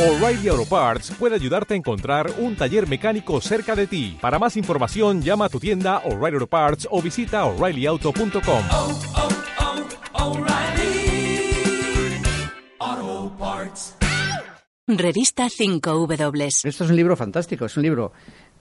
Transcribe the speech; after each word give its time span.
O'Reilly 0.00 0.48
Auto 0.48 0.64
Parts 0.64 1.10
puede 1.18 1.34
ayudarte 1.34 1.74
a 1.74 1.76
encontrar 1.76 2.30
un 2.38 2.56
taller 2.56 2.88
mecánico 2.88 3.38
cerca 3.42 3.76
de 3.76 3.86
ti. 3.86 4.16
Para 4.20 4.38
más 4.38 4.56
información, 4.56 5.20
llama 5.20 5.44
a 5.44 5.48
tu 5.50 5.60
tienda 5.60 5.98
O'Reilly 6.06 6.36
Auto 6.36 6.46
Parts 6.46 6.88
o 6.90 7.02
visita 7.02 7.44
oreillyauto.com. 7.44 8.62
oh, 8.70 8.98
oh, 12.80 13.32
Parts. 13.38 13.96
Revista 14.86 15.44
5W. 15.48 16.46
Esto 16.64 16.84
es 16.84 16.90
un 16.90 16.96
libro 16.96 17.14
fantástico, 17.16 17.66
es 17.66 17.76
un 17.76 17.82
libro 17.82 18.12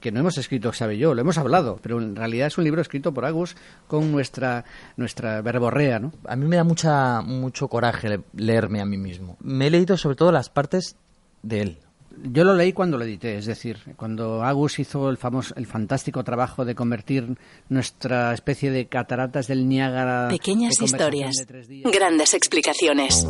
que 0.02 0.12
no 0.12 0.20
hemos 0.20 0.38
escrito, 0.38 0.72
sabe 0.74 0.98
yo, 0.98 1.14
lo 1.14 1.22
hemos 1.22 1.38
hablado, 1.38 1.80
pero 1.82 2.00
en 2.02 2.16
realidad 2.18 2.48
es 2.48 2.58
un 2.58 2.66
libro 2.66 2.82
escrito 2.82 3.14
por 3.14 3.26
Agus 3.26 3.56
con 3.88 4.12
nuestra, 4.12 4.64
nuestra 4.98 5.42
verborrea, 5.42 6.00
¿no? 6.00 6.12
A 6.26 6.36
mí 6.36 6.46
me 6.46 6.58
da 6.58 6.64
mucha, 6.64 7.22
mucho 7.22 7.68
coraje 7.70 8.10
le- 8.10 8.22
leerme 8.36 8.82
a 8.82 8.86
mí 8.86 8.98
mismo. 8.98 9.38
Me 9.42 9.68
he 9.68 9.70
leído 9.70 9.98
sobre 9.98 10.16
todo 10.18 10.32
las 10.32 10.50
partes 10.50 10.96
de 11.44 11.62
él. 11.62 11.78
Yo 12.24 12.44
lo 12.44 12.54
leí 12.54 12.74
cuando 12.74 12.98
lo 12.98 13.06
edité, 13.06 13.38
es 13.38 13.46
decir, 13.46 13.78
cuando 13.96 14.44
Agus 14.44 14.80
hizo 14.80 15.10
el 15.10 15.18
famoso, 15.18 15.54
el 15.56 15.68
fantástico 15.68 16.24
trabajo 16.24 16.66
de 16.66 16.76
convertir 16.76 17.38
nuestra 17.70 18.34
especie 18.34 18.72
de 18.72 18.88
cataratas 18.88 19.48
del 19.48 19.70
Niágara. 19.70 20.28
Pequeñas 20.30 20.76
de 20.78 20.86
historias. 20.86 21.36
de 21.36 21.46
tres 21.46 21.68
días. 21.68 21.90
Grandes 21.92 22.34
explicaciones. 22.34 23.26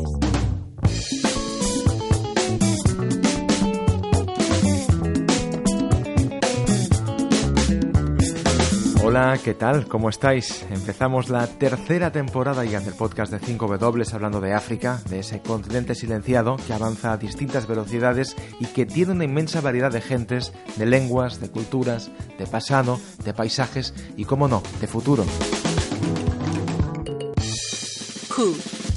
Hola, 9.09 9.39
¿qué 9.43 9.55
tal? 9.55 9.87
¿Cómo 9.87 10.07
estáis? 10.07 10.67
Empezamos 10.69 11.29
la 11.29 11.47
tercera 11.47 12.11
temporada 12.11 12.63
ya 12.63 12.79
del 12.79 12.93
podcast 12.93 13.31
de 13.31 13.39
5W 13.39 14.13
hablando 14.13 14.39
de 14.39 14.53
África, 14.53 15.01
de 15.09 15.21
ese 15.21 15.41
continente 15.41 15.95
silenciado 15.95 16.57
que 16.57 16.73
avanza 16.73 17.11
a 17.11 17.17
distintas 17.17 17.65
velocidades 17.65 18.35
y 18.59 18.67
que 18.67 18.85
tiene 18.85 19.13
una 19.13 19.23
inmensa 19.23 19.61
variedad 19.61 19.91
de 19.91 20.01
gentes, 20.01 20.53
de 20.75 20.85
lenguas, 20.85 21.41
de 21.41 21.49
culturas, 21.49 22.11
de 22.37 22.45
pasado, 22.45 22.99
de 23.25 23.33
paisajes 23.33 23.95
y, 24.15 24.25
como 24.25 24.47
no, 24.47 24.61
de 24.79 24.85
futuro. 24.85 25.23
Who. 28.37 28.53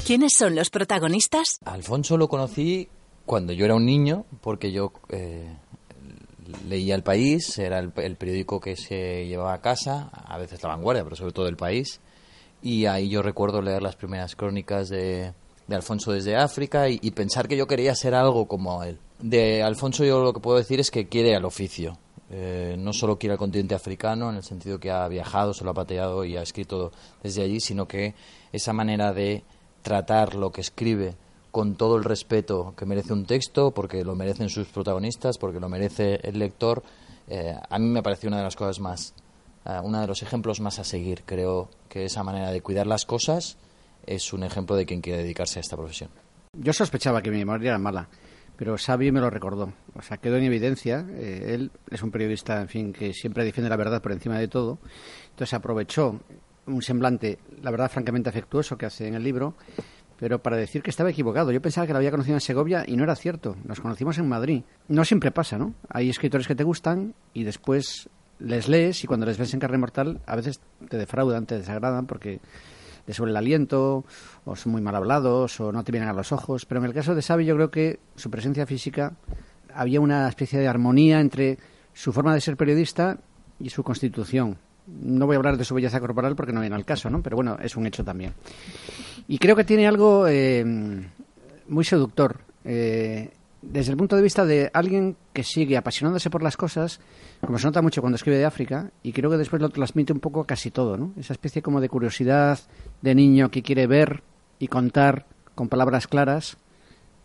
¿Quiénes 0.06 0.34
son 0.34 0.54
los 0.54 0.68
protagonistas? 0.68 1.58
Alfonso 1.64 2.18
lo 2.18 2.28
conocí 2.28 2.90
cuando 3.24 3.54
yo 3.54 3.64
era 3.64 3.76
un 3.76 3.86
niño, 3.86 4.26
porque 4.42 4.72
yo 4.72 4.92
eh, 5.08 5.56
leía 6.68 6.94
El 6.94 7.02
País, 7.02 7.58
era 7.58 7.78
el, 7.78 7.92
el 7.96 8.16
periódico 8.16 8.60
que 8.60 8.76
se 8.76 9.26
llevaba 9.26 9.54
a 9.54 9.60
casa, 9.60 10.10
a 10.12 10.38
veces 10.38 10.62
La 10.62 10.70
Vanguardia, 10.70 11.04
pero 11.04 11.16
sobre 11.16 11.32
todo 11.32 11.48
El 11.48 11.56
País, 11.56 12.00
y 12.62 12.86
ahí 12.86 13.08
yo 13.08 13.22
recuerdo 13.22 13.60
leer 13.60 13.82
las 13.82 13.96
primeras 13.96 14.36
crónicas 14.36 14.88
de, 14.88 15.32
de 15.66 15.74
Alfonso 15.74 16.12
desde 16.12 16.36
África 16.36 16.88
y, 16.88 16.98
y 17.02 17.10
pensar 17.10 17.48
que 17.48 17.56
yo 17.56 17.66
quería 17.66 17.94
ser 17.94 18.14
algo 18.14 18.46
como 18.46 18.82
él. 18.82 18.98
De 19.20 19.62
Alfonso 19.62 20.04
yo 20.04 20.22
lo 20.22 20.32
que 20.32 20.40
puedo 20.40 20.58
decir 20.58 20.80
es 20.80 20.90
que 20.90 21.08
quiere 21.08 21.34
al 21.34 21.44
oficio. 21.44 21.98
Eh, 22.34 22.76
no 22.78 22.94
solo 22.94 23.18
quiere 23.18 23.32
al 23.34 23.38
continente 23.38 23.74
africano, 23.74 24.30
en 24.30 24.36
el 24.36 24.42
sentido 24.42 24.80
que 24.80 24.90
ha 24.90 25.06
viajado, 25.06 25.52
se 25.52 25.64
lo 25.64 25.72
ha 25.72 25.74
pateado 25.74 26.24
y 26.24 26.36
ha 26.36 26.42
escrito 26.42 26.90
desde 27.22 27.42
allí, 27.42 27.60
sino 27.60 27.86
que 27.86 28.14
esa 28.52 28.72
manera 28.72 29.12
de 29.12 29.44
tratar 29.82 30.34
lo 30.34 30.50
que 30.50 30.62
escribe 30.62 31.14
con 31.52 31.76
todo 31.76 31.96
el 31.96 32.04
respeto 32.04 32.74
que 32.76 32.86
merece 32.86 33.12
un 33.12 33.26
texto, 33.26 33.70
porque 33.70 34.02
lo 34.04 34.16
merecen 34.16 34.48
sus 34.48 34.66
protagonistas, 34.68 35.38
porque 35.38 35.60
lo 35.60 35.68
merece 35.68 36.18
el 36.22 36.38
lector, 36.38 36.82
eh, 37.28 37.54
a 37.68 37.78
mí 37.78 37.86
me 37.86 38.02
parece 38.02 38.26
una 38.26 38.38
de 38.38 38.42
las 38.42 38.56
cosas 38.56 38.80
más, 38.80 39.14
eh, 39.66 39.78
uno 39.82 40.00
de 40.00 40.06
los 40.06 40.22
ejemplos 40.22 40.60
más 40.60 40.78
a 40.78 40.84
seguir. 40.84 41.22
Creo 41.24 41.68
que 41.88 42.06
esa 42.06 42.24
manera 42.24 42.50
de 42.50 42.62
cuidar 42.62 42.86
las 42.86 43.04
cosas 43.04 43.58
es 44.06 44.32
un 44.32 44.42
ejemplo 44.42 44.74
de 44.74 44.86
quien 44.86 45.02
quiere 45.02 45.22
dedicarse 45.22 45.58
a 45.58 45.60
esta 45.60 45.76
profesión. 45.76 46.10
Yo 46.54 46.72
sospechaba 46.72 47.22
que 47.22 47.30
mi 47.30 47.38
memoria 47.38 47.68
era 47.68 47.78
mala, 47.78 48.08
pero 48.56 48.76
Xavi 48.76 49.12
me 49.12 49.20
lo 49.20 49.28
recordó. 49.28 49.72
O 49.94 50.02
sea, 50.02 50.16
quedó 50.16 50.38
en 50.38 50.44
evidencia. 50.44 51.06
eh, 51.10 51.54
él 51.54 51.70
es 51.90 52.02
un 52.02 52.10
periodista, 52.10 52.60
en 52.62 52.68
fin, 52.68 52.92
que 52.94 53.12
siempre 53.12 53.44
defiende 53.44 53.68
la 53.68 53.76
verdad 53.76 54.00
por 54.00 54.12
encima 54.12 54.38
de 54.38 54.48
todo. 54.48 54.78
Entonces 55.30 55.52
aprovechó 55.52 56.18
un 56.66 56.82
semblante, 56.82 57.38
la 57.60 57.70
verdad, 57.70 57.90
francamente 57.90 58.28
afectuoso 58.30 58.78
que 58.78 58.86
hace 58.86 59.06
en 59.06 59.14
el 59.14 59.22
libro, 59.22 59.54
pero 60.22 60.40
para 60.40 60.56
decir 60.56 60.84
que 60.84 60.90
estaba 60.90 61.10
equivocado. 61.10 61.50
Yo 61.50 61.60
pensaba 61.60 61.84
que 61.84 61.92
lo 61.92 61.98
había 61.98 62.12
conocido 62.12 62.36
en 62.36 62.40
Segovia 62.40 62.84
y 62.86 62.96
no 62.96 63.02
era 63.02 63.16
cierto. 63.16 63.56
Nos 63.64 63.80
conocimos 63.80 64.18
en 64.18 64.28
Madrid. 64.28 64.62
No 64.86 65.04
siempre 65.04 65.32
pasa, 65.32 65.58
¿no? 65.58 65.74
Hay 65.88 66.10
escritores 66.10 66.46
que 66.46 66.54
te 66.54 66.62
gustan 66.62 67.16
y 67.34 67.42
después 67.42 68.08
les 68.38 68.68
lees 68.68 69.02
y 69.02 69.08
cuando 69.08 69.26
les 69.26 69.36
ves 69.36 69.52
en 69.52 69.58
carne 69.58 69.78
mortal 69.78 70.20
a 70.24 70.36
veces 70.36 70.60
te 70.88 70.96
defraudan, 70.96 71.44
te 71.44 71.58
desagradan 71.58 72.06
porque 72.06 72.38
les 73.04 73.16
suele 73.16 73.32
el 73.32 73.36
aliento, 73.36 74.04
o 74.44 74.54
son 74.54 74.70
muy 74.70 74.80
mal 74.80 74.94
hablados, 74.94 75.58
o 75.58 75.72
no 75.72 75.82
te 75.82 75.90
vienen 75.90 76.08
a 76.08 76.12
los 76.12 76.30
ojos. 76.30 76.66
Pero 76.66 76.80
en 76.80 76.86
el 76.86 76.94
caso 76.94 77.16
de 77.16 77.22
Xavi 77.22 77.44
yo 77.44 77.56
creo 77.56 77.72
que 77.72 77.98
su 78.14 78.30
presencia 78.30 78.64
física 78.64 79.14
había 79.74 80.00
una 80.00 80.28
especie 80.28 80.60
de 80.60 80.68
armonía 80.68 81.18
entre 81.18 81.58
su 81.94 82.12
forma 82.12 82.32
de 82.32 82.40
ser 82.40 82.56
periodista 82.56 83.18
y 83.58 83.70
su 83.70 83.82
constitución. 83.82 84.56
No 84.86 85.26
voy 85.26 85.34
a 85.34 85.38
hablar 85.38 85.56
de 85.56 85.64
su 85.64 85.74
belleza 85.74 85.98
corporal 85.98 86.36
porque 86.36 86.52
no 86.52 86.60
viene 86.60 86.76
al 86.76 86.84
caso, 86.84 87.10
¿no? 87.10 87.24
Pero 87.24 87.34
bueno, 87.34 87.56
es 87.60 87.74
un 87.74 87.86
hecho 87.86 88.04
también. 88.04 88.34
Y 89.32 89.38
creo 89.38 89.56
que 89.56 89.64
tiene 89.64 89.86
algo 89.86 90.28
eh, 90.28 90.62
muy 91.66 91.84
seductor. 91.86 92.40
eh, 92.66 93.30
desde 93.62 93.90
el 93.92 93.96
punto 93.96 94.14
de 94.14 94.20
vista 94.20 94.44
de 94.44 94.70
alguien 94.74 95.16
que 95.32 95.42
sigue 95.42 95.78
apasionándose 95.78 96.28
por 96.28 96.42
las 96.42 96.58
cosas, 96.58 97.00
como 97.40 97.58
se 97.58 97.66
nota 97.66 97.80
mucho 97.80 98.02
cuando 98.02 98.16
escribe 98.16 98.36
de 98.36 98.44
África, 98.44 98.90
y 99.02 99.12
creo 99.14 99.30
que 99.30 99.38
después 99.38 99.62
lo 99.62 99.70
transmite 99.70 100.12
un 100.12 100.20
poco 100.20 100.42
a 100.42 100.46
casi 100.46 100.70
todo, 100.70 100.98
¿no? 100.98 101.14
Esa 101.16 101.32
especie 101.32 101.62
como 101.62 101.80
de 101.80 101.88
curiosidad 101.88 102.58
de 103.00 103.14
niño 103.14 103.50
que 103.50 103.62
quiere 103.62 103.86
ver 103.86 104.22
y 104.58 104.68
contar 104.68 105.24
con 105.54 105.70
palabras 105.70 106.08
claras. 106.08 106.58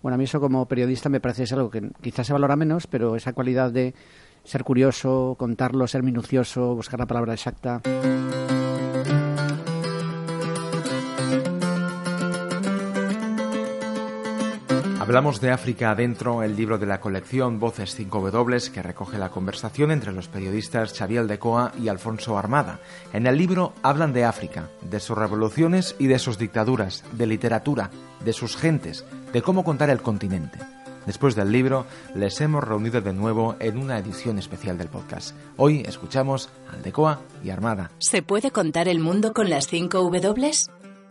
Bueno, 0.02 0.16
a 0.16 0.18
mí 0.18 0.24
eso 0.24 0.40
como 0.40 0.66
periodista 0.66 1.10
me 1.10 1.20
parece 1.20 1.44
es 1.44 1.52
algo 1.52 1.70
que 1.70 1.90
quizás 2.02 2.26
se 2.26 2.32
valora 2.32 2.56
menos, 2.56 2.88
pero 2.88 3.18
esa 3.18 3.34
cualidad 3.34 3.70
de 3.70 3.94
ser 4.46 4.64
curioso, 4.64 5.36
contarlo, 5.38 5.86
ser 5.88 6.04
minucioso, 6.04 6.74
buscar 6.74 7.02
la 7.02 7.06
palabra 7.06 7.34
exacta. 7.34 7.82
Hablamos 15.08 15.40
de 15.40 15.52
África 15.52 15.92
Adentro, 15.92 16.44
el 16.44 16.58
libro 16.58 16.78
de 16.78 16.86
la 16.86 17.00
colección 17.00 17.62
Voces 17.62 17.98
5W 17.98 18.72
que 18.72 18.84
recoge 18.84 19.18
la 19.18 19.30
conversación 19.30 19.92
entre 19.92 20.12
los 20.12 20.28
periodistas 20.28 20.92
Xavier 20.92 21.28
Decoa 21.28 21.72
y 21.82 21.88
Alfonso 21.88 22.38
Armada. 22.38 22.82
En 23.14 23.26
el 23.26 23.38
libro 23.38 23.72
hablan 23.84 24.12
de 24.12 24.26
África, 24.26 24.68
de 24.82 25.00
sus 25.00 25.18
revoluciones 25.18 25.96
y 25.98 26.08
de 26.08 26.20
sus 26.20 26.38
dictaduras, 26.38 27.06
de 27.14 27.26
literatura, 27.26 27.90
de 28.20 28.34
sus 28.34 28.58
gentes, 28.58 29.06
de 29.32 29.42
cómo 29.42 29.64
contar 29.64 29.90
el 29.90 30.02
continente. 30.02 30.60
Después 31.06 31.36
del 31.36 31.54
libro, 31.54 31.86
les 32.14 32.42
hemos 32.42 32.66
reunido 32.66 33.00
de 33.00 33.14
nuevo 33.14 33.56
en 33.62 33.78
una 33.78 34.00
edición 34.00 34.38
especial 34.38 34.78
del 34.78 34.90
podcast. 34.90 35.34
Hoy 35.56 35.84
escuchamos 35.88 36.50
al 36.74 36.82
Decoa 36.82 37.22
y 37.42 37.50
Armada. 37.50 37.92
¿Se 38.00 38.24
puede 38.24 38.52
contar 38.52 38.90
el 38.90 39.00
mundo 39.00 39.32
con 39.34 39.50
las 39.50 39.68
5 39.68 40.00
W? 40.00 40.52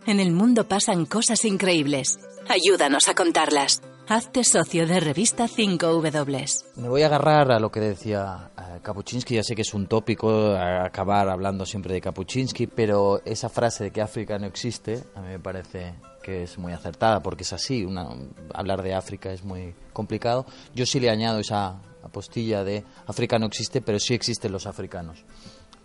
En 0.05 0.19
el 0.19 0.31
mundo 0.33 0.67
pasan 0.67 1.07
cosas 1.07 1.43
increíbles. 1.45 2.19
Ayúdanos 2.49 3.07
a 3.09 3.13
contarlas. 3.15 3.81
Hazte 4.07 4.43
socio 4.45 4.87
de 4.87 5.01
revista 5.01 5.47
5W. 5.49 6.63
Me 6.77 6.87
voy 6.87 7.01
a 7.01 7.07
agarrar 7.07 7.51
a 7.51 7.59
lo 7.59 7.69
que 7.69 7.81
decía 7.81 8.51
eh, 8.57 8.79
Kapuscinski, 8.81 9.35
ya 9.35 9.43
sé 9.43 9.53
que 9.53 9.63
es 9.63 9.73
un 9.73 9.87
tópico 9.87 10.53
eh, 10.55 10.57
acabar 10.57 11.27
hablando 11.27 11.65
siempre 11.65 11.93
de 11.93 11.99
Kapuscinski, 12.01 12.67
pero 12.67 13.21
esa 13.25 13.49
frase 13.49 13.85
de 13.85 13.91
que 13.91 14.01
África 14.01 14.39
no 14.39 14.47
existe 14.47 15.03
a 15.15 15.19
mí 15.21 15.27
me 15.27 15.39
parece 15.39 15.95
que 16.23 16.43
es 16.43 16.57
muy 16.57 16.71
acertada 16.71 17.21
porque 17.21 17.43
es 17.43 17.51
así, 17.51 17.83
una- 17.83 18.07
hablar 18.53 18.81
de 18.81 18.93
África 18.93 19.31
es 19.33 19.43
muy 19.43 19.75
complicado. 19.91 20.45
Yo 20.73 20.85
sí 20.85 21.01
le 21.01 21.09
añado 21.09 21.39
esa 21.39 21.81
apostilla 22.01 22.63
de 22.63 22.85
África 23.07 23.37
no 23.37 23.47
existe, 23.47 23.81
pero 23.81 23.99
sí 23.99 24.13
existen 24.13 24.53
los 24.53 24.67
africanos. 24.67 25.25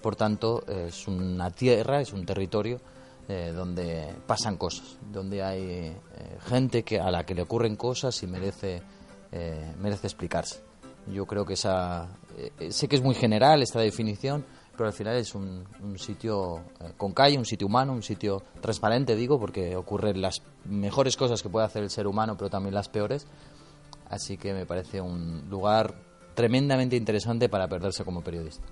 Por 0.00 0.14
tanto, 0.14 0.64
es 0.68 1.08
una 1.08 1.50
tierra, 1.50 2.00
es 2.00 2.12
un 2.12 2.24
territorio 2.24 2.80
eh, 3.28 3.52
donde 3.54 4.14
pasan 4.26 4.56
cosas, 4.56 4.98
donde 5.12 5.42
hay 5.42 5.62
eh, 5.62 5.96
gente 6.40 6.82
que 6.82 6.98
a 6.98 7.10
la 7.10 7.24
que 7.24 7.34
le 7.34 7.42
ocurren 7.42 7.76
cosas 7.76 8.20
y 8.22 8.26
merece 8.26 8.82
eh, 9.30 9.74
merece 9.78 10.08
explicarse. 10.08 10.60
Yo 11.06 11.24
creo 11.26 11.44
que 11.44 11.54
esa 11.54 12.08
sé 12.70 12.88
que 12.88 12.96
es 12.96 13.02
muy 13.02 13.14
general 13.14 13.62
esta 13.62 13.80
definición, 13.80 14.44
pero 14.72 14.86
al 14.86 14.92
final 14.92 15.16
es 15.16 15.34
un, 15.34 15.64
un 15.82 15.98
sitio 15.98 16.64
con 16.96 17.12
calle, 17.12 17.38
un 17.38 17.44
sitio 17.44 17.66
humano, 17.66 17.92
un 17.92 18.02
sitio 18.02 18.42
transparente, 18.60 19.14
digo, 19.14 19.38
porque 19.38 19.76
ocurren 19.76 20.20
las 20.20 20.42
mejores 20.64 21.16
cosas 21.16 21.42
que 21.42 21.48
puede 21.48 21.66
hacer 21.66 21.82
el 21.82 21.90
ser 21.90 22.06
humano, 22.06 22.36
pero 22.36 22.50
también 22.50 22.74
las 22.74 22.88
peores. 22.88 23.26
Así 24.08 24.36
que 24.36 24.52
me 24.52 24.66
parece 24.66 25.00
un 25.00 25.48
lugar 25.48 25.94
tremendamente 26.34 26.96
interesante 26.96 27.48
para 27.48 27.68
perderse 27.68 28.04
como 28.04 28.22
periodista. 28.22 28.66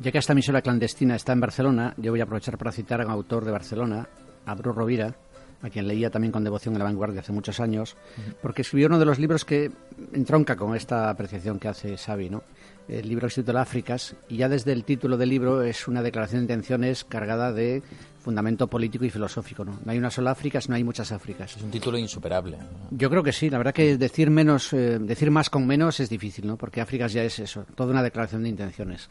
Ya 0.00 0.12
que 0.12 0.18
esta 0.18 0.32
emisora 0.32 0.62
clandestina 0.62 1.16
está 1.16 1.32
en 1.32 1.40
Barcelona, 1.40 1.94
yo 1.96 2.12
voy 2.12 2.20
a 2.20 2.24
aprovechar 2.24 2.56
para 2.56 2.70
citar 2.70 3.00
a 3.00 3.06
un 3.06 3.10
autor 3.10 3.44
de 3.44 3.50
Barcelona, 3.50 4.08
a 4.46 4.54
Rovira, 4.54 5.16
a 5.60 5.70
quien 5.70 5.88
leía 5.88 6.08
también 6.10 6.30
con 6.30 6.44
devoción 6.44 6.74
en 6.74 6.78
la 6.78 6.84
vanguardia 6.84 7.20
hace 7.20 7.32
muchos 7.32 7.58
años, 7.58 7.96
porque 8.40 8.62
escribió 8.62 8.86
uno 8.86 9.00
de 9.00 9.04
los 9.04 9.18
libros 9.18 9.44
que 9.44 9.72
entronca 10.12 10.54
con 10.54 10.76
esta 10.76 11.10
apreciación 11.10 11.58
que 11.58 11.68
hace 11.68 11.96
Xavi, 11.96 12.30
¿no? 12.30 12.44
El 12.88 13.08
libro 13.08 13.28
se 13.28 13.42
titula 13.42 13.62
Áfricas 13.62 14.14
y 14.28 14.36
ya 14.36 14.48
desde 14.48 14.72
el 14.72 14.84
título 14.84 15.16
del 15.16 15.28
libro 15.28 15.62
es 15.62 15.88
una 15.88 16.00
declaración 16.00 16.40
de 16.46 16.54
intenciones 16.54 17.04
cargada 17.04 17.52
de 17.52 17.82
fundamento 18.20 18.66
político 18.68 19.04
y 19.04 19.10
filosófico, 19.10 19.64
¿no? 19.64 19.78
No 19.84 19.92
hay 19.92 19.98
una 19.98 20.10
sola 20.10 20.30
África, 20.30 20.60
no 20.68 20.74
hay 20.74 20.84
muchas 20.84 21.12
Áfricas. 21.12 21.56
Es 21.56 21.62
un 21.62 21.70
título 21.70 21.98
insuperable. 21.98 22.56
Yo 22.90 23.10
creo 23.10 23.22
que 23.22 23.32
sí, 23.32 23.50
la 23.50 23.58
verdad 23.58 23.74
que 23.74 23.98
decir 23.98 24.30
menos, 24.30 24.72
eh, 24.72 24.98
decir 25.00 25.30
más 25.30 25.50
con 25.50 25.66
menos 25.66 26.00
es 26.00 26.08
difícil, 26.08 26.46
¿no? 26.46 26.56
Porque 26.56 26.80
Áfricas 26.80 27.12
ya 27.12 27.24
es 27.24 27.38
eso, 27.40 27.66
toda 27.74 27.90
una 27.90 28.02
declaración 28.02 28.42
de 28.44 28.48
intenciones. 28.48 29.10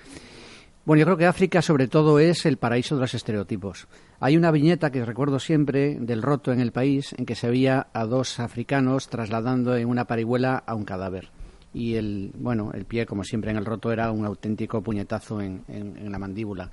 Bueno, 0.87 1.01
yo 1.01 1.05
creo 1.07 1.17
que 1.17 1.25
África 1.25 1.61
sobre 1.61 1.89
todo 1.89 2.17
es 2.17 2.45
el 2.45 2.55
paraíso 2.55 2.95
de 2.95 3.01
los 3.01 3.13
estereotipos. 3.13 3.89
Hay 4.21 4.37
una 4.37 4.51
viñeta 4.51 4.89
que 4.89 5.03
recuerdo 5.03 5.37
siempre 5.37 5.97
del 5.99 6.21
roto 6.21 6.53
en 6.53 6.61
el 6.61 6.71
país 6.71 7.13
en 7.17 7.25
que 7.25 7.35
se 7.35 7.49
veía 7.49 7.87
a 7.91 8.05
dos 8.05 8.39
africanos 8.39 9.09
trasladando 9.09 9.75
en 9.75 9.89
una 9.89 10.05
parihuela 10.05 10.63
a 10.65 10.75
un 10.75 10.85
cadáver. 10.85 11.27
Y 11.73 11.95
el, 11.95 12.31
bueno, 12.37 12.71
el 12.73 12.85
pie, 12.85 13.05
como 13.05 13.25
siempre 13.25 13.51
en 13.51 13.57
el 13.57 13.65
roto, 13.65 13.91
era 13.91 14.13
un 14.13 14.23
auténtico 14.23 14.81
puñetazo 14.81 15.41
en, 15.41 15.65
en 15.67 16.09
la 16.09 16.19
mandíbula. 16.19 16.71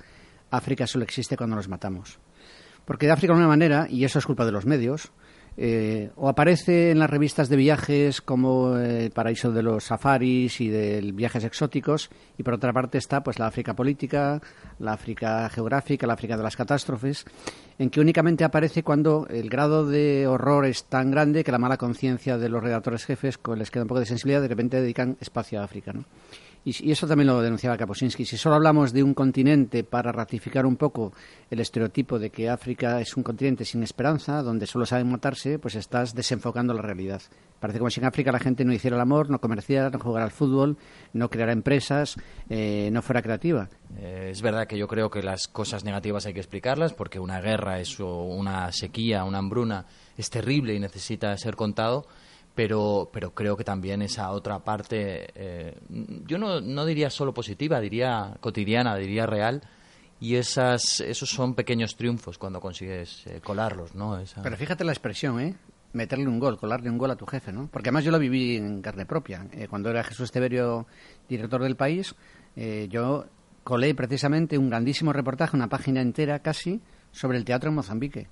África 0.49 0.87
solo 0.87 1.03
existe 1.03 1.35
cuando 1.35 1.57
nos 1.57 1.67
matamos. 1.67 2.17
Porque 2.85 3.07
de 3.07 3.11
África, 3.11 3.33
de 3.33 3.39
una 3.39 3.49
manera, 3.49 3.85
y 3.89 4.05
eso 4.05 4.19
es 4.19 4.25
culpa 4.25 4.45
de 4.45 4.53
los 4.53 4.65
medios, 4.65 5.11
eh, 5.57 6.11
o 6.17 6.27
aparece 6.27 6.91
en 6.91 6.99
las 6.99 7.09
revistas 7.09 7.47
de 7.47 7.55
viajes 7.55 8.21
como 8.21 8.77
el 8.77 9.11
paraíso 9.11 9.51
de 9.51 9.63
los 9.63 9.85
safaris 9.85 10.59
y 10.59 10.67
de 10.67 10.99
viajes 11.13 11.45
exóticos 11.45 12.09
y 12.37 12.43
por 12.43 12.55
otra 12.55 12.73
parte 12.73 12.97
está 12.97 13.23
pues 13.23 13.39
la 13.39 13.47
África 13.47 13.73
política, 13.73 14.41
la 14.79 14.93
África 14.93 15.47
geográfica, 15.49 16.07
la 16.07 16.13
África 16.13 16.35
de 16.35 16.43
las 16.43 16.57
catástrofes, 16.57 17.25
en 17.79 17.89
que 17.89 18.01
únicamente 18.01 18.43
aparece 18.43 18.83
cuando 18.83 19.27
el 19.29 19.49
grado 19.49 19.85
de 19.85 20.27
horror 20.27 20.65
es 20.65 20.85
tan 20.85 21.11
grande 21.11 21.43
que 21.43 21.51
la 21.51 21.57
mala 21.57 21.77
conciencia 21.77 22.37
de 22.37 22.49
los 22.49 22.61
redactores 22.61 23.05
jefes 23.05 23.39
les 23.55 23.71
queda 23.71 23.83
un 23.83 23.87
poco 23.87 24.01
de 24.01 24.05
sensibilidad 24.05 24.41
de 24.41 24.49
repente 24.49 24.81
dedican 24.81 25.17
espacio 25.21 25.61
a 25.61 25.63
África, 25.63 25.93
¿no? 25.93 26.03
Y, 26.65 26.91
eso 26.91 27.07
también 27.07 27.27
lo 27.27 27.41
denunciaba 27.41 27.77
Kaposinski. 27.77 28.25
Si 28.25 28.37
solo 28.37 28.55
hablamos 28.55 28.91
de 28.91 29.03
un 29.03 29.13
continente 29.13 29.83
para 29.83 30.11
ratificar 30.11 30.65
un 30.65 30.75
poco 30.75 31.13
el 31.51 31.59
estereotipo 31.59 32.17
de 32.17 32.31
que 32.31 32.49
África 32.49 32.99
es 32.99 33.15
un 33.15 33.21
continente 33.21 33.63
sin 33.63 33.83
esperanza, 33.83 34.41
donde 34.41 34.65
solo 34.65 34.87
saben 34.87 35.11
matarse, 35.11 35.59
pues 35.59 35.75
estás 35.75 36.15
desenfocando 36.15 36.73
la 36.73 36.81
realidad. 36.81 37.21
Parece 37.59 37.77
como 37.77 37.91
si 37.91 37.99
en 37.99 38.07
África 38.07 38.31
la 38.31 38.39
gente 38.39 38.65
no 38.65 38.73
hiciera 38.73 38.95
el 38.95 39.01
amor, 39.01 39.29
no 39.29 39.39
comerciara, 39.39 39.91
no 39.91 39.99
jugara 39.99 40.25
al 40.25 40.31
fútbol, 40.31 40.77
no 41.13 41.29
creara 41.29 41.51
empresas, 41.51 42.17
eh, 42.49 42.89
no 42.91 43.03
fuera 43.03 43.21
creativa. 43.21 43.69
Eh, 43.97 44.29
es 44.31 44.41
verdad 44.41 44.65
que 44.65 44.77
yo 44.77 44.87
creo 44.87 45.11
que 45.11 45.21
las 45.21 45.47
cosas 45.47 45.83
negativas 45.83 46.25
hay 46.25 46.33
que 46.33 46.39
explicarlas, 46.39 46.93
porque 46.93 47.19
una 47.19 47.41
guerra, 47.41 47.79
es, 47.79 47.99
una 47.99 48.71
sequía, 48.71 49.23
una 49.23 49.37
hambruna 49.37 49.85
es 50.17 50.31
terrible 50.31 50.73
y 50.73 50.79
necesita 50.79 51.37
ser 51.37 51.55
contado 51.55 52.07
pero, 52.55 53.09
pero 53.11 53.31
creo 53.35 53.57
que 53.57 53.65
también 53.65 54.01
esa 54.01 54.31
otra 54.31 54.59
parte, 54.59 55.27
eh, 55.35 55.77
yo 56.25 56.37
no, 56.37 56.61
no 56.61 56.85
diría 56.85 57.09
solo 57.09 57.33
positiva, 57.33 57.81
diría 57.81 58.37
cotidiana, 58.39 58.95
diría 58.95 59.25
real, 59.25 59.61
y 60.21 60.37
esas, 60.37 61.01
esos 61.01 61.29
son 61.29 61.53
pequeños 61.53 61.97
triunfos 61.97 62.37
cuando 62.37 62.61
consigues 62.61 63.27
eh, 63.27 63.41
colarlos, 63.43 63.93
¿no? 63.93 64.17
Pero 64.41 64.55
fíjate 64.55 64.85
la 64.85 64.93
expresión, 64.93 65.39
¿eh? 65.41 65.55
Meterle 65.91 66.27
un 66.27 66.39
gol, 66.39 66.57
colarle 66.57 66.89
un 66.89 66.97
gol 66.97 67.11
a 67.11 67.17
tu 67.17 67.25
jefe, 67.25 67.51
¿no? 67.51 67.67
Porque 67.71 67.89
además 67.89 68.05
yo 68.05 68.11
lo 68.11 68.19
viví 68.19 68.55
en 68.55 68.81
carne 68.81 69.05
propia. 69.05 69.45
Eh, 69.51 69.67
cuando 69.67 69.89
era 69.89 70.03
Jesús 70.03 70.31
Teverio 70.31 70.87
director 71.27 71.61
del 71.61 71.75
país, 71.75 72.15
yo 72.89 73.25
colé 73.65 73.93
precisamente 73.93 74.57
un 74.57 74.69
grandísimo 74.69 75.11
reportaje, 75.11 75.57
una 75.57 75.67
página 75.67 75.99
entera 75.99 76.39
casi, 76.39 76.79
sobre 77.11 77.37
el 77.37 77.43
teatro 77.43 77.69
en 77.69 77.75
Mozambique. 77.75 78.29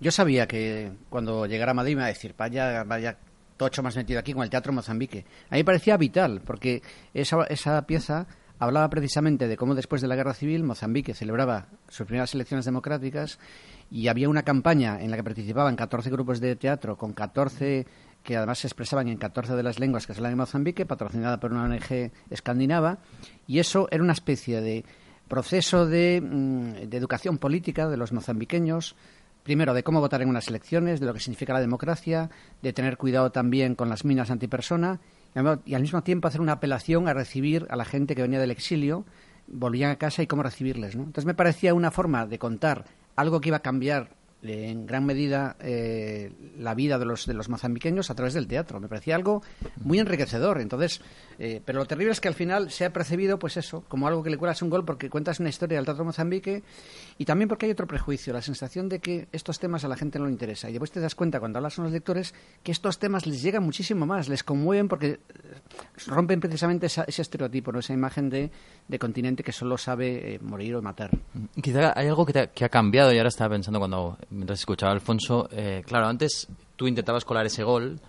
Yo 0.00 0.10
sabía 0.10 0.46
que 0.46 0.92
cuando 1.10 1.44
llegara 1.44 1.72
a 1.72 1.74
Madrid 1.74 1.94
me 1.94 2.00
iba 2.00 2.04
a 2.06 2.08
decir, 2.08 2.34
vaya, 2.38 2.84
vaya 2.84 3.18
tocho 3.56 3.82
más 3.82 3.96
metido 3.96 4.20
aquí 4.20 4.32
con 4.32 4.42
el 4.42 4.50
Teatro 4.50 4.72
Mozambique. 4.72 5.24
A 5.50 5.54
mí 5.54 5.60
me 5.60 5.64
parecía 5.64 5.96
vital, 5.96 6.42
porque 6.44 6.82
esa, 7.14 7.44
esa 7.44 7.86
pieza 7.86 8.26
hablaba 8.58 8.88
precisamente 8.88 9.48
de 9.48 9.56
cómo 9.56 9.74
después 9.74 10.00
de 10.02 10.08
la 10.08 10.16
Guerra 10.16 10.34
Civil 10.34 10.64
Mozambique 10.64 11.14
celebraba 11.14 11.68
sus 11.88 12.06
primeras 12.06 12.34
elecciones 12.34 12.64
democráticas 12.64 13.38
y 13.90 14.08
había 14.08 14.28
una 14.28 14.42
campaña 14.42 15.00
en 15.00 15.10
la 15.10 15.16
que 15.16 15.24
participaban 15.24 15.76
14 15.76 16.10
grupos 16.10 16.40
de 16.40 16.56
teatro 16.56 16.96
con 16.96 17.12
14 17.12 17.86
que 18.22 18.36
además 18.36 18.58
se 18.58 18.66
expresaban 18.66 19.06
en 19.08 19.18
14 19.18 19.54
de 19.54 19.62
las 19.62 19.78
lenguas 19.78 20.04
que 20.04 20.12
se 20.12 20.18
hablan 20.18 20.32
en 20.32 20.38
Mozambique, 20.38 20.84
patrocinada 20.84 21.38
por 21.38 21.52
una 21.52 21.62
ONG 21.62 22.10
escandinava, 22.28 22.98
y 23.46 23.60
eso 23.60 23.86
era 23.92 24.02
una 24.02 24.14
especie 24.14 24.60
de 24.60 24.84
proceso 25.28 25.86
de, 25.86 26.20
mm, 26.20 26.88
de 26.88 26.96
educación 26.96 27.38
política 27.38 27.88
de 27.88 27.96
los 27.96 28.12
mozambiqueños, 28.12 28.96
primero, 29.46 29.74
de 29.74 29.84
cómo 29.84 30.00
votar 30.00 30.22
en 30.22 30.28
unas 30.28 30.48
elecciones, 30.48 30.98
de 30.98 31.06
lo 31.06 31.14
que 31.14 31.20
significa 31.20 31.52
la 31.52 31.60
democracia, 31.60 32.30
de 32.62 32.72
tener 32.72 32.96
cuidado 32.96 33.30
también 33.30 33.76
con 33.76 33.88
las 33.88 34.04
minas 34.04 34.32
antipersona 34.32 34.98
y 35.64 35.74
al 35.74 35.82
mismo 35.82 36.02
tiempo 36.02 36.26
hacer 36.26 36.40
una 36.40 36.54
apelación 36.54 37.06
a 37.06 37.14
recibir 37.14 37.64
a 37.70 37.76
la 37.76 37.84
gente 37.84 38.16
que 38.16 38.22
venía 38.22 38.40
del 38.40 38.50
exilio, 38.50 39.04
volvían 39.46 39.92
a 39.92 39.96
casa 39.96 40.20
y 40.20 40.26
cómo 40.26 40.42
recibirles. 40.42 40.96
¿no? 40.96 41.04
Entonces 41.04 41.26
me 41.26 41.34
parecía 41.34 41.74
una 41.74 41.92
forma 41.92 42.26
de 42.26 42.40
contar 42.40 42.86
algo 43.14 43.40
que 43.40 43.50
iba 43.50 43.58
a 43.58 43.62
cambiar 43.62 44.10
en 44.48 44.86
gran 44.86 45.04
medida 45.04 45.56
eh, 45.60 46.32
la 46.58 46.74
vida 46.74 46.98
de 46.98 47.04
los, 47.04 47.26
de 47.26 47.34
los 47.34 47.48
mozambiqueños 47.48 48.10
a 48.10 48.14
través 48.14 48.34
del 48.34 48.46
teatro. 48.46 48.80
Me 48.80 48.88
parecía 48.88 49.16
algo 49.16 49.42
muy 49.82 49.98
enriquecedor. 49.98 50.60
Entonces, 50.60 51.00
eh, 51.38 51.60
pero 51.64 51.78
lo 51.78 51.86
terrible 51.86 52.12
es 52.12 52.20
que 52.20 52.28
al 52.28 52.34
final 52.34 52.70
se 52.70 52.84
ha 52.84 52.92
percibido, 52.92 53.38
pues 53.38 53.56
eso, 53.56 53.84
como 53.88 54.06
algo 54.08 54.22
que 54.22 54.30
le 54.30 54.38
cuelas 54.38 54.62
un 54.62 54.70
gol 54.70 54.84
porque 54.84 55.10
cuentas 55.10 55.40
una 55.40 55.48
historia 55.48 55.78
del 55.78 55.84
teatro 55.84 56.04
Mozambique 56.04 56.62
y 57.18 57.24
también 57.24 57.48
porque 57.48 57.66
hay 57.66 57.72
otro 57.72 57.86
prejuicio, 57.86 58.32
la 58.32 58.42
sensación 58.42 58.88
de 58.88 59.00
que 59.00 59.28
estos 59.32 59.58
temas 59.58 59.84
a 59.84 59.88
la 59.88 59.96
gente 59.96 60.18
no 60.18 60.26
le 60.26 60.32
interesa. 60.32 60.68
Y 60.68 60.72
después 60.72 60.90
te 60.90 61.00
das 61.00 61.14
cuenta 61.14 61.40
cuando 61.40 61.58
hablas 61.58 61.76
con 61.76 61.84
los 61.84 61.92
lectores 61.92 62.34
que 62.62 62.72
estos 62.72 62.98
temas 62.98 63.26
les 63.26 63.42
llegan 63.42 63.62
muchísimo 63.62 64.06
más, 64.06 64.28
les 64.28 64.42
conmueven 64.42 64.88
porque 64.88 65.06
eh, 65.06 65.18
rompen 66.06 66.40
precisamente 66.40 66.86
ese 66.86 67.04
estereotipo, 67.06 67.72
¿no? 67.72 67.80
esa 67.80 67.92
imagen 67.92 68.30
de, 68.30 68.50
de 68.88 68.98
continente 68.98 69.42
que 69.42 69.52
solo 69.52 69.78
sabe 69.78 70.38
morir 70.42 70.76
o 70.76 70.82
matar. 70.82 71.10
Quizá 71.60 71.92
hay 71.98 72.08
algo 72.08 72.24
que, 72.24 72.50
que 72.54 72.64
ha 72.64 72.68
cambiado 72.68 73.12
y 73.12 73.18
ahora 73.18 73.28
estaba 73.28 73.50
pensando 73.50 73.78
cuando 73.78 74.18
mientras 74.36 74.60
escuchaba 74.60 74.92
Alfonso, 74.92 75.48
eh, 75.50 75.82
claro, 75.86 76.06
antes 76.06 76.48
tú 76.76 76.86
intentabas 76.86 77.24
colar 77.24 77.46
ese 77.46 77.64
gol 77.64 78.00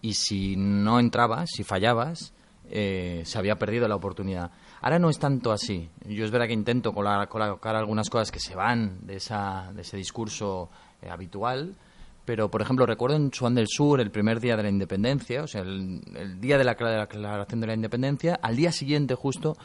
y 0.00 0.14
si 0.14 0.56
no 0.56 0.98
entrabas, 0.98 1.50
si 1.54 1.64
fallabas, 1.64 2.32
eh, 2.70 3.22
se 3.24 3.38
había 3.38 3.56
perdido 3.56 3.86
la 3.88 3.96
oportunidad. 3.96 4.50
Ahora 4.80 4.98
no 4.98 5.10
es 5.10 5.18
tanto 5.18 5.52
así. 5.52 5.90
Yo 6.06 6.24
es 6.24 6.30
verdad 6.30 6.46
que 6.46 6.54
intento 6.54 6.92
colar, 6.92 7.28
colocar 7.28 7.76
algunas 7.76 8.08
cosas 8.08 8.30
que 8.30 8.40
se 8.40 8.54
van 8.54 9.06
de, 9.06 9.16
esa, 9.16 9.70
de 9.74 9.82
ese 9.82 9.96
discurso 9.96 10.70
eh, 11.02 11.10
habitual, 11.10 11.74
pero 12.24 12.50
por 12.50 12.62
ejemplo 12.62 12.86
recuerdo 12.86 13.16
en 13.16 13.32
Sudán 13.32 13.54
del 13.54 13.66
Sur 13.68 14.00
el 14.00 14.10
primer 14.10 14.40
día 14.40 14.56
de 14.56 14.62
la 14.62 14.68
independencia, 14.68 15.42
o 15.42 15.46
sea, 15.46 15.62
el, 15.62 16.40
día 16.40 16.58
de 16.58 16.64
la, 16.64 16.74
de 16.74 16.84
la, 16.84 17.06
declaración 17.06 17.60
de 17.60 17.66
la 17.66 17.74
independencia, 17.74 18.38
al 18.42 18.56
día 18.56 18.72
siguiente 18.72 19.14
justo 19.14 19.56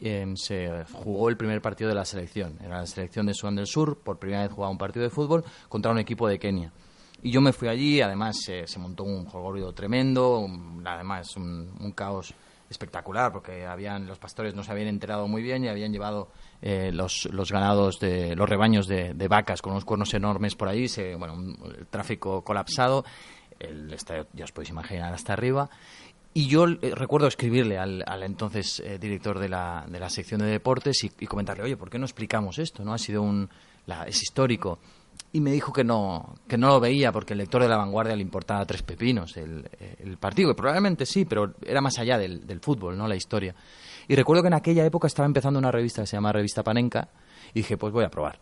Em, 0.00 0.36
se 0.36 0.84
jugó 0.92 1.28
el 1.28 1.36
primer 1.36 1.60
partido 1.62 1.88
de 1.88 1.94
la 1.94 2.04
selección. 2.04 2.58
Era 2.60 2.78
la 2.78 2.86
selección 2.86 3.26
de 3.26 3.34
Sudán 3.34 3.56
del 3.56 3.66
Sur, 3.66 3.98
por 3.98 4.18
primera 4.18 4.42
vez 4.42 4.52
jugaba 4.52 4.70
un 4.70 4.78
partido 4.78 5.04
de 5.04 5.10
fútbol 5.10 5.44
contra 5.68 5.92
un 5.92 5.98
equipo 5.98 6.26
de 6.28 6.38
Kenia. 6.38 6.72
Y 7.22 7.30
yo 7.30 7.40
me 7.40 7.52
fui 7.52 7.68
allí, 7.68 8.00
además 8.00 8.36
se 8.44 8.78
montó 8.78 9.04
un 9.04 9.24
jolgorio 9.24 9.72
tremendo, 9.72 10.46
además 10.84 11.36
un, 11.36 11.92
caos 11.94 12.34
espectacular, 12.74 13.32
porque 13.32 13.66
habían 13.66 14.06
los 14.06 14.18
pastores 14.18 14.54
no 14.54 14.62
se 14.62 14.72
habían 14.72 14.88
enterado 14.88 15.26
muy 15.28 15.42
bien 15.42 15.64
y 15.64 15.68
habían 15.68 15.92
llevado 15.92 16.28
eh, 16.60 16.90
los, 16.92 17.28
los, 17.32 17.50
ganados, 17.50 17.98
de, 18.00 18.36
los 18.36 18.48
rebaños 18.48 18.86
de, 18.86 19.28
vacas 19.28 19.62
con 19.62 19.72
unos 19.72 19.84
cuernos 19.84 20.12
enormes 20.14 20.54
por 20.54 20.68
ahí, 20.68 20.88
se, 20.88 21.14
bueno, 21.14 21.34
el 21.64 21.86
tráfico 21.86 22.42
colapsado, 22.42 23.04
el 23.58 23.92
estadio, 23.92 24.26
ya 24.32 24.44
os 24.44 24.52
podéis 24.52 24.70
imaginar, 24.70 25.14
hasta 25.14 25.32
arriba. 25.32 25.70
Y 26.36 26.48
yo 26.48 26.66
eh, 26.66 26.92
recuerdo 26.94 27.28
escribirle 27.28 27.78
al, 27.78 28.02
al 28.06 28.24
entonces 28.24 28.80
eh, 28.80 28.98
director 28.98 29.38
de 29.38 29.48
la, 29.48 29.84
de 29.88 30.00
la 30.00 30.10
sección 30.10 30.40
de 30.40 30.46
deportes 30.46 31.04
y, 31.04 31.26
comentarle, 31.26 31.62
oye, 31.62 31.76
¿por 31.76 31.90
qué 31.90 31.98
no 31.98 32.06
explicamos 32.06 32.58
esto? 32.58 32.84
no 32.84 32.92
Ha 32.92 32.98
sido 32.98 33.22
un... 33.22 33.48
es 34.06 34.20
histórico. 34.20 34.80
Y 35.34 35.40
me 35.40 35.50
dijo 35.50 35.72
que 35.72 35.82
no, 35.82 36.36
que 36.46 36.56
no 36.56 36.68
lo 36.68 36.78
veía 36.78 37.10
porque 37.10 37.32
el 37.32 37.40
lector 37.40 37.60
de 37.60 37.68
la 37.68 37.76
vanguardia 37.76 38.14
le 38.14 38.22
importaba 38.22 38.64
tres 38.64 38.84
pepinos 38.84 39.36
el, 39.36 39.66
partido, 40.20 40.54
probablemente 40.54 41.04
sí, 41.04 41.24
pero 41.24 41.54
era 41.66 41.80
más 41.80 41.98
allá 41.98 42.18
del, 42.18 42.46
del, 42.46 42.60
fútbol, 42.60 42.96
¿no? 42.96 43.08
La 43.08 43.16
historia. 43.16 43.52
Y 44.06 44.14
recuerdo 44.14 44.42
que 44.42 44.46
en 44.46 44.54
aquella 44.54 44.86
época 44.86 45.08
estaba 45.08 45.26
empezando 45.26 45.58
una 45.58 45.72
revista 45.72 46.02
que 46.02 46.06
se 46.06 46.16
llama 46.16 46.32
Revista 46.32 46.62
Panenka 46.62 47.08
y 47.50 47.60
dije, 47.60 47.76
pues 47.76 47.92
voy 47.92 48.04
a 48.04 48.10
probar. 48.10 48.38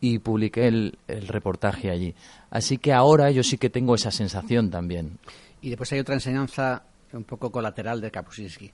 Y 0.00 0.18
publiqué 0.18 0.66
el, 0.66 0.98
el 1.08 1.28
reportaje 1.28 1.90
allí. 1.90 2.14
Así 2.48 2.78
que 2.78 2.94
ahora 2.94 3.30
yo 3.30 3.42
sí 3.42 3.58
que 3.58 3.68
tengo 3.68 3.94
esa 3.94 4.10
sensación 4.10 4.70
también. 4.70 5.18
Y 5.60 5.68
después 5.68 5.92
hay 5.92 6.00
otra 6.00 6.14
enseñanza 6.14 6.84
un 7.12 7.24
poco 7.24 7.52
colateral 7.52 8.00
de 8.00 8.10
Kapuscinski. 8.10 8.72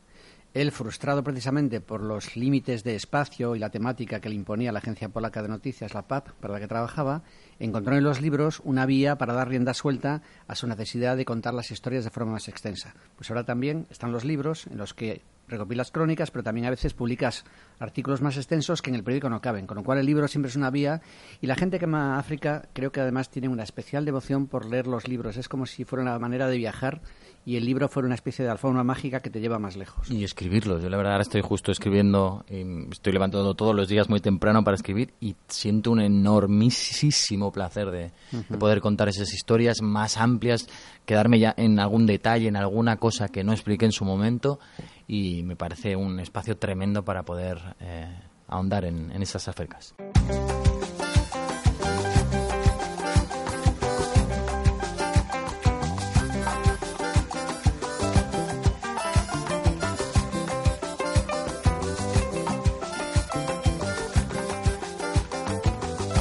Él, 0.52 0.72
frustrado 0.72 1.22
precisamente 1.22 1.80
por 1.80 2.02
los 2.02 2.36
límites 2.36 2.82
de 2.82 2.96
espacio 2.96 3.54
y 3.54 3.60
la 3.60 3.70
temática 3.70 4.20
que 4.20 4.28
le 4.28 4.34
imponía 4.34 4.72
la 4.72 4.80
agencia 4.80 5.08
polaca 5.08 5.42
de 5.42 5.48
noticias, 5.48 5.94
la 5.94 6.08
PAP, 6.08 6.30
para 6.40 6.54
la 6.54 6.60
que 6.60 6.66
trabajaba, 6.66 7.22
encontró 7.60 7.96
en 7.96 8.02
los 8.02 8.20
libros 8.20 8.60
una 8.64 8.84
vía 8.84 9.16
para 9.16 9.32
dar 9.32 9.48
rienda 9.48 9.74
suelta 9.74 10.22
a 10.48 10.56
su 10.56 10.66
necesidad 10.66 11.16
de 11.16 11.24
contar 11.24 11.54
las 11.54 11.70
historias 11.70 12.02
de 12.02 12.10
forma 12.10 12.32
más 12.32 12.48
extensa. 12.48 12.94
Pues 13.16 13.30
ahora 13.30 13.44
también 13.44 13.86
están 13.90 14.10
los 14.10 14.24
libros 14.24 14.66
en 14.66 14.78
los 14.78 14.92
que 14.92 15.22
recopilas 15.50 15.90
crónicas, 15.90 16.30
pero 16.30 16.42
también 16.42 16.66
a 16.66 16.70
veces 16.70 16.94
publicas 16.94 17.44
artículos 17.78 18.22
más 18.22 18.36
extensos 18.36 18.82
que 18.82 18.90
en 18.90 18.96
el 18.96 19.04
periódico 19.04 19.28
no 19.28 19.40
caben, 19.40 19.66
con 19.66 19.76
lo 19.76 19.84
cual 19.84 19.98
el 19.98 20.06
libro 20.06 20.26
siempre 20.28 20.48
es 20.48 20.56
una 20.56 20.70
vía 20.70 21.02
y 21.40 21.46
la 21.46 21.56
gente 21.56 21.78
que 21.78 21.84
ama 21.84 22.18
África 22.18 22.68
creo 22.72 22.92
que 22.92 23.00
además 23.00 23.30
tiene 23.30 23.48
una 23.48 23.62
especial 23.62 24.04
devoción 24.04 24.46
por 24.46 24.66
leer 24.66 24.86
los 24.86 25.08
libros. 25.08 25.36
Es 25.36 25.48
como 25.48 25.66
si 25.66 25.84
fuera 25.84 26.02
una 26.02 26.18
manera 26.18 26.48
de 26.48 26.56
viajar 26.56 27.02
y 27.44 27.56
el 27.56 27.64
libro 27.64 27.88
fuera 27.88 28.06
una 28.06 28.14
especie 28.14 28.44
de 28.44 28.50
alfombra 28.50 28.84
mágica 28.84 29.20
que 29.20 29.30
te 29.30 29.40
lleva 29.40 29.58
más 29.58 29.76
lejos. 29.76 30.10
Y 30.10 30.24
escribirlo. 30.24 30.78
Yo 30.78 30.88
la 30.88 30.96
verdad 30.96 31.12
ahora 31.12 31.22
estoy 31.22 31.40
justo 31.40 31.72
escribiendo, 31.72 32.44
estoy 32.90 33.12
levantando 33.12 33.54
todos 33.54 33.74
los 33.74 33.88
días 33.88 34.08
muy 34.08 34.20
temprano 34.20 34.62
para 34.62 34.74
escribir 34.74 35.14
y 35.20 35.36
siento 35.48 35.90
un 35.90 36.00
enormísimo 36.00 37.50
placer 37.50 37.90
de, 37.90 38.12
de 38.30 38.58
poder 38.58 38.80
contar 38.80 39.08
esas 39.08 39.32
historias 39.32 39.80
más 39.82 40.16
amplias, 40.16 40.68
quedarme 41.06 41.38
ya 41.38 41.54
en 41.56 41.80
algún 41.80 42.06
detalle, 42.06 42.48
en 42.48 42.56
alguna 42.56 42.98
cosa 42.98 43.28
que 43.28 43.42
no 43.42 43.52
expliqué 43.52 43.86
en 43.86 43.92
su 43.92 44.04
momento 44.04 44.60
y 45.08 45.42
me 45.42 45.56
parece 45.56 45.96
un 45.96 46.20
espacio 46.20 46.56
tremendo 46.56 47.04
para 47.04 47.24
poder 47.24 47.58
eh, 47.80 48.06
ahondar 48.48 48.84
en, 48.84 49.10
en 49.12 49.22
esas 49.22 49.48
Áfricas. 49.48 49.94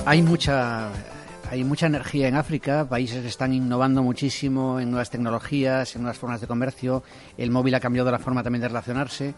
Hay 0.09 0.23
mucha 0.23 0.89
hay 1.51 1.63
mucha 1.63 1.85
energía 1.85 2.27
en 2.27 2.35
África, 2.35 2.89
países 2.89 3.23
están 3.23 3.53
innovando 3.53 4.01
muchísimo 4.01 4.79
en 4.79 4.89
nuevas 4.89 5.11
tecnologías, 5.11 5.95
en 5.95 6.01
nuevas 6.01 6.17
formas 6.17 6.41
de 6.41 6.47
comercio, 6.47 7.03
el 7.37 7.51
móvil 7.51 7.75
ha 7.75 7.79
cambiado 7.79 8.09
la 8.09 8.17
forma 8.17 8.41
también 8.41 8.63
de 8.63 8.69
relacionarse. 8.69 9.35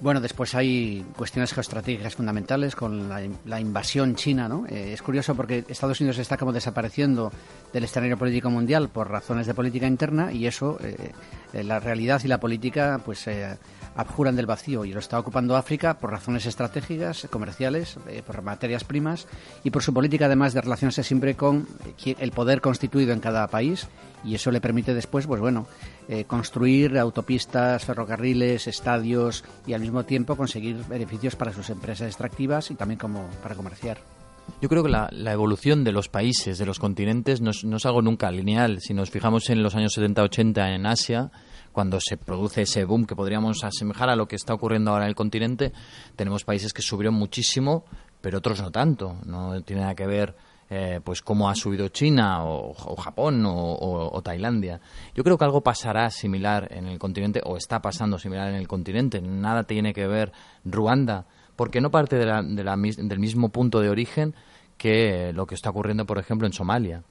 Bueno, 0.00 0.20
después 0.20 0.54
hay 0.54 1.04
cuestiones 1.16 1.52
geoestratégicas 1.52 2.14
fundamentales 2.14 2.76
con 2.76 3.08
la, 3.08 3.20
la 3.44 3.58
invasión 3.58 4.14
china, 4.14 4.48
¿no? 4.48 4.64
Eh, 4.68 4.92
es 4.92 5.02
curioso 5.02 5.34
porque 5.34 5.64
Estados 5.68 6.00
Unidos 6.00 6.18
está 6.18 6.36
como 6.36 6.52
desapareciendo 6.52 7.32
del 7.72 7.82
escenario 7.82 8.16
político 8.16 8.50
mundial 8.50 8.90
por 8.90 9.10
razones 9.10 9.48
de 9.48 9.54
política 9.54 9.88
interna 9.88 10.32
y 10.32 10.46
eso, 10.46 10.78
eh, 10.80 11.10
eh, 11.52 11.64
la 11.64 11.80
realidad 11.80 12.20
y 12.24 12.28
la 12.28 12.40
política, 12.40 13.00
pues 13.04 13.26
eh, 13.26 13.56
abjuran 13.98 14.36
del 14.36 14.46
vacío 14.46 14.84
y 14.84 14.92
lo 14.92 15.00
está 15.00 15.18
ocupando 15.18 15.56
África 15.56 15.98
por 15.98 16.10
razones 16.10 16.46
estratégicas, 16.46 17.26
comerciales, 17.30 17.96
eh, 18.08 18.22
por 18.24 18.42
materias 18.42 18.84
primas 18.84 19.26
y 19.64 19.70
por 19.70 19.82
su 19.82 19.92
política 19.92 20.26
además 20.26 20.54
de 20.54 20.60
relacionarse 20.60 21.02
siempre 21.02 21.34
con 21.34 21.66
el 22.04 22.30
poder 22.30 22.60
constituido 22.60 23.12
en 23.12 23.18
cada 23.18 23.48
país 23.48 23.88
y 24.24 24.36
eso 24.36 24.52
le 24.52 24.60
permite 24.60 24.94
después, 24.94 25.26
pues 25.26 25.40
bueno, 25.40 25.66
eh, 26.08 26.24
construir 26.24 26.96
autopistas, 26.96 27.84
ferrocarriles, 27.84 28.68
estadios 28.68 29.44
y 29.66 29.72
al 29.72 29.80
mismo 29.80 30.04
tiempo 30.04 30.36
conseguir 30.36 30.76
beneficios 30.88 31.34
para 31.34 31.52
sus 31.52 31.68
empresas 31.70 32.06
extractivas 32.06 32.70
y 32.70 32.76
también 32.76 33.00
como 33.00 33.26
para 33.42 33.56
comerciar. 33.56 34.17
Yo 34.60 34.68
creo 34.68 34.82
que 34.82 34.88
la, 34.88 35.08
la 35.12 35.32
evolución 35.32 35.84
de 35.84 35.92
los 35.92 36.08
países, 36.08 36.58
de 36.58 36.66
los 36.66 36.78
continentes, 36.78 37.40
no 37.40 37.50
es, 37.50 37.64
no 37.64 37.76
es 37.76 37.86
algo 37.86 38.02
nunca 38.02 38.30
lineal. 38.30 38.80
Si 38.80 38.92
nos 38.92 39.10
fijamos 39.10 39.48
en 39.50 39.62
los 39.62 39.76
años 39.76 39.96
70-80 39.96 40.74
en 40.74 40.84
Asia, 40.86 41.30
cuando 41.72 42.00
se 42.00 42.16
produce 42.16 42.62
ese 42.62 42.84
boom 42.84 43.06
que 43.06 43.14
podríamos 43.14 43.62
asemejar 43.62 44.10
a 44.10 44.16
lo 44.16 44.26
que 44.26 44.34
está 44.34 44.54
ocurriendo 44.54 44.90
ahora 44.90 45.04
en 45.04 45.10
el 45.10 45.14
continente, 45.14 45.72
tenemos 46.16 46.42
países 46.44 46.72
que 46.72 46.82
subieron 46.82 47.14
muchísimo, 47.14 47.84
pero 48.20 48.38
otros 48.38 48.60
no 48.60 48.72
tanto. 48.72 49.16
No 49.24 49.62
tiene 49.62 49.82
nada 49.82 49.94
que 49.94 50.06
ver 50.08 50.34
eh, 50.70 51.00
pues 51.04 51.22
cómo 51.22 51.48
ha 51.48 51.54
subido 51.54 51.88
China 51.88 52.44
o, 52.44 52.74
Japón 52.96 53.44
o 53.46 54.20
Tailandia. 54.24 54.80
Yo 55.14 55.22
creo 55.22 55.38
que 55.38 55.44
algo 55.44 55.62
pasará 55.62 56.10
similar 56.10 56.66
en 56.72 56.86
el 56.86 56.98
continente 56.98 57.40
o 57.44 57.56
está 57.56 57.80
pasando 57.80 58.18
similar 58.18 58.48
en 58.48 58.56
el 58.56 58.66
continente. 58.66 59.20
Nada 59.20 59.62
tiene 59.64 59.94
que 59.94 60.08
ver 60.08 60.32
Ruanda, 60.64 61.26
porque 61.58 61.80
no 61.80 61.90
parte 61.90 62.14
del 62.16 63.18
mismo 63.18 63.48
punto 63.48 63.80
de 63.80 63.90
origen 63.90 64.32
que 64.76 65.32
lo 65.32 65.44
que 65.44 65.56
está 65.56 65.70
ocurriendo, 65.70 66.06
por 66.06 66.18
ejemplo, 66.18 66.46
en 66.46 66.52
Somalia. 66.52 67.02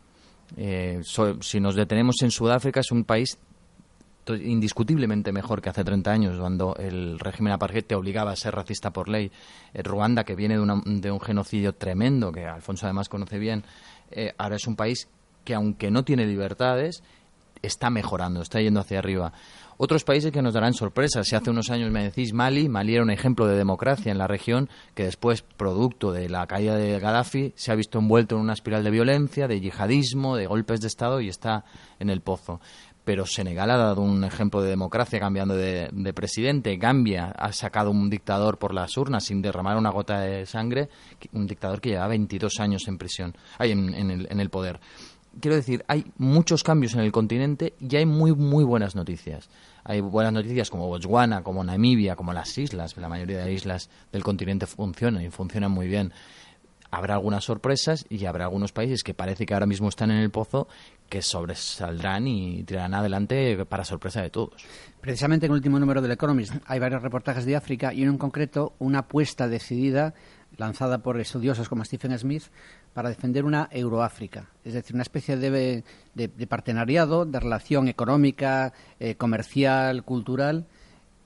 Eh, 0.56 1.02
si 1.42 1.60
nos 1.60 1.76
detenemos 1.76 2.22
en 2.22 2.32
Sudáfrica, 2.32 2.80
es 2.80 2.90
un 2.94 3.04
país 3.04 3.38
indiscutiblemente 4.30 5.34
mejor 5.34 5.62
que 5.62 5.68
hace 5.68 5.84
30 5.84 6.10
años, 6.10 6.40
cuando 6.40 6.78
el 6.78 7.20
régimen 7.20 7.52
apartheid 7.52 7.84
te 7.84 7.96
obligaba 7.96 8.32
a 8.32 8.38
ser 8.38 8.56
racista 8.56 8.92
por 8.92 9.10
ley. 9.10 9.30
Eh, 9.74 9.84
Ruanda, 9.84 10.24
que 10.24 10.34
viene 10.34 10.58
de, 10.58 10.82
de 10.86 11.12
un 11.12 11.20
genocidio 11.20 11.74
tremendo, 11.74 12.32
que 12.32 12.46
Alfonso 12.46 12.86
además 12.86 13.10
conoce 13.10 13.40
bien, 13.40 13.66
eh, 14.12 14.34
ahora 14.38 14.56
es 14.56 14.66
un 14.66 14.78
país 14.78 15.10
que, 15.44 15.56
aunque 15.56 15.92
no 15.92 16.06
tiene 16.06 16.26
libertades, 16.26 17.04
está 17.62 17.90
mejorando, 17.90 18.42
está 18.42 18.62
yendo 18.62 18.80
hacia 18.80 19.00
arriba. 19.00 19.34
Otros 19.80 20.04
países 20.04 20.32
que 20.32 20.42
nos 20.42 20.56
darán 20.56 20.74
sorpresas. 20.74 21.28
Si 21.28 21.36
hace 21.36 21.52
unos 21.52 21.70
años 21.70 21.92
me 21.92 22.06
decís 22.06 22.34
Mali, 22.34 22.68
Mali 22.68 22.96
era 22.96 23.04
un 23.04 23.12
ejemplo 23.12 23.46
de 23.46 23.56
democracia 23.56 24.12
en 24.12 24.18
la 24.18 24.26
región 24.26 24.70
que 24.96 25.04
después, 25.04 25.44
producto 25.44 26.12
de 26.12 26.30
la 26.30 26.48
caída 26.48 26.76
de 26.76 27.00
Gaddafi, 27.00 27.54
se 27.56 27.72
ha 27.72 27.76
visto 27.76 28.00
envuelto 28.00 28.36
en 28.36 28.42
una 28.42 28.54
espiral 28.54 28.84
de 28.84 28.90
violencia, 28.90 29.48
de 29.48 29.62
yihadismo, 29.62 30.36
de 30.36 30.48
golpes 30.48 30.82
de 30.82 30.88
Estado 30.88 31.22
y 31.22 31.30
está 31.30 31.64
en 32.00 32.10
el 32.10 32.22
pozo. 32.22 32.60
Pero 33.04 33.28
Senegal 33.28 33.70
ha 33.70 33.78
dado 33.78 34.02
un 34.02 34.24
ejemplo 34.24 34.64
de 34.64 34.70
democracia 34.72 35.20
cambiando 35.20 35.56
de, 35.56 35.90
de 35.92 36.14
presidente. 36.14 36.76
Gambia 36.78 37.28
ha 37.38 37.54
sacado 37.54 37.92
un 37.92 38.10
dictador 38.10 38.58
por 38.58 38.74
las 38.74 38.98
urnas 38.98 39.26
sin 39.26 39.44
derramar 39.44 39.78
una 39.78 39.92
gota 39.92 40.22
de 40.22 40.48
sangre, 40.48 40.90
un 41.34 41.46
dictador 41.46 41.82
que 41.82 41.90
lleva 41.90 42.08
22 42.08 42.60
años 42.60 42.88
en 42.88 42.98
prisión, 42.98 43.38
ay, 43.60 43.74
en 43.74 43.94
el, 43.94 44.28
en 44.30 44.40
el 44.40 44.50
poder 44.50 44.80
quiero 45.40 45.56
decir, 45.56 45.84
hay 45.88 46.06
muchos 46.18 46.64
cambios 46.64 46.94
en 46.94 47.02
el 47.02 47.12
continente 47.12 47.74
y 47.80 47.96
hay 47.96 48.06
muy, 48.06 48.34
muy 48.34 48.64
buenas 48.64 48.96
noticias. 48.96 49.50
Hay 49.84 50.02
buenas 50.02 50.34
noticias 50.34 50.70
como 50.70 50.88
Botswana, 50.88 51.44
como 51.44 51.64
Namibia, 51.64 52.16
como 52.16 52.34
las 52.34 52.58
islas. 52.58 52.98
La 52.98 53.10
mayoría 53.10 53.40
de 53.40 53.54
islas 53.54 53.90
del 54.12 54.24
continente 54.24 54.66
funcionan 54.66 55.24
y 55.24 55.30
funcionan 55.30 55.72
muy 55.72 55.88
bien. 55.88 56.14
Habrá 56.90 57.16
algunas 57.16 57.44
sorpresas 57.44 58.06
y 58.10 58.26
habrá 58.26 58.46
algunos 58.46 58.72
países 58.72 59.04
que 59.04 59.14
parece 59.14 59.46
que 59.46 59.54
ahora 59.54 59.66
mismo 59.66 59.90
están 59.90 60.10
en 60.10 60.18
el 60.18 60.30
pozo 60.30 60.68
que 61.10 61.22
sobresaldrán 61.22 62.28
y 62.28 62.64
tirarán 62.64 62.94
adelante 62.94 63.66
para 63.66 63.84
sorpresa 63.84 64.22
de 64.22 64.30
todos. 64.30 64.66
Precisamente 65.02 65.46
en 65.46 65.52
el 65.52 65.58
último 65.58 65.80
número 65.80 66.02
del 66.02 66.12
Economist 66.12 66.54
hay 66.66 66.80
varios 66.80 67.02
reportajes 67.02 67.46
de 67.46 67.58
África 67.58 67.94
y 67.94 68.04
en 68.04 68.18
concreto 68.18 68.74
una 68.80 69.00
apuesta 69.00 69.50
decidida 69.50 70.14
lanzada 70.56 71.00
por 71.00 71.20
estudiosos 71.20 71.68
como 71.68 71.84
Stephen 71.84 72.18
Smith 72.18 72.44
para 72.98 73.10
defender 73.10 73.46
una 73.46 73.70
Euroáfrica, 73.72 74.50
es 74.64 74.74
decir, 74.74 74.96
una 74.96 75.04
especie 75.04 75.38
de, 75.38 75.84
de, 76.16 76.48
partenariado, 76.48 77.28
de 77.28 77.40
relación 77.40 77.90
económica, 77.90 78.74
eh, 79.00 79.14
comercial, 79.14 80.04
cultural, 80.04 80.66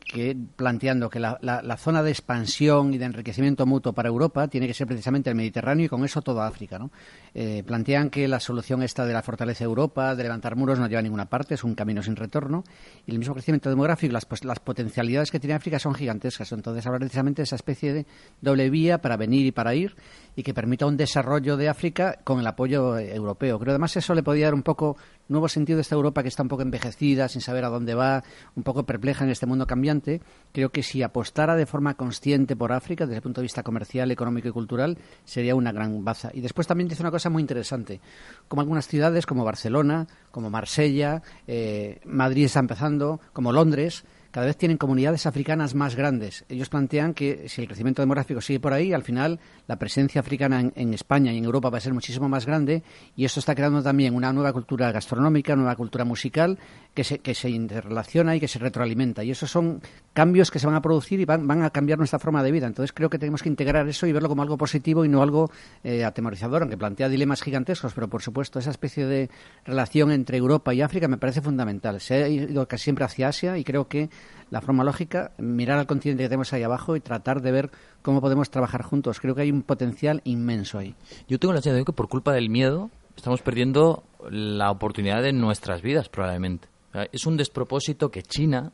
que 0.05 0.35
planteando 0.57 1.09
que 1.09 1.21
la, 1.21 1.37
la, 1.41 1.61
la, 1.61 1.77
zona 1.77 2.03
de 2.03 2.11
expansión 2.11 2.93
y 2.93 2.97
de 2.97 3.05
enriquecimiento 3.05 3.65
mutuo 3.65 3.93
para 3.93 4.09
Europa 4.09 4.49
tiene 4.49 4.67
que 4.67 4.73
ser 4.73 4.85
precisamente 4.85 5.29
el 5.29 5.35
Mediterráneo 5.37 5.85
y 5.85 5.89
con 5.89 6.03
eso 6.03 6.21
toda 6.21 6.45
África. 6.45 6.77
¿no? 6.77 6.91
Eh, 7.33 7.63
plantean 7.65 8.09
que 8.09 8.27
la 8.27 8.41
solución 8.41 8.83
esta 8.83 9.05
de 9.05 9.13
la 9.13 9.21
fortaleza 9.21 9.59
de 9.59 9.69
Europa, 9.69 10.13
de 10.15 10.23
levantar 10.23 10.57
muros, 10.57 10.77
no 10.77 10.87
lleva 10.87 10.99
a 10.99 11.03
ninguna 11.03 11.29
parte, 11.29 11.53
es 11.53 11.63
un 11.63 11.75
camino 11.75 12.03
sin 12.03 12.17
retorno. 12.17 12.65
Y 13.05 13.11
el 13.11 13.19
mismo 13.19 13.33
crecimiento 13.33 13.69
demográfico, 13.69 14.11
las, 14.11 14.25
pues, 14.25 14.43
las 14.43 14.59
potencialidades 14.59 15.31
que 15.31 15.39
tiene 15.39 15.53
África 15.53 15.79
son 15.79 15.93
gigantescas. 15.93 16.51
Entonces, 16.51 16.85
hablar 16.85 16.99
precisamente 16.99 17.41
de 17.41 17.45
esa 17.45 17.55
especie 17.55 17.93
de 17.93 18.05
doble 18.41 18.69
vía 18.69 19.01
para 19.01 19.15
venir 19.15 19.45
y 19.45 19.51
para 19.53 19.73
ir 19.73 19.95
y 20.35 20.43
que 20.43 20.53
permita 20.53 20.85
un 20.85 20.97
desarrollo 20.97 21.57
de 21.57 21.69
África 21.69 22.19
con 22.23 22.39
el 22.39 22.47
apoyo 22.47 22.97
europeo. 22.97 23.59
Creo 23.59 23.71
además 23.71 23.95
eso 23.97 24.13
le 24.13 24.23
podría 24.23 24.45
dar 24.45 24.53
un 24.53 24.63
poco 24.63 24.97
nuevo 25.27 25.47
sentido 25.47 25.79
a 25.79 25.81
esta 25.81 25.95
Europa 25.95 26.21
que 26.21 26.29
está 26.29 26.43
un 26.43 26.49
poco 26.49 26.61
envejecida, 26.61 27.27
sin 27.27 27.41
saber 27.41 27.65
a 27.65 27.69
dónde 27.69 27.95
va, 27.95 28.23
un 28.55 28.63
poco 28.63 28.85
perpleja 28.85 29.23
en 29.23 29.31
este 29.31 29.45
mundo 29.45 29.65
cambiante. 29.65 30.21
Creo 30.51 30.69
que 30.69 30.83
si 30.83 31.01
apostara 31.03 31.55
de 31.55 31.65
forma 31.65 31.95
consciente 31.95 32.55
por 32.55 32.71
África, 32.73 33.05
desde 33.05 33.17
el 33.17 33.21
punto 33.21 33.41
de 33.41 33.45
vista 33.45 33.63
comercial, 33.63 34.11
económico 34.11 34.49
y 34.49 34.51
cultural, 34.51 34.97
sería 35.23 35.55
una 35.55 35.71
gran 35.71 36.03
baza. 36.03 36.31
Y 36.33 36.41
después 36.41 36.67
también 36.67 36.87
dice 36.87 37.01
una 37.01 37.11
cosa 37.11 37.29
muy 37.29 37.41
interesante, 37.41 38.01
como 38.47 38.61
algunas 38.61 38.87
ciudades 38.87 39.25
como 39.25 39.45
Barcelona, 39.45 40.07
como 40.31 40.49
Marsella, 40.49 41.21
eh, 41.47 41.99
Madrid 42.05 42.45
está 42.45 42.59
empezando, 42.59 43.19
como 43.33 43.51
Londres, 43.51 44.03
cada 44.31 44.45
vez 44.45 44.57
tienen 44.57 44.77
comunidades 44.77 45.25
africanas 45.25 45.75
más 45.75 45.95
grandes. 45.95 46.45
Ellos 46.49 46.69
plantean 46.69 47.13
que 47.13 47.47
si 47.49 47.61
el 47.61 47.67
crecimiento 47.67 48.01
demográfico 48.01 48.41
sigue 48.41 48.59
por 48.59 48.73
ahí, 48.73 48.93
al 48.93 49.03
final 49.03 49.39
la 49.67 49.77
presencia 49.77 50.21
africana 50.21 50.61
en, 50.61 50.73
en, 50.75 50.93
España 50.93 51.33
y 51.33 51.37
en 51.37 51.45
Europa 51.45 51.69
va 51.69 51.77
a 51.77 51.81
ser 51.81 51.93
muchísimo 51.93 52.29
más 52.29 52.45
grande 52.45 52.83
y 53.15 53.25
esto 53.25 53.39
está 53.39 53.55
creando 53.55 53.83
también 53.83 54.15
una 54.15 54.31
nueva 54.33 54.53
cultura 54.53 54.91
gastronómica, 54.91 55.55
nueva 55.55 55.75
cultura 55.75 56.05
musical 56.05 56.57
que 56.93 57.03
se, 57.03 57.19
que 57.19 57.33
se 57.33 57.49
interrelaciona 57.49 58.35
y 58.35 58.39
que 58.39 58.47
se 58.47 58.59
retroalimenta. 58.59 59.23
Y 59.23 59.31
esos 59.31 59.49
son 59.49 59.81
cambios 60.13 60.51
que 60.51 60.59
se 60.59 60.67
van 60.67 60.75
a 60.75 60.81
producir 60.81 61.19
y 61.19 61.25
van, 61.25 61.47
van 61.47 61.63
a 61.63 61.69
cambiar 61.69 61.97
nuestra 61.97 62.19
forma 62.19 62.43
de 62.43 62.51
vida. 62.51 62.67
Entonces 62.67 62.91
creo 62.93 63.09
que 63.09 63.17
tenemos 63.17 63.41
que 63.41 63.49
integrar 63.49 63.87
eso 63.87 64.07
y 64.07 64.11
verlo 64.11 64.29
como 64.29 64.41
algo 64.41 64.57
positivo 64.57 65.05
y 65.05 65.09
no 65.09 65.21
algo 65.21 65.51
eh, 65.83 66.03
atemorizador, 66.03 66.63
aunque 66.63 66.77
plantea 66.77 67.09
dilemas 67.09 67.41
gigantescos, 67.41 67.93
pero 67.93 68.09
por 68.09 68.21
supuesto 68.21 68.59
esa 68.59 68.71
especie 68.71 69.05
de 69.05 69.29
relación 69.65 70.11
entre 70.11 70.37
Europa 70.37 70.73
y 70.73 70.81
África 70.81 71.07
me 71.07 71.17
parece 71.17 71.41
fundamental. 71.41 72.01
Se 72.01 72.23
ha 72.23 72.27
ido 72.27 72.67
casi 72.67 72.85
siempre 72.85 73.05
hacia 73.05 73.27
Asia 73.29 73.57
y 73.57 73.63
creo 73.63 73.87
que 73.87 74.09
la 74.51 74.61
forma 74.61 74.83
lógica, 74.83 75.31
mirar 75.37 75.79
al 75.79 75.87
continente 75.87 76.23
que 76.23 76.29
tenemos 76.29 76.53
ahí 76.53 76.61
abajo 76.61 76.95
y 76.95 76.99
tratar 76.99 77.41
de 77.41 77.51
ver 77.51 77.71
cómo 78.01 78.21
podemos 78.21 78.51
trabajar 78.51 78.83
juntos. 78.83 79.19
Creo 79.19 79.33
que 79.33 79.41
hay 79.41 79.51
un 79.51 79.63
potencial 79.63 80.21
inmenso 80.25 80.77
ahí. 80.77 80.93
Yo 81.27 81.39
tengo 81.39 81.53
la 81.53 81.59
sensación 81.59 81.81
de 81.81 81.85
que 81.85 81.93
por 81.93 82.09
culpa 82.09 82.33
del 82.33 82.49
miedo 82.49 82.91
estamos 83.15 83.41
perdiendo 83.41 84.03
la 84.29 84.69
oportunidad 84.69 85.23
de 85.23 85.31
nuestras 85.31 85.81
vidas, 85.81 86.09
probablemente. 86.09 86.67
Es 87.13 87.25
un 87.25 87.37
despropósito 87.37 88.11
que 88.11 88.23
China, 88.23 88.73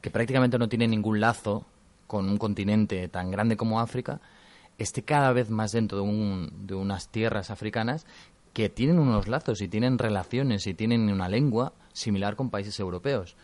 que 0.00 0.10
prácticamente 0.10 0.58
no 0.58 0.68
tiene 0.68 0.88
ningún 0.88 1.20
lazo 1.20 1.66
con 2.06 2.26
un 2.26 2.38
continente 2.38 3.06
tan 3.08 3.30
grande 3.30 3.58
como 3.58 3.80
África, 3.80 4.20
esté 4.78 5.02
cada 5.02 5.32
vez 5.32 5.50
más 5.50 5.72
dentro 5.72 5.98
de, 5.98 6.04
un, 6.04 6.66
de 6.66 6.74
unas 6.74 7.10
tierras 7.10 7.50
africanas 7.50 8.06
que 8.54 8.70
tienen 8.70 8.98
unos 8.98 9.28
lazos 9.28 9.60
y 9.60 9.68
tienen 9.68 9.98
relaciones 9.98 10.66
y 10.66 10.72
tienen 10.72 11.12
una 11.12 11.28
lengua 11.28 11.74
similar 11.92 12.34
con 12.34 12.48
países 12.48 12.80
europeos. 12.80 13.36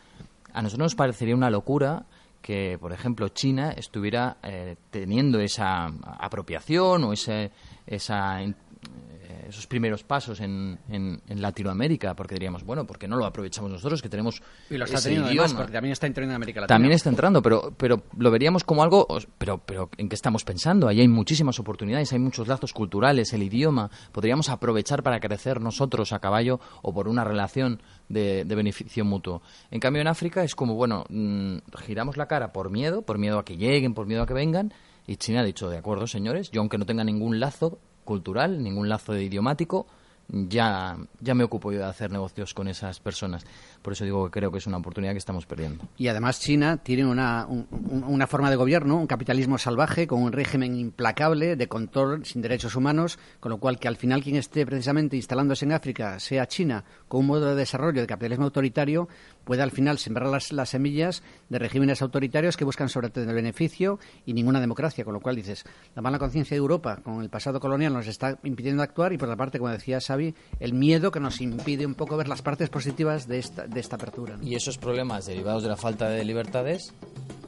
A 0.54 0.62
nosotros 0.62 0.86
nos 0.86 0.94
parecería 0.94 1.34
una 1.34 1.50
locura 1.50 2.06
que, 2.40 2.78
por 2.80 2.92
ejemplo, 2.92 3.28
China 3.28 3.72
estuviera 3.72 4.36
eh, 4.42 4.76
teniendo 4.90 5.40
esa 5.40 5.86
apropiación 6.18 7.04
o 7.04 7.12
ese, 7.12 7.50
esa 7.86 8.40
eh, 8.42 9.46
esos 9.48 9.66
primeros 9.66 10.04
pasos 10.04 10.40
en, 10.40 10.78
en, 10.88 11.20
Latinoamérica, 11.40 12.14
porque 12.14 12.34
diríamos, 12.34 12.64
bueno, 12.64 12.86
¿por 12.86 12.98
qué 12.98 13.08
no 13.08 13.16
lo 13.16 13.24
aprovechamos 13.24 13.70
nosotros 13.70 14.02
que 14.02 14.08
tenemos 14.08 14.42
y 14.68 14.76
lo 14.76 14.84
está 14.84 14.98
ese 14.98 15.08
teniendo 15.08 15.30
idioma? 15.30 15.44
además, 15.46 15.60
porque 15.60 15.72
también 15.72 15.92
está 15.92 16.06
entrando 16.06 16.32
en 16.32 16.36
América 16.36 16.60
Latina. 16.60 16.74
También 16.74 16.92
está 16.92 17.08
entrando, 17.10 17.42
pero, 17.42 17.72
pero 17.76 18.02
lo 18.18 18.30
veríamos 18.30 18.64
como 18.64 18.82
algo, 18.82 19.06
pero, 19.38 19.58
pero 19.58 19.88
¿en 19.96 20.08
qué 20.08 20.14
estamos 20.14 20.44
pensando? 20.44 20.88
Ahí 20.88 21.00
hay 21.00 21.08
muchísimas 21.08 21.58
oportunidades, 21.58 22.12
hay 22.12 22.18
muchos 22.18 22.46
lazos 22.48 22.72
culturales, 22.72 23.32
el 23.32 23.42
idioma, 23.42 23.90
podríamos 24.12 24.48
aprovechar 24.50 25.02
para 25.02 25.20
crecer 25.20 25.60
nosotros 25.60 26.12
a 26.12 26.18
caballo 26.18 26.60
o 26.82 26.92
por 26.92 27.08
una 27.08 27.24
relación 27.24 27.80
de, 28.08 28.44
de 28.44 28.54
beneficio 28.54 29.04
mutuo. 29.04 29.42
En 29.70 29.80
cambio, 29.80 30.02
en 30.02 30.08
África 30.08 30.42
es 30.44 30.54
como, 30.54 30.74
bueno, 30.74 31.04
mm, 31.08 31.58
giramos 31.78 32.16
la 32.16 32.26
cara 32.26 32.52
por 32.52 32.70
miedo, 32.70 33.02
por 33.02 33.18
miedo 33.18 33.38
a 33.38 33.44
que 33.44 33.56
lleguen, 33.56 33.94
por 33.94 34.06
miedo 34.06 34.22
a 34.22 34.26
que 34.26 34.34
vengan, 34.34 34.72
y 35.06 35.16
China 35.16 35.40
ha 35.40 35.44
dicho, 35.44 35.68
de 35.68 35.78
acuerdo, 35.78 36.06
señores, 36.06 36.50
yo 36.50 36.60
aunque 36.60 36.78
no 36.78 36.86
tenga 36.86 37.04
ningún 37.04 37.40
lazo 37.40 37.78
cultural, 38.04 38.62
ningún 38.62 38.88
lazo 38.88 39.16
idiomático, 39.16 39.86
ya, 40.28 40.96
ya 41.20 41.34
me 41.34 41.44
ocupo 41.44 41.72
yo 41.72 41.78
de 41.80 41.84
hacer 41.84 42.10
negocios 42.10 42.54
con 42.54 42.68
esas 42.68 43.00
personas. 43.00 43.44
Por 43.84 43.92
eso 43.92 44.04
digo 44.04 44.24
que 44.24 44.40
creo 44.40 44.50
que 44.50 44.56
es 44.58 44.66
una 44.66 44.78
oportunidad 44.78 45.12
que 45.12 45.18
estamos 45.18 45.44
perdiendo. 45.44 45.84
Y 45.98 46.08
además 46.08 46.40
China 46.40 46.78
tiene 46.78 47.04
una, 47.04 47.46
un- 47.46 47.66
un- 47.70 48.02
una 48.04 48.26
forma 48.26 48.48
de 48.48 48.56
gobierno, 48.56 48.96
un 48.96 49.06
capitalismo 49.06 49.58
salvaje, 49.58 50.06
con 50.06 50.22
un 50.22 50.32
régimen 50.32 50.74
implacable 50.74 51.54
de 51.54 51.68
control 51.68 52.24
sin 52.24 52.40
derechos 52.40 52.76
humanos, 52.76 53.18
con 53.40 53.50
lo 53.50 53.58
cual 53.58 53.78
que 53.78 53.86
al 53.86 53.96
final 53.96 54.22
quien 54.22 54.36
esté 54.36 54.64
precisamente 54.64 55.16
instalándose 55.16 55.66
en 55.66 55.72
África 55.72 56.18
sea 56.18 56.46
China, 56.48 56.84
con 57.08 57.20
un 57.20 57.26
modo 57.26 57.50
de 57.50 57.54
desarrollo 57.56 58.00
de 58.00 58.06
capitalismo 58.06 58.46
autoritario, 58.46 59.06
puede 59.44 59.62
al 59.62 59.70
final 59.70 59.98
sembrar 59.98 60.28
las, 60.30 60.50
las 60.52 60.70
semillas 60.70 61.22
de 61.50 61.58
regímenes 61.58 62.00
autoritarios 62.00 62.56
que 62.56 62.64
buscan 62.64 62.88
sobre 62.88 63.10
todo 63.10 63.24
el 63.24 63.34
beneficio 63.34 63.98
y 64.24 64.32
ninguna 64.32 64.60
democracia. 64.60 65.04
Con 65.04 65.12
lo 65.12 65.20
cual 65.20 65.36
dices, 65.36 65.64
la 65.94 66.00
mala 66.00 66.18
conciencia 66.18 66.54
de 66.54 66.58
Europa 66.60 67.00
con 67.04 67.20
el 67.20 67.28
pasado 67.28 67.60
colonial 67.60 67.92
nos 67.92 68.06
está 68.06 68.38
impidiendo 68.44 68.82
actuar 68.82 69.12
y 69.12 69.18
por 69.18 69.28
la 69.28 69.36
parte, 69.36 69.58
como 69.58 69.70
decía 69.70 70.00
Xavi, 70.00 70.34
el 70.58 70.72
miedo 70.72 71.10
que 71.10 71.20
nos 71.20 71.42
impide 71.42 71.84
un 71.84 71.94
poco 71.94 72.16
ver 72.16 72.28
las 72.28 72.40
partes 72.40 72.70
positivas 72.70 73.28
de 73.28 73.38
esta, 73.40 73.66
de 73.74 73.80
esta 73.80 73.96
apertura. 73.96 74.36
¿no? 74.36 74.46
Y 74.46 74.54
esos 74.54 74.78
problemas 74.78 75.26
derivados 75.26 75.62
de 75.62 75.68
la 75.68 75.76
falta 75.76 76.08
de 76.08 76.24
libertades 76.24 76.94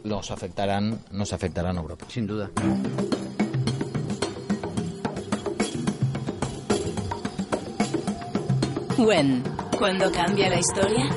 nos 0.04 0.30
afectarán, 0.30 1.00
nos 1.10 1.32
afectarán 1.32 1.78
a 1.78 1.80
Europa. 1.80 2.06
Sin 2.08 2.26
duda. 2.26 2.50
When, 8.98 9.42
cuando 9.78 10.10
cambia 10.10 10.48
la 10.48 10.58
historia. 10.58 11.10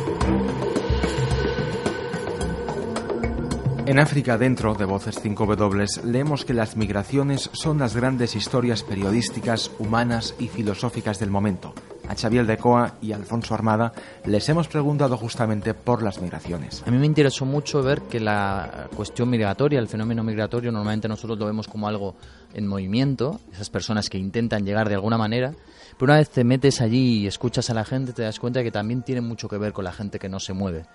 En 3.85 3.97
África 3.97 4.37
Dentro 4.37 4.75
de 4.75 4.85
Voces 4.85 5.23
5W 5.23 6.03
leemos 6.03 6.45
que 6.45 6.53
las 6.53 6.75
migraciones 6.75 7.49
son 7.53 7.79
las 7.79 7.95
grandes 7.95 8.35
historias 8.35 8.83
periodísticas, 8.83 9.71
humanas 9.79 10.35
y 10.37 10.47
filosóficas 10.47 11.19
del 11.19 11.31
momento. 11.31 11.73
A 12.09 12.15
Xavier 12.15 12.47
Decoa 12.47 12.95
y 13.03 13.11
Alfonso 13.11 13.53
Armada 13.53 13.93
les 14.25 14.49
hemos 14.49 14.67
preguntado 14.67 15.15
justamente 15.15 15.75
por 15.75 16.01
las 16.01 16.19
migraciones. 16.19 16.83
A 16.87 16.89
mí 16.89 16.97
me 16.97 17.05
interesó 17.05 17.45
mucho 17.45 17.83
ver 17.83 18.01
que 18.01 18.19
la 18.19 18.89
cuestión 18.95 19.29
migratoria, 19.29 19.79
el 19.79 19.87
fenómeno 19.87 20.23
migratorio, 20.23 20.71
normalmente 20.71 21.07
nosotros 21.07 21.37
lo 21.37 21.45
vemos 21.45 21.67
como 21.67 21.87
algo 21.87 22.15
en 22.55 22.65
movimiento, 22.65 23.39
esas 23.53 23.69
personas 23.69 24.09
que 24.09 24.17
intentan 24.17 24.65
llegar 24.65 24.89
de 24.89 24.95
alguna 24.95 25.19
manera, 25.19 25.53
pero 25.99 26.11
una 26.11 26.17
vez 26.17 26.31
te 26.31 26.43
metes 26.43 26.81
allí 26.81 27.19
y 27.19 27.27
escuchas 27.27 27.69
a 27.69 27.75
la 27.75 27.85
gente, 27.85 28.11
te 28.11 28.23
das 28.23 28.39
cuenta 28.39 28.63
que 28.63 28.71
también 28.71 29.03
tiene 29.03 29.21
mucho 29.21 29.47
que 29.47 29.59
ver 29.59 29.71
con 29.71 29.85
la 29.85 29.91
gente 29.91 30.17
que 30.17 30.29
no 30.29 30.39
se 30.39 30.53
mueve. 30.53 30.85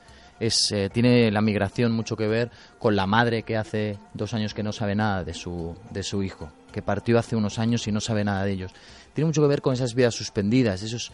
Es, 0.40 0.72
eh, 0.72 0.90
tiene 0.92 1.30
la 1.30 1.40
migración 1.40 1.92
mucho 1.92 2.16
que 2.16 2.26
ver 2.26 2.50
con 2.80 2.96
la 2.96 3.06
madre 3.06 3.44
que 3.44 3.56
hace 3.56 4.00
dos 4.14 4.34
años 4.34 4.52
que 4.52 4.64
no 4.64 4.72
sabe 4.72 4.96
nada 4.96 5.22
de 5.22 5.32
su, 5.32 5.76
de 5.92 6.02
su 6.02 6.24
hijo, 6.24 6.50
que 6.74 6.82
partió 6.82 7.20
hace 7.20 7.36
unos 7.36 7.60
años 7.60 7.86
y 7.86 7.92
no 7.92 8.00
sabe 8.00 8.24
nada 8.24 8.44
de 8.44 8.50
ellos. 8.50 8.72
Tiene 9.12 9.26
mucho 9.26 9.40
que 9.42 9.46
ver 9.46 9.62
con 9.62 9.74
esas 9.74 9.94
vidas 9.94 10.12
suspendidas, 10.12 10.82
esos 10.82 11.12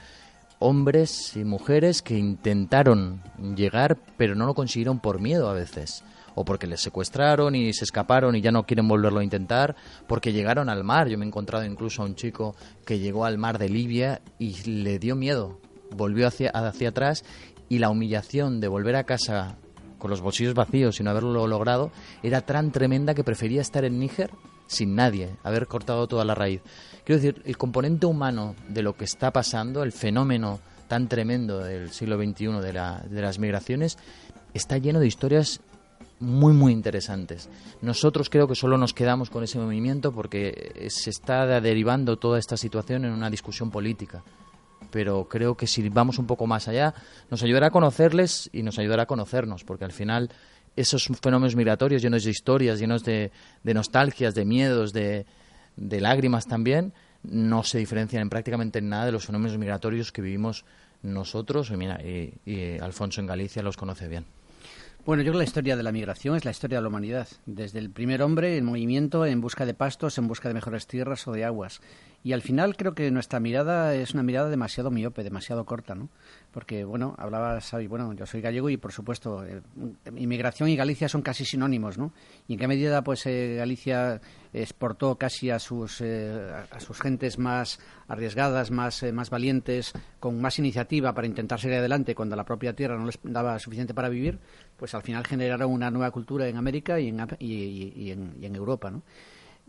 hombres 0.58 1.36
y 1.36 1.44
mujeres 1.44 2.00
que 2.00 2.16
intentaron 2.16 3.22
llegar 3.54 3.98
pero 4.16 4.34
no 4.34 4.46
lo 4.46 4.54
consiguieron 4.54 5.00
por 5.00 5.20
miedo 5.20 5.50
a 5.50 5.52
veces. 5.52 6.02
O 6.34 6.46
porque 6.46 6.66
les 6.66 6.80
secuestraron 6.80 7.54
y 7.54 7.74
se 7.74 7.84
escaparon 7.84 8.36
y 8.36 8.40
ya 8.40 8.52
no 8.52 8.64
quieren 8.64 8.88
volverlo 8.88 9.20
a 9.20 9.24
intentar 9.24 9.76
porque 10.06 10.32
llegaron 10.32 10.70
al 10.70 10.82
mar. 10.82 11.08
Yo 11.08 11.18
me 11.18 11.26
he 11.26 11.28
encontrado 11.28 11.66
incluso 11.66 12.00
a 12.00 12.06
un 12.06 12.14
chico 12.14 12.56
que 12.86 12.98
llegó 12.98 13.26
al 13.26 13.36
mar 13.36 13.58
de 13.58 13.68
Libia 13.68 14.22
y 14.38 14.62
le 14.62 14.98
dio 14.98 15.14
miedo. 15.14 15.60
Volvió 15.94 16.26
hacia, 16.26 16.48
hacia 16.50 16.88
atrás 16.88 17.22
y 17.68 17.80
la 17.80 17.90
humillación 17.90 18.60
de 18.60 18.68
volver 18.68 18.96
a 18.96 19.04
casa 19.04 19.58
con 19.98 20.10
los 20.10 20.22
bolsillos 20.22 20.54
vacíos 20.54 21.00
y 21.00 21.02
no 21.02 21.10
haberlo 21.10 21.46
logrado 21.46 21.90
era 22.22 22.40
tan 22.40 22.70
tremenda 22.70 23.12
que 23.12 23.24
prefería 23.24 23.60
estar 23.60 23.84
en 23.84 23.98
Níger 23.98 24.30
sin 24.70 24.94
nadie, 24.94 25.30
haber 25.42 25.66
cortado 25.66 26.06
toda 26.06 26.24
la 26.24 26.36
raíz. 26.36 26.60
Quiero 27.04 27.20
decir, 27.20 27.42
el 27.44 27.58
componente 27.58 28.06
humano 28.06 28.54
de 28.68 28.82
lo 28.82 28.96
que 28.96 29.04
está 29.04 29.32
pasando, 29.32 29.82
el 29.82 29.90
fenómeno 29.90 30.60
tan 30.86 31.08
tremendo 31.08 31.58
del 31.58 31.90
siglo 31.90 32.16
XXI 32.16 32.60
de, 32.62 32.72
la- 32.72 33.02
de 33.08 33.20
las 33.20 33.40
migraciones, 33.40 33.98
está 34.54 34.78
lleno 34.78 35.00
de 35.00 35.08
historias 35.08 35.60
muy, 36.20 36.52
muy 36.52 36.72
interesantes. 36.72 37.48
Nosotros 37.82 38.30
creo 38.30 38.46
que 38.46 38.54
solo 38.54 38.78
nos 38.78 38.94
quedamos 38.94 39.28
con 39.28 39.42
ese 39.42 39.58
movimiento 39.58 40.12
porque 40.12 40.86
se 40.88 41.10
está 41.10 41.60
derivando 41.60 42.16
toda 42.18 42.38
esta 42.38 42.56
situación 42.56 43.04
en 43.04 43.12
una 43.12 43.28
discusión 43.30 43.70
política. 43.72 44.22
Pero 44.92 45.28
creo 45.28 45.56
que 45.56 45.66
si 45.66 45.88
vamos 45.88 46.18
un 46.18 46.26
poco 46.26 46.46
más 46.46 46.68
allá, 46.68 46.94
nos 47.30 47.42
ayudará 47.42 47.68
a 47.68 47.70
conocerles 47.70 48.50
y 48.52 48.62
nos 48.62 48.78
ayudará 48.78 49.04
a 49.04 49.06
conocernos, 49.06 49.64
porque 49.64 49.84
al 49.84 49.92
final 49.92 50.30
esos 50.76 51.08
fenómenos 51.22 51.56
migratorios 51.56 52.02
llenos 52.02 52.24
de 52.24 52.30
historias, 52.30 52.78
llenos 52.78 53.04
de, 53.04 53.30
de 53.62 53.74
nostalgias, 53.74 54.34
de 54.34 54.44
miedos, 54.44 54.92
de, 54.92 55.26
de 55.76 56.00
lágrimas 56.00 56.46
también, 56.46 56.92
no 57.22 57.62
se 57.64 57.78
diferencian 57.78 58.22
en 58.22 58.30
prácticamente 58.30 58.78
en 58.78 58.88
nada 58.88 59.06
de 59.06 59.12
los 59.12 59.26
fenómenos 59.26 59.58
migratorios 59.58 60.12
que 60.12 60.22
vivimos 60.22 60.64
nosotros, 61.02 61.70
y, 61.70 61.76
mira, 61.76 62.00
y, 62.02 62.34
y 62.44 62.78
Alfonso 62.78 63.20
en 63.20 63.26
Galicia 63.26 63.62
los 63.62 63.76
conoce 63.76 64.08
bien. 64.08 64.24
Bueno, 65.06 65.22
yo 65.22 65.32
creo 65.32 65.40
que 65.40 65.44
la 65.44 65.48
historia 65.48 65.76
de 65.76 65.82
la 65.82 65.92
migración 65.92 66.36
es 66.36 66.44
la 66.44 66.50
historia 66.50 66.76
de 66.78 66.82
la 66.82 66.88
humanidad. 66.88 67.26
Desde 67.46 67.78
el 67.78 67.88
primer 67.88 68.22
hombre 68.22 68.58
en 68.58 68.66
movimiento, 68.66 69.24
en 69.24 69.40
busca 69.40 69.64
de 69.64 69.72
pastos, 69.72 70.18
en 70.18 70.28
busca 70.28 70.48
de 70.48 70.54
mejores 70.54 70.86
tierras 70.86 71.26
o 71.26 71.32
de 71.32 71.44
aguas. 71.44 71.80
Y 72.22 72.34
al 72.34 72.42
final 72.42 72.76
creo 72.76 72.94
que 72.94 73.10
nuestra 73.10 73.40
mirada 73.40 73.94
es 73.94 74.12
una 74.12 74.22
mirada 74.22 74.50
demasiado 74.50 74.90
miope, 74.90 75.24
demasiado 75.24 75.64
corta, 75.64 75.94
¿no? 75.94 76.10
Porque, 76.50 76.84
bueno, 76.84 77.14
hablaba 77.16 77.58
Xavi, 77.58 77.86
bueno, 77.86 78.12
yo 78.12 78.26
soy 78.26 78.42
gallego 78.42 78.68
y, 78.68 78.76
por 78.76 78.92
supuesto, 78.92 79.42
inmigración 80.16 80.68
y 80.68 80.76
Galicia 80.76 81.08
son 81.08 81.22
casi 81.22 81.46
sinónimos, 81.46 81.96
¿no? 81.96 82.12
Y 82.46 82.54
en 82.54 82.58
qué 82.58 82.68
medida, 82.68 83.02
pues, 83.02 83.24
eh, 83.24 83.54
Galicia 83.56 84.20
exportó 84.52 85.16
casi 85.16 85.48
a 85.48 85.58
sus, 85.58 86.02
eh, 86.02 86.52
a 86.70 86.80
sus 86.80 87.00
gentes 87.00 87.38
más 87.38 87.78
arriesgadas, 88.06 88.70
más, 88.70 89.02
eh, 89.02 89.12
más 89.12 89.30
valientes, 89.30 89.92
con 90.18 90.42
más 90.42 90.58
iniciativa 90.58 91.14
para 91.14 91.26
intentar 91.26 91.58
salir 91.58 91.78
adelante 91.78 92.14
cuando 92.14 92.36
la 92.36 92.44
propia 92.44 92.74
tierra 92.74 92.98
no 92.98 93.06
les 93.06 93.18
daba 93.22 93.58
suficiente 93.58 93.94
para 93.94 94.10
vivir, 94.10 94.40
pues 94.76 94.94
al 94.94 95.02
final 95.02 95.26
generaron 95.26 95.72
una 95.72 95.90
nueva 95.90 96.10
cultura 96.10 96.46
en 96.48 96.58
América 96.58 97.00
y 97.00 97.08
en, 97.08 97.26
y 97.38 98.10
en 98.10 98.54
Europa, 98.54 98.90
¿no? 98.90 99.02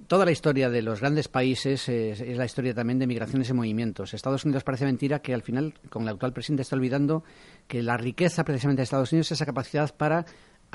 Toda 0.07 0.25
la 0.25 0.31
historia 0.31 0.69
de 0.69 0.81
los 0.81 0.99
grandes 0.99 1.27
países 1.27 1.87
es, 1.87 2.19
la 2.37 2.45
historia 2.45 2.73
también 2.73 2.99
de 2.99 3.07
migraciones 3.07 3.49
y 3.49 3.53
movimientos. 3.53 4.13
Estados 4.13 4.43
Unidos 4.45 4.63
parece 4.63 4.85
mentira 4.85 5.21
que 5.21 5.33
al 5.33 5.41
final, 5.41 5.73
con 5.89 6.03
el 6.03 6.09
actual 6.09 6.33
presidente, 6.33 6.63
está 6.63 6.75
olvidando 6.75 7.23
que 7.67 7.81
la 7.81 7.97
riqueza 7.97 8.43
precisamente 8.43 8.81
de 8.81 8.83
Estados 8.83 9.11
Unidos 9.11 9.27
es 9.27 9.37
esa 9.37 9.45
capacidad 9.45 9.95
para 9.95 10.25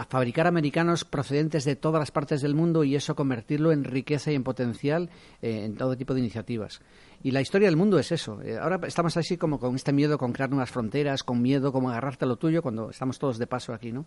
fabricar 0.05 0.47
americanos 0.47 1.05
procedentes 1.05 1.65
de 1.65 1.75
todas 1.75 1.99
las 1.99 2.11
partes 2.11 2.43
del 2.43 2.55
mundo 2.55 2.85
y 2.85 2.95
eso 2.97 3.15
convertirlo 3.15 3.73
en 3.73 3.85
riqueza 3.85 4.31
y 4.31 4.35
en 4.35 4.45
potencial 4.45 5.09
eh, 5.41 5.65
en 5.65 5.77
todo 5.77 5.97
tipo 5.97 6.13
de 6.13 6.21
iniciativas. 6.21 6.81
Y 7.23 7.31
la 7.31 7.41
historia 7.41 7.69
del 7.69 7.77
mundo 7.77 7.99
es 7.99 8.13
eso. 8.13 8.43
Eh, 8.43 8.59
ahora 8.59 8.79
estamos 8.87 9.17
así 9.17 9.39
como 9.39 9.59
con 9.59 9.75
este 9.75 9.93
miedo 9.93 10.19
con 10.19 10.33
crear 10.33 10.51
nuevas 10.51 10.71
fronteras, 10.71 11.23
con 11.23 11.41
miedo 11.41 11.73
como 11.73 11.91
agarrarte 11.91 12.27
a 12.27 12.29
lo 12.29 12.37
tuyo 12.37 12.61
cuando 12.61 12.91
estamos 12.91 13.19
todos 13.19 13.39
de 13.39 13.47
paso 13.47 13.73
aquí, 13.73 13.91
¿no? 13.91 14.07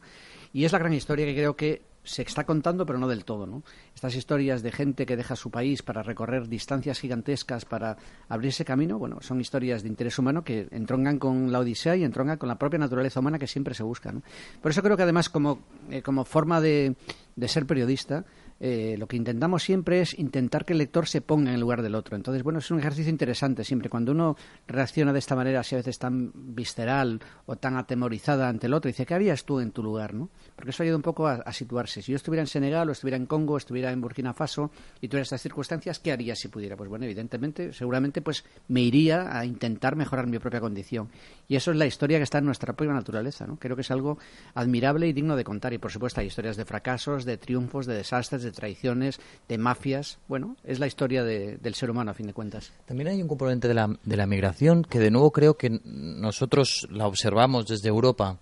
Y 0.53 0.65
es 0.65 0.71
la 0.71 0.79
gran 0.79 0.93
historia 0.93 1.25
que 1.25 1.33
creo 1.33 1.55
que 1.55 1.81
se 2.09 2.23
está 2.23 2.43
contando, 2.43 2.85
pero 2.85 2.97
no 2.97 3.07
del 3.07 3.23
todo, 3.23 3.45
¿no? 3.45 3.63
Estas 3.93 4.15
historias 4.15 4.63
de 4.63 4.71
gente 4.71 5.05
que 5.05 5.15
deja 5.15 5.35
su 5.35 5.51
país 5.51 5.83
para 5.83 6.01
recorrer 6.01 6.47
distancias 6.47 6.99
gigantescas 6.99 7.65
para 7.65 7.97
abrirse 8.27 8.65
camino, 8.65 8.97
bueno, 8.97 9.19
son 9.21 9.39
historias 9.39 9.83
de 9.83 9.89
interés 9.89 10.17
humano 10.17 10.43
que 10.43 10.67
entroncan 10.71 11.19
con 11.19 11.51
la 11.51 11.59
odisea 11.59 11.95
y 11.95 12.03
entroncan 12.03 12.37
con 12.37 12.49
la 12.49 12.57
propia 12.57 12.79
naturaleza 12.79 13.19
humana 13.19 13.37
que 13.37 13.45
siempre 13.45 13.75
se 13.75 13.83
busca, 13.83 14.11
¿no? 14.11 14.23
Por 14.61 14.71
eso 14.71 14.81
creo 14.81 14.97
que 14.97 15.03
además 15.03 15.29
como, 15.29 15.59
eh, 15.91 16.01
como 16.01 16.25
forma 16.25 16.59
de, 16.61 16.95
de 17.35 17.47
ser 17.47 17.67
periodista, 17.67 18.25
eh, 18.59 18.95
lo 18.97 19.07
que 19.07 19.15
intentamos 19.15 19.63
siempre 19.63 20.01
es 20.01 20.17
intentar 20.17 20.65
que 20.65 20.73
el 20.73 20.79
lector 20.79 21.07
se 21.07 21.21
ponga 21.21 21.49
en 21.49 21.55
el 21.55 21.61
lugar 21.61 21.81
del 21.81 21.95
otro. 21.95 22.15
Entonces, 22.15 22.43
bueno, 22.43 22.59
es 22.59 22.69
un 22.71 22.79
ejercicio 22.79 23.09
interesante 23.09 23.63
siempre. 23.63 23.89
Cuando 23.89 24.11
uno 24.11 24.35
reacciona 24.67 25.13
de 25.13 25.19
esta 25.19 25.35
manera, 25.35 25.61
así 25.61 25.75
a 25.75 25.79
veces 25.79 25.97
tan 25.97 26.31
visceral 26.33 27.21
o 27.45 27.55
tan 27.55 27.77
atemorizada 27.77 28.49
ante 28.49 28.67
el 28.67 28.73
otro, 28.73 28.89
dice, 28.89 29.05
¿qué 29.05 29.13
harías 29.13 29.45
tú 29.45 29.59
en 29.59 29.71
tu 29.71 29.81
lugar? 29.81 30.13
¿no? 30.13 30.29
Porque 30.55 30.71
eso 30.71 30.83
ayuda 30.83 30.97
un 30.97 31.01
poco 31.01 31.27
a, 31.27 31.51
situarse. 31.53 32.01
Si 32.01 32.11
yo 32.11 32.15
estuviera 32.17 32.41
en 32.41 32.47
Senegal 32.47 32.89
o 32.89 32.91
estuviera 32.91 33.17
en 33.17 33.25
Congo, 33.25 33.53
o 33.53 33.57
estuviera 33.57 33.91
en 33.91 34.01
Burkina 34.01 34.33
Faso 34.33 34.71
y 35.01 35.07
tuviera 35.07 35.23
estas 35.23 35.41
circunstancias, 35.41 35.99
¿qué 35.99 36.11
haría 36.11 36.35
si 36.35 36.47
pudiera? 36.47 36.75
Pues 36.75 36.89
bueno, 36.89 37.05
evidentemente, 37.05 37.73
seguramente, 37.73 38.21
pues 38.21 38.45
me 38.67 38.81
iría 38.81 39.37
a 39.37 39.45
intentar 39.45 39.95
mejorar 39.95 40.27
mi 40.27 40.37
propia 40.39 40.59
condición. 40.59 41.09
Y 41.47 41.55
eso 41.55 41.71
es 41.71 41.77
la 41.77 41.85
historia 41.85 42.17
que 42.17 42.23
está 42.23 42.37
en 42.37 42.45
nuestra 42.45 42.73
propia 42.73 42.93
naturaleza. 42.93 43.47
¿no? 43.47 43.57
Creo 43.57 43.75
que 43.75 43.81
es 43.81 43.91
algo 43.91 44.19
admirable 44.53 45.07
y 45.07 45.13
digno 45.13 45.35
de 45.35 45.43
contar. 45.43 45.73
Y 45.73 45.77
por 45.77 45.91
supuesto 45.91 46.21
hay 46.21 46.27
historias 46.27 46.57
de 46.57 46.65
fracasos, 46.65 47.25
de 47.25 47.37
triunfos, 47.37 47.85
de 47.85 47.95
desastres, 47.95 48.43
de 48.43 48.48
traiciones, 48.51 49.19
de 49.47 49.57
mafias. 49.57 50.19
Bueno, 50.27 50.55
es 50.63 50.79
la 50.79 50.87
historia 50.87 51.23
del 51.23 51.75
ser 51.75 51.91
humano 51.91 52.11
a 52.11 52.13
fin 52.13 52.27
de 52.27 52.33
cuentas. 52.33 52.71
También 52.85 53.09
hay 53.09 53.21
un 53.21 53.27
componente 53.27 53.67
de 53.67 53.73
la, 53.73 53.95
de 54.03 54.17
la 54.17 54.27
migración 54.27 54.83
que 54.83 54.99
de 54.99 55.11
nuevo 55.11 55.31
creo 55.31 55.57
que 55.57 55.79
nosotros 55.83 56.87
la 56.89 57.07
observamos 57.07 57.65
desde 57.67 57.89
Europa 57.89 58.39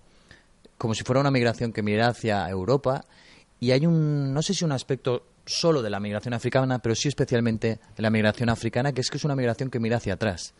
como 0.78 0.94
si 0.94 1.02
fuera 1.02 1.20
una 1.20 1.30
migración 1.30 1.72
que 1.72 1.82
mira 1.82 2.08
hacia 2.08 2.48
Europa 2.48 3.04
y 3.60 3.72
hay 3.72 3.84
un, 3.84 4.32
no 4.32 4.40
sé 4.42 4.54
si 4.54 4.64
un 4.64 4.72
aspecto 4.72 5.24
solo 5.44 5.82
de 5.82 5.90
la 5.90 5.98
migración 5.98 6.34
africana, 6.34 6.78
pero 6.78 6.94
sí 6.94 7.08
especialmente 7.08 7.80
de 7.96 8.02
la 8.02 8.10
migración 8.10 8.48
africana, 8.48 8.92
que 8.92 9.00
es 9.00 9.10
que 9.10 9.16
es 9.16 9.24
una 9.24 9.34
migración 9.34 9.70
que 9.70 9.80
mira 9.80 9.96
hacia 9.96 10.14
atrás. 10.14 10.54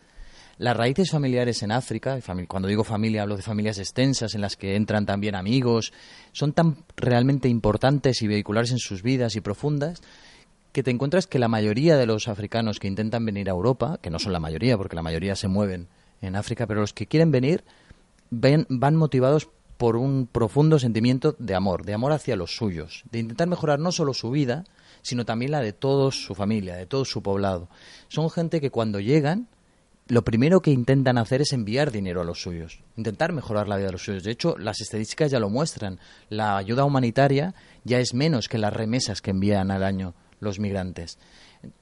Las 0.59 0.75
raíces 0.75 1.09
familiares 1.09 1.63
en 1.63 1.71
África, 1.71 2.19
cuando 2.49 2.67
digo 2.67 2.83
familia 2.83 3.21
hablo 3.21 3.37
de 3.37 3.41
familias 3.41 3.77
extensas 3.77 4.35
en 4.35 4.41
las 4.41 4.57
que 4.57 4.75
entran 4.75 5.05
también 5.05 5.35
amigos, 5.35 5.93
son 6.33 6.51
tan 6.51 6.83
realmente 6.97 7.47
importantes 7.47 8.21
y 8.21 8.27
vehiculares 8.27 8.71
en 8.71 8.77
sus 8.77 9.01
vidas 9.01 9.37
y 9.37 9.41
profundas 9.41 10.01
que 10.73 10.83
te 10.83 10.91
encuentras 10.91 11.27
que 11.27 11.39
la 11.39 11.47
mayoría 11.47 11.95
de 11.95 12.05
los 12.05 12.27
africanos 12.27 12.77
que 12.77 12.89
intentan 12.89 13.25
venir 13.25 13.47
a 13.47 13.53
Europa, 13.53 13.99
que 14.01 14.09
no 14.09 14.19
son 14.19 14.33
la 14.33 14.41
mayoría 14.41 14.77
porque 14.77 14.97
la 14.97 15.01
mayoría 15.01 15.37
se 15.37 15.47
mueven 15.47 15.87
en 16.21 16.35
África, 16.35 16.67
pero 16.67 16.81
los 16.81 16.91
que 16.91 17.07
quieren 17.07 17.31
venir 17.31 17.63
van 18.29 18.95
motivados 18.97 19.47
por 19.77 19.95
un 19.95 20.27
profundo 20.27 20.77
sentimiento 20.77 21.37
de 21.39 21.55
amor, 21.55 21.85
de 21.85 21.93
amor 21.93 22.11
hacia 22.11 22.35
los 22.35 22.57
suyos, 22.57 23.05
de 23.09 23.19
intentar 23.19 23.47
mejorar 23.47 23.79
no 23.79 23.93
solo 23.93 24.13
su 24.13 24.29
vida, 24.29 24.65
sino 25.03 25.23
también 25.23 25.51
la 25.51 25.61
de 25.61 25.71
toda 25.71 26.11
su 26.11 26.35
familia, 26.35 26.75
de 26.75 26.85
todo 26.85 27.05
su 27.05 27.23
poblado. 27.23 27.69
Son 28.09 28.29
gente 28.29 28.59
que 28.59 28.71
cuando 28.71 28.99
llegan 28.99 29.47
lo 30.09 30.23
primero 30.23 30.59
que 30.61 30.71
intentan 30.71 31.19
hacer 31.19 31.41
es 31.41 31.53
enviar 31.53 31.91
dinero 31.91 32.21
a 32.21 32.23
los 32.23 32.41
suyos, 32.41 32.81
intentar 32.97 33.31
mejorar 33.31 33.67
la 33.67 33.77
vida 33.77 33.85
de 33.87 33.91
los 33.91 34.03
suyos. 34.03 34.23
De 34.23 34.31
hecho, 34.31 34.57
las 34.57 34.81
estadísticas 34.81 35.29
ya 35.29 35.39
lo 35.39 35.51
muestran. 35.51 35.99
La 36.29 36.57
ayuda 36.57 36.83
humanitaria 36.83 37.53
ya 37.83 37.99
es 37.99 38.15
menos 38.15 38.49
que 38.49 38.57
las 38.57 38.73
remesas 38.73 39.21
que 39.21 39.29
envían 39.29 39.69
al 39.69 39.83
año 39.83 40.15
los 40.39 40.59
migrantes. 40.59 41.19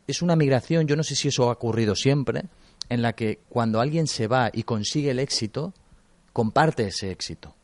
Es 0.07 0.21
una 0.21 0.35
migración, 0.35 0.87
yo 0.87 0.97
no 0.97 1.03
sé 1.03 1.15
si 1.15 1.29
eso 1.29 1.49
ha 1.49 1.53
ocurrido 1.53 1.95
siempre, 1.95 2.43
en 2.89 3.01
la 3.01 3.13
que 3.13 3.39
cuando 3.47 3.79
alguien 3.79 4.07
se 4.07 4.27
va 4.27 4.49
y 4.51 4.63
consigue 4.63 5.11
el 5.11 5.19
éxito, 5.19 5.73
comparte 6.33 6.87
ese 6.87 7.11
éxito. 7.11 7.55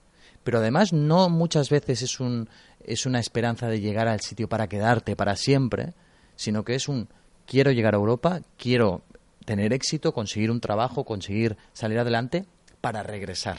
Pero 0.45 0.60
además 0.60 0.93
no 0.93 1.30
muchas 1.30 1.69
veces 1.69 2.04
es, 2.04 2.21
un, 2.21 2.47
es 2.86 3.06
una 3.06 3.19
esperanza 3.19 3.67
de 3.67 3.82
llegar 3.82 4.08
al 4.08 4.21
sitio 4.21 4.47
para 4.47 4.67
quedarte 4.67 5.17
para 5.17 5.36
siempre, 5.36 5.93
sino 6.38 6.63
que 6.63 6.76
es 6.76 6.88
un 6.88 7.10
quiero 7.45 7.71
llegar 7.71 7.95
a 7.95 7.97
Europa, 7.97 8.41
quiero 8.58 9.04
tener 9.46 9.74
éxito, 9.74 10.14
conseguir 10.14 10.52
un 10.52 10.60
trabajo, 10.60 11.04
conseguir 11.04 11.58
salir 11.74 12.00
adelante 12.00 12.46
para 12.82 13.04
regresar. 13.04 13.58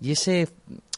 Y 0.00 0.12
ese, 0.12 0.48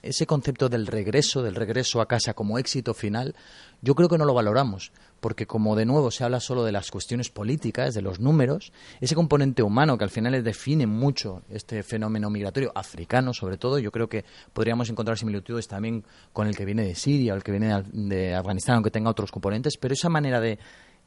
ese 0.02 0.26
concepto 0.26 0.68
del 0.68 0.86
regreso, 0.86 1.42
del 1.42 1.54
regreso 1.54 2.00
a 2.00 2.08
casa 2.08 2.34
como 2.34 2.58
éxito 2.58 2.94
final, 2.94 3.34
yo 3.82 3.94
creo 3.94 4.08
que 4.08 4.18
no 4.18 4.24
lo 4.24 4.34
valoramos, 4.34 4.90
porque 5.20 5.46
como 5.46 5.76
de 5.76 5.84
nuevo 5.84 6.10
se 6.10 6.24
habla 6.24 6.40
solo 6.40 6.64
de 6.64 6.72
las 6.72 6.90
cuestiones 6.90 7.30
políticas, 7.30 7.94
de 7.94 8.02
los 8.02 8.20
números, 8.20 8.72
ese 9.00 9.14
componente 9.14 9.62
humano 9.62 9.98
que 9.98 10.04
al 10.04 10.10
final 10.10 10.42
define 10.42 10.86
mucho 10.86 11.42
este 11.50 11.82
fenómeno 11.82 12.30
migratorio 12.30 12.72
africano, 12.74 13.34
sobre 13.34 13.58
todo, 13.58 13.78
yo 13.78 13.92
creo 13.92 14.08
que 14.08 14.24
podríamos 14.52 14.88
encontrar 14.88 15.18
similitudes 15.18 15.68
también 15.68 16.04
con 16.32 16.46
el 16.46 16.56
que 16.56 16.64
viene 16.64 16.84
de 16.84 16.94
Siria 16.94 17.34
o 17.34 17.36
el 17.36 17.44
que 17.44 17.52
viene 17.52 17.82
de 17.92 18.34
Afganistán, 18.34 18.76
aunque 18.76 18.90
tenga 18.90 19.10
otros 19.10 19.30
componentes, 19.30 19.76
pero 19.76 19.94
esa 19.94 20.08
manera 20.08 20.40
de 20.40 20.58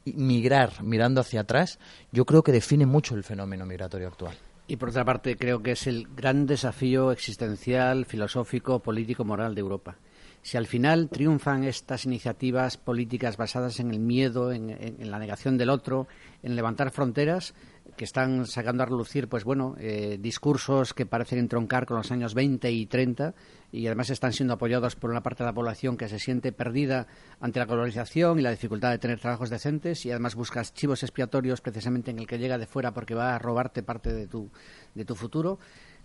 migrar 0.04 0.82
mirando 0.82 1.20
hacia 1.20 1.40
atrás, 1.40 1.78
yo 2.12 2.24
creo 2.24 2.42
que 2.42 2.52
define 2.52 2.86
mucho 2.86 3.14
el 3.14 3.24
fenómeno 3.24 3.66
migratorio 3.66 4.08
actual. 4.08 4.34
Y 4.66 4.76
por 4.76 4.90
otra 4.90 5.04
parte, 5.04 5.36
creo 5.36 5.62
que 5.62 5.72
es 5.72 5.86
el 5.86 6.06
gran 6.14 6.46
desafío 6.46 7.10
existencial, 7.10 8.06
filosófico, 8.06 8.78
político, 8.78 9.24
moral 9.24 9.54
de 9.54 9.60
Europa. 9.60 9.96
Si 10.42 10.56
al 10.56 10.66
final 10.66 11.08
triunfan 11.08 11.64
estas 11.64 12.06
iniciativas 12.06 12.76
políticas 12.76 13.36
basadas 13.36 13.80
en 13.80 13.90
el 13.90 13.98
miedo, 13.98 14.52
en, 14.52 14.70
en 14.70 15.10
la 15.10 15.18
negación 15.18 15.58
del 15.58 15.70
otro, 15.70 16.06
en 16.42 16.56
levantar 16.56 16.92
fronteras, 16.92 17.52
que 18.00 18.06
están 18.06 18.46
sacando 18.46 18.82
a 18.82 18.86
relucir, 18.86 19.28
pues 19.28 19.44
bueno, 19.44 19.76
eh, 19.78 20.16
discursos 20.18 20.94
que 20.94 21.04
parecen 21.04 21.38
entroncar 21.38 21.84
con 21.84 21.98
los 21.98 22.10
años 22.10 22.32
20 22.32 22.72
y 22.72 22.86
30 22.86 23.34
y 23.72 23.86
además 23.88 24.08
están 24.08 24.32
siendo 24.32 24.54
apoyados 24.54 24.96
por 24.96 25.10
una 25.10 25.22
parte 25.22 25.42
de 25.42 25.48
la 25.48 25.52
población 25.52 25.98
que 25.98 26.08
se 26.08 26.18
siente 26.18 26.50
perdida 26.50 27.08
ante 27.40 27.58
la 27.58 27.66
globalización 27.66 28.38
y 28.38 28.42
la 28.42 28.52
dificultad 28.52 28.90
de 28.90 28.98
tener 28.98 29.20
trabajos 29.20 29.50
decentes 29.50 30.06
y 30.06 30.10
además 30.12 30.34
buscas 30.34 30.72
chivos 30.72 31.02
expiatorios 31.02 31.60
precisamente 31.60 32.10
en 32.10 32.20
el 32.20 32.26
que 32.26 32.38
llega 32.38 32.56
de 32.56 32.66
fuera 32.66 32.94
porque 32.94 33.14
va 33.14 33.34
a 33.34 33.38
robarte 33.38 33.82
parte 33.82 34.14
de 34.14 34.26
tu, 34.26 34.48
de 34.94 35.04
tu 35.04 35.14
futuro 35.14 35.58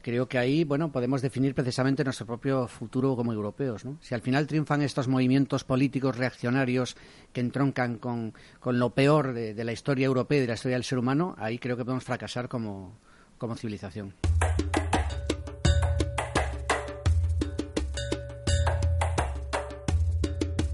creo 0.06 0.28
que 0.28 0.38
ahí 0.38 0.64
bueno 0.64 0.92
podemos 0.92 1.24
definir 1.24 1.56
precisamente 1.56 2.04
nuestro 2.04 2.28
propio 2.28 2.68
futuro 2.68 3.16
como 3.16 3.34
europeos. 3.34 3.86
¿no? 3.86 3.98
Si 4.02 4.14
al 4.14 4.22
final 4.22 4.46
triunfan 4.46 4.84
estos 4.84 5.08
movimientos 5.08 5.64
políticos 5.64 6.16
reaccionarios 6.16 6.96
que 7.34 7.42
entroncan 7.42 7.98
con, 7.98 8.36
lo 8.64 8.92
peor 8.92 9.34
de, 9.34 9.64
la 9.64 9.72
historia 9.72 10.06
europea 10.06 10.38
y 10.38 10.42
de 10.42 10.48
la 10.48 10.54
historia 10.54 10.76
del 10.76 10.84
ser 10.84 11.00
humano, 11.00 11.34
ahí 11.40 11.58
creo 11.58 11.76
que 11.76 11.84
podemos 11.84 12.04
fracasar 12.04 12.48
como, 12.48 13.00
como 13.40 13.56
civilización. 13.56 14.14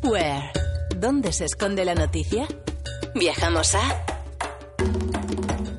Where? 0.03 0.51
¿Dónde 0.97 1.31
se 1.31 1.45
esconde 1.45 1.85
la 1.85 1.95
noticia? 1.95 2.45
Viajamos 3.15 3.75
a 3.75 4.10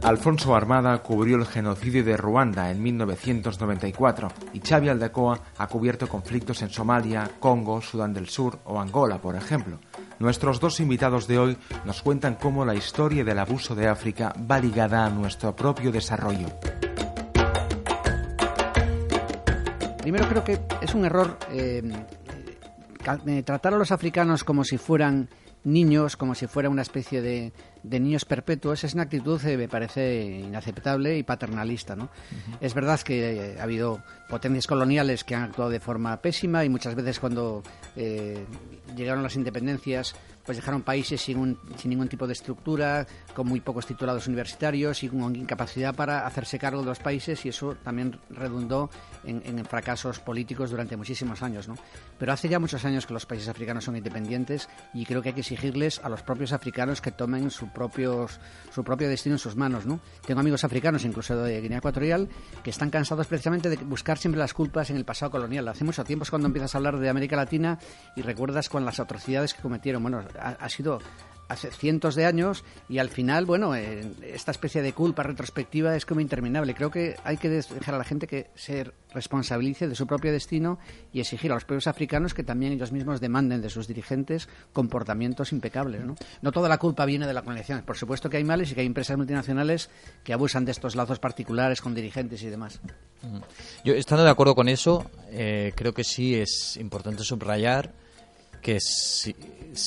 Alfonso 0.03 0.57
Armada 0.57 1.01
cubrió 1.01 1.37
el 1.37 1.47
genocidio 1.47 2.03
de 2.03 2.17
Ruanda 2.17 2.73
en 2.73 2.83
1994 2.83 4.33
y 4.53 4.59
Xavi 4.59 4.89
Aldecoa 4.89 5.39
ha 5.57 5.67
cubierto 5.69 6.09
conflictos 6.09 6.61
en 6.63 6.71
Somalia, 6.71 7.31
Congo, 7.39 7.81
Sudán 7.81 8.13
del 8.13 8.29
Sur 8.29 8.59
o 8.65 8.81
Angola, 8.81 9.21
por 9.21 9.37
ejemplo. 9.37 9.79
Nuestros 10.19 10.59
dos 10.59 10.81
invitados 10.81 11.29
de 11.29 11.39
hoy 11.39 11.57
nos 11.85 12.03
cuentan 12.03 12.35
cómo 12.35 12.65
la 12.65 12.75
historia 12.75 13.23
del 13.23 13.39
abuso 13.39 13.77
de 13.77 13.87
África 13.87 14.35
va 14.51 14.59
ligada 14.59 15.07
a 15.07 15.11
nuestro 15.11 15.55
propio 15.55 15.93
desarrollo. 15.93 16.49
Primero 19.99 20.29
creo 20.29 20.43
que 20.43 20.59
es 20.81 20.95
un 20.97 21.05
error 21.05 21.39
eh, 21.53 21.81
eh, 23.27 23.43
tratar 23.45 23.75
a 23.75 23.79
los 23.79 23.93
africanos 23.93 24.43
como 24.43 24.65
si 24.65 24.79
fueran 24.79 25.29
niños, 25.63 26.17
como 26.17 26.35
si 26.35 26.49
fuera 26.49 26.69
una 26.69 26.83
especie 26.83 27.23
de, 27.23 27.53
de 27.83 28.01
niños 28.01 28.25
perpetuos 28.25 28.85
es 28.85 28.95
una 28.95 29.05
actitud 29.05 29.41
que 29.41 29.57
me 29.57 29.69
parece 29.69 30.25
inaceptable 30.25 31.19
y 31.19 31.23
paternalista. 31.23 31.97
¿no? 31.97 32.11
Es 32.61 32.75
verdad 32.75 33.01
que 33.01 33.57
ha 33.59 33.63
habido 33.63 34.03
potencias 34.29 34.67
coloniales 34.67 35.25
que 35.25 35.35
han 35.35 35.43
actuado 35.43 35.71
de 35.71 35.81
forma 35.81 36.17
pésima 36.19 36.65
y 36.65 36.69
muchas 36.69 36.95
veces 36.95 37.19
cuando 37.19 37.63
eh, 37.97 38.45
llegaron 38.97 39.23
las 39.23 39.37
independencias 39.37 40.15
pues 40.45 40.59
dejaron 40.59 40.83
países 40.83 41.21
sin, 41.21 41.57
sin 41.77 41.91
ningún 41.91 42.09
tipo 42.09 42.27
de 42.27 42.33
estructura, 42.33 43.07
con 43.35 43.47
muy 43.47 43.61
pocos 43.61 43.87
titulados 43.87 44.27
universitarios 44.27 45.03
y 45.03 45.09
con 45.09 45.35
incapacidad 45.37 45.95
para 45.95 46.27
hacerse 46.27 46.59
cargo 46.59 46.81
de 46.81 46.87
los 46.87 46.99
países 46.99 47.45
y 47.47 47.51
eso 47.51 47.77
también 47.83 48.19
redundó 48.31 48.91
en, 49.25 49.65
fracasos 49.65 50.19
políticos 50.19 50.71
durante 50.71 50.97
muchísimos 50.97 51.43
años. 51.43 51.69
¿no? 51.69 51.77
Pero 52.19 52.33
hace 52.33 52.49
ya 52.49 52.59
muchos 52.59 52.85
años 52.85 53.07
que 53.07 53.15
los 53.15 53.27
países 53.27 53.49
africanos 53.49 53.85
son 53.85 53.97
independientes 53.97 54.69
y 54.93 55.05
creo 55.05 55.23
que 55.23 55.31
hay 55.31 55.35
que 55.35 55.41
exigirles 55.41 56.01
a 56.03 56.09
los 56.09 56.23
propios 56.23 56.53
africanos 56.53 57.01
que 57.01 57.13
tomen 57.13 57.51
su, 57.51 57.69
propios, 57.73 58.41
su 58.73 58.85
propio 58.85 59.09
destino 59.09 59.35
en 59.35 59.39
sus 59.39 59.57
manos. 59.57 59.87
¿no? 59.87 60.01
Tengo 60.27 60.41
amigos 60.41 60.65
africanos, 60.65 61.05
incluso 61.05 61.37
de 61.37 61.61
Guinea 61.61 61.79
Ecuatorial, 61.79 62.29
que 62.63 62.71
están 62.71 62.91
cansados 62.91 63.27
precisamente 63.27 63.69
de 63.69 63.77
buscar 63.77 64.19
siempre 64.19 64.39
las 64.39 64.55
culpas 64.55 64.91
en 64.91 64.97
el 64.97 65.05
pasado 65.05 65.31
colonial. 65.31 65.69
Hace 65.69 65.85
mucho 65.85 66.05
tiempo 66.05 66.25
es 66.25 66.31
cuando 66.31 66.47
empiezas 66.47 66.75
a 66.75 66.79
hablar 66.79 66.99
de 66.99 67.09
América 67.09 67.37
Latina 67.37 67.79
y 68.17 68.23
recuerdas 68.23 68.69
con 68.69 68.85
las 68.85 69.01
atrocidades 69.01 69.55
que 69.55 69.63
cometieron. 69.63 70.03
Bueno, 70.03 70.25
ha, 70.39 70.69
sido 70.69 71.01
hace 71.53 71.71
cientos 71.71 72.15
de 72.15 72.27
años 72.27 72.65
y 72.89 72.99
al 72.99 73.09
final, 73.09 73.47
bueno, 73.47 73.75
esta 73.75 74.51
especie 74.51 74.83
de 74.83 74.93
culpa 74.93 75.23
retrospectiva 75.23 75.97
es 75.97 76.07
como 76.07 76.21
interminable. 76.21 76.75
Creo 76.75 76.91
que 76.91 77.17
hay 77.25 77.37
que 77.37 77.49
dejar 77.49 77.95
a 77.95 77.99
la 77.99 78.05
gente 78.05 78.27
que 78.27 78.49
se 78.55 78.91
responsabilice 79.13 79.89
de 79.89 79.95
su 79.95 80.07
propio 80.07 80.33
destino 80.33 80.79
y 81.13 81.21
exigir 81.21 81.51
a 81.53 81.55
los 81.55 81.65
pueblos 81.65 81.87
africanos 81.87 82.35
que 82.35 82.43
también 82.43 82.73
ellos 82.73 82.93
mismos 82.93 83.21
demanden 83.21 83.61
de 83.61 83.69
sus 83.69 83.87
dirigentes 83.87 84.49
comportamientos 84.73 85.53
impecables. 85.53 86.05
No, 86.05 86.17
no 86.41 86.53
toda 86.53 86.69
la 86.69 86.79
culpa 86.79 87.05
viene 87.05 87.27
de 87.27 87.35
la 87.35 87.43
colonización. 87.43 87.83
Por 87.83 87.97
supuesto 87.97 88.31
que 88.31 88.39
hay 88.39 88.45
males 88.45 88.71
y 88.71 88.75
que 88.75 88.81
hay 88.81 88.87
empresas 88.87 89.17
multinacionales 89.17 89.91
que 90.25 90.33
abusan 90.33 90.65
de 90.65 90.73
estos 90.73 90.97
lazos 90.97 91.19
particulares 91.19 91.81
con 91.81 91.95
dirigentes 91.95 92.43
y 92.43 92.49
demás. 92.49 92.81
Yo, 93.85 93.95
estando 93.95 94.25
de 94.25 94.31
acuerdo 94.31 94.55
con 94.55 94.69
eso, 94.69 95.11
eh, 95.31 95.73
creo 95.77 95.93
que 95.93 96.05
sí 96.05 96.35
es 96.35 96.77
importante 96.79 97.23
subrayar 97.23 97.93
que 98.63 98.79
si- 98.81 99.35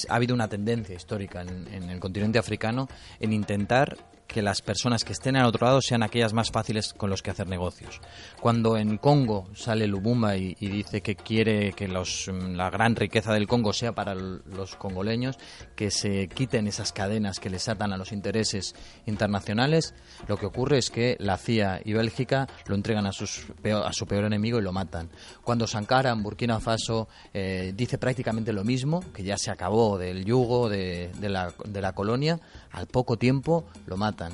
ha 0.10 0.16
habido 0.16 0.36
una 0.36 0.48
tendencia 0.48 0.96
histórica 0.96 1.42
en, 1.42 1.90
el 1.90 2.00
continente 2.00 2.38
africano 2.38 2.88
en 3.20 3.34
intentar 3.34 3.98
que 4.28 4.42
las 4.42 4.62
personas 4.64 5.04
que 5.04 5.14
estén 5.14 5.36
al 5.38 5.46
otro 5.46 5.68
lado 5.68 5.82
sean 5.82 6.02
aquellas 6.02 6.34
más 6.34 6.50
fáciles 6.50 6.94
con 6.94 7.12
los 7.12 7.22
que 7.22 7.30
hacer 7.30 7.48
negocios. 7.48 8.02
Cuando 8.42 8.76
en 8.76 8.98
Congo 8.98 9.48
sale 9.56 9.86
Lubumba 9.88 10.36
y, 10.36 10.58
y 10.60 10.68
dice 10.68 11.02
que 11.02 11.16
quiere 11.16 11.74
que 11.74 11.88
los, 11.88 12.28
la 12.28 12.72
gran 12.72 12.96
riqueza 12.96 13.34
del 13.34 13.48
Congo 13.48 13.72
sea 13.72 13.94
para 13.94 14.16
los 14.16 14.76
congoleños, 14.78 15.38
que 15.76 15.92
se 15.92 16.28
quiten 16.28 16.68
esas 16.68 16.92
cadenas 16.94 17.40
que 17.40 17.50
les 17.50 17.68
atan 17.68 17.92
a 17.94 17.98
los 17.98 18.12
intereses 18.12 18.74
internacionales, 19.06 19.94
lo 20.28 20.38
que 20.38 20.46
ocurre 20.46 20.78
es 20.78 20.90
que 20.90 21.16
la 21.20 21.38
CIA 21.38 21.82
y 21.84 21.94
Bélgica 21.94 22.48
lo 22.68 22.76
entregan 22.76 23.06
a, 23.06 23.12
sus 23.12 23.46
peo- 23.62 23.84
a 23.84 23.94
su 23.94 24.06
peor 24.06 24.26
enemigo 24.26 24.60
y 24.60 24.62
lo 24.62 24.72
matan. 24.72 25.10
Cuando 25.44 25.68
Sankara 25.68 26.12
en 26.12 26.24
Burkina 26.24 26.60
Faso 26.60 27.08
eh, 27.34 27.74
dice 27.76 27.98
prácticamente 27.98 28.54
lo 28.54 28.64
mismo, 28.64 29.04
que 29.14 29.24
ya 29.24 29.38
se 29.38 29.52
acabó 29.52 29.98
del 29.98 30.26
yugo 30.26 30.70
de 30.70 31.12
la, 31.22 31.54
de 31.66 31.82
la 31.82 31.94
colonia, 31.94 32.40
al 32.72 32.88
poco 32.88 33.18
tiempo 33.18 33.66
lo 33.86 33.98
matan. 33.98 34.34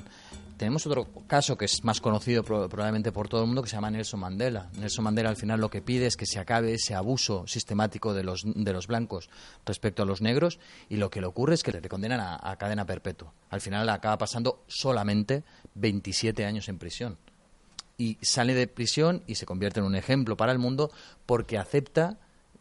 Tenemos 0.62 0.86
otro 0.86 1.08
caso 1.26 1.58
que 1.58 1.66
es 1.66 1.84
más 1.84 2.00
conocido 2.00 2.44
pro- 2.44 2.70
probablemente 2.70 3.12
por 3.12 3.28
todo 3.28 3.42
el 3.42 3.48
mundo 3.48 3.64
que 3.64 3.70
se 3.70 3.76
llama 3.78 3.90
Nelson 3.90 4.20
Mandela. 4.20 4.70
Nelson 4.78 5.04
Mandela 5.04 5.30
al 5.30 5.36
final 5.36 5.60
lo 5.60 5.72
que 5.72 5.82
pide 5.82 6.06
es 6.06 6.16
que 6.16 6.28
se 6.28 6.38
acabe 6.38 6.76
ese 6.76 6.94
abuso 6.94 7.48
sistemático 7.48 8.14
de 8.14 8.24
los, 8.24 8.44
de 8.46 8.72
los 8.72 8.86
blancos 8.86 9.28
respecto 9.66 10.04
a 10.04 10.06
los 10.06 10.22
negros 10.22 10.60
y 10.88 10.98
lo 10.98 11.10
que 11.10 11.20
le 11.20 11.26
ocurre 11.26 11.56
es 11.56 11.64
que 11.64 11.72
le 11.72 11.90
condenan 11.90 12.20
a, 12.20 12.56
cadena 12.58 12.86
perpetua. 12.86 13.34
Al 13.50 13.60
final 13.60 13.90
acaba 13.90 14.20
pasando 14.20 14.62
solamente 14.68 15.44
27 15.74 16.46
años 16.46 16.70
en 16.70 16.78
prisión 16.78 17.18
y 17.98 18.20
sale 18.22 18.54
de 18.54 18.68
prisión 18.68 19.24
y 19.26 19.36
se 19.36 19.48
convierte 19.48 19.80
en 19.80 19.88
un 19.88 19.96
ejemplo 19.96 20.38
para 20.38 20.52
el 20.52 20.60
mundo 20.60 20.92
porque 21.26 21.58
acepta 21.58 22.20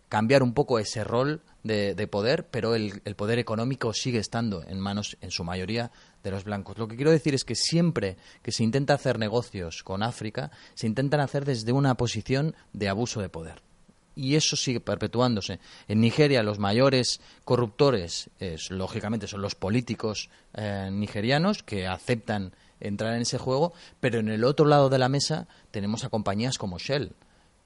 cambiar 0.08 0.42
un 0.42 0.54
poco 0.54 0.78
ese 0.78 1.04
rol 1.04 1.42
de, 1.64 1.94
de 1.94 2.06
poder, 2.08 2.46
pero 2.50 2.74
el, 2.74 3.02
el 3.04 3.14
poder 3.14 3.38
económico 3.38 3.92
sigue 3.92 4.18
estando 4.20 4.62
en 4.66 4.80
manos, 4.80 5.18
en 5.20 5.30
su 5.30 5.44
mayoría, 5.44 5.92
de 6.22 6.30
los 6.30 6.44
blancos. 6.44 6.78
Lo 6.78 6.88
que 6.88 6.96
quiero 6.96 7.10
decir 7.10 7.34
es 7.34 7.44
que 7.44 7.54
siempre 7.54 8.16
que 8.42 8.52
se 8.52 8.64
intenta 8.64 8.94
hacer 8.94 9.18
negocios 9.18 9.82
con 9.82 10.02
África, 10.02 10.50
se 10.74 10.86
intentan 10.86 11.20
hacer 11.20 11.44
desde 11.44 11.72
una 11.72 11.96
posición 11.96 12.54
de 12.72 12.88
abuso 12.88 13.20
de 13.20 13.28
poder. 13.28 13.62
Y 14.16 14.34
eso 14.34 14.56
sigue 14.56 14.80
perpetuándose. 14.80 15.60
En 15.88 16.00
Nigeria 16.00 16.42
los 16.42 16.58
mayores 16.58 17.20
corruptores, 17.44 18.28
es, 18.38 18.70
lógicamente, 18.70 19.26
son 19.26 19.40
los 19.40 19.54
políticos 19.54 20.30
eh, 20.54 20.90
nigerianos 20.92 21.62
que 21.62 21.86
aceptan 21.86 22.52
entrar 22.80 23.14
en 23.14 23.22
ese 23.22 23.38
juego, 23.38 23.72
pero 24.00 24.18
en 24.18 24.28
el 24.28 24.44
otro 24.44 24.66
lado 24.66 24.88
de 24.88 24.98
la 24.98 25.08
mesa 25.08 25.46
tenemos 25.70 26.04
a 26.04 26.08
compañías 26.08 26.58
como 26.58 26.78
Shell, 26.78 27.12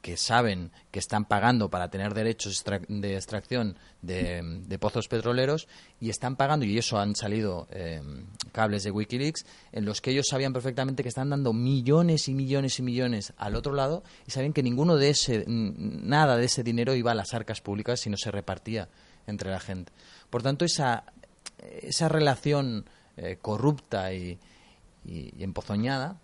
que 0.04 0.18
saben 0.18 0.70
que 0.90 0.98
están 0.98 1.24
pagando 1.24 1.70
para 1.70 1.88
tener 1.88 2.12
derechos 2.12 2.62
de 2.88 3.14
extracción 3.14 3.78
de, 4.02 4.76
pozos 4.78 5.08
petroleros 5.08 5.66
y 5.98 6.10
están 6.10 6.36
pagando, 6.36 6.66
y 6.66 6.76
eso 6.76 6.98
han 6.98 7.16
salido 7.16 7.66
eh, 7.70 8.02
cables 8.52 8.84
de 8.84 8.90
Wikileaks, 8.90 9.46
en 9.72 9.86
los 9.86 10.02
que 10.02 10.10
ellos 10.10 10.26
sabían 10.28 10.52
perfectamente 10.52 11.02
que 11.02 11.08
están 11.08 11.30
dando 11.30 11.54
millones 11.54 12.28
y 12.28 12.34
millones 12.34 12.78
y 12.78 12.82
millones 12.82 13.32
al 13.38 13.56
otro 13.56 13.72
lado 13.72 14.04
y 14.26 14.30
sabían 14.30 14.52
que 14.52 14.62
ninguno 14.62 14.96
de 14.96 15.08
ese, 15.08 15.46
nada 15.46 16.36
de 16.36 16.44
ese 16.44 16.62
dinero 16.62 16.94
iba 16.94 17.12
a 17.12 17.14
las 17.14 17.32
arcas 17.32 17.62
públicas, 17.62 18.00
sino 18.00 18.18
se 18.18 18.30
repartía 18.30 18.90
entre 19.26 19.50
la 19.50 19.58
gente. 19.58 19.90
Por 20.28 20.42
tanto, 20.42 20.66
esa, 20.66 21.04
esa 21.80 22.10
relación 22.10 22.84
eh, 23.16 23.38
corrupta 23.40 24.12
y 24.12 24.38
empozoñada 25.06 26.20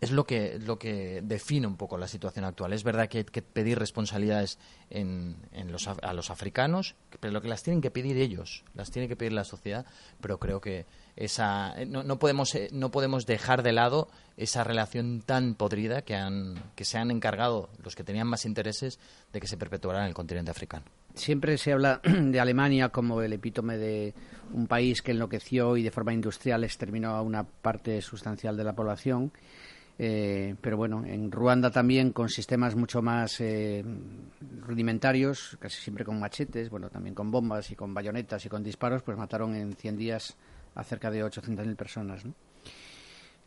es 0.00 0.10
lo 0.10 0.24
que 0.24 0.58
lo 0.58 0.78
que 0.78 1.20
define 1.22 1.66
un 1.66 1.76
poco 1.76 1.98
la 1.98 2.08
situación 2.08 2.44
actual. 2.44 2.72
Es 2.72 2.84
verdad 2.84 3.08
que 3.08 3.18
hay 3.18 3.24
que 3.24 3.42
pedir 3.42 3.78
responsabilidades 3.78 4.58
en, 4.90 5.36
los, 5.68 5.86
a 5.86 6.12
los 6.12 6.30
africanos, 6.30 6.94
pero 7.20 7.32
lo 7.32 7.42
que 7.42 7.48
las 7.48 7.62
tienen 7.62 7.80
que 7.80 7.90
pedir 7.90 8.16
ellos, 8.16 8.64
las 8.74 8.90
tiene 8.90 9.08
que 9.08 9.16
pedir 9.16 9.32
la 9.32 9.44
sociedad, 9.44 9.86
pero 10.20 10.38
creo 10.38 10.60
que 10.60 10.86
esa 11.16 11.74
eh, 11.76 11.84
no, 11.84 12.02
no 12.02 12.18
podemos 12.18 12.54
eh, 12.54 12.68
no 12.72 12.90
podemos 12.90 13.26
dejar 13.26 13.62
de 13.62 13.72
lado 13.72 14.08
esa 14.38 14.64
relación 14.64 15.20
tan 15.20 15.54
podrida 15.54 16.02
que 16.02 16.16
han 16.16 16.54
que 16.74 16.86
se 16.86 16.96
han 16.96 17.10
encargado 17.10 17.68
los 17.84 17.94
que 17.94 18.04
tenían 18.04 18.26
más 18.26 18.46
intereses 18.46 18.98
de 19.32 19.40
que 19.40 19.46
se 19.46 19.58
perpetuara 19.58 20.00
en 20.00 20.06
el 20.06 20.14
continente 20.14 20.50
africano. 20.50 20.84
Siempre 21.14 21.58
se 21.58 21.72
habla 21.72 22.00
de 22.04 22.40
Alemania 22.40 22.88
como 22.88 23.20
el 23.20 23.34
epítome 23.34 23.76
de 23.76 24.14
un 24.52 24.66
país 24.66 25.02
que 25.02 25.12
enloqueció 25.12 25.76
y 25.76 25.82
de 25.82 25.90
forma 25.90 26.14
industrial 26.14 26.64
exterminó 26.64 27.10
a 27.10 27.22
una 27.22 27.44
parte 27.44 28.00
sustancial 28.00 28.56
de 28.56 28.64
la 28.64 28.74
población. 28.74 29.32
Eh, 30.04 30.56
pero 30.60 30.76
bueno, 30.76 31.04
en 31.06 31.30
Ruanda 31.30 31.70
también 31.70 32.10
con 32.10 32.28
sistemas 32.28 32.74
mucho 32.74 33.00
más 33.02 33.40
eh, 33.40 33.84
rudimentarios, 34.58 35.56
casi 35.60 35.80
siempre 35.80 36.04
con 36.04 36.18
machetes, 36.18 36.70
bueno, 36.70 36.90
también 36.90 37.14
con 37.14 37.30
bombas 37.30 37.70
y 37.70 37.76
con 37.76 37.94
bayonetas 37.94 38.44
y 38.44 38.48
con 38.48 38.64
disparos, 38.64 39.04
pues 39.04 39.16
mataron 39.16 39.54
en 39.54 39.76
100 39.76 39.96
días 39.96 40.36
a 40.74 40.82
cerca 40.82 41.08
de 41.08 41.24
800.000 41.24 41.76
personas. 41.76 42.24
¿no? 42.24 42.34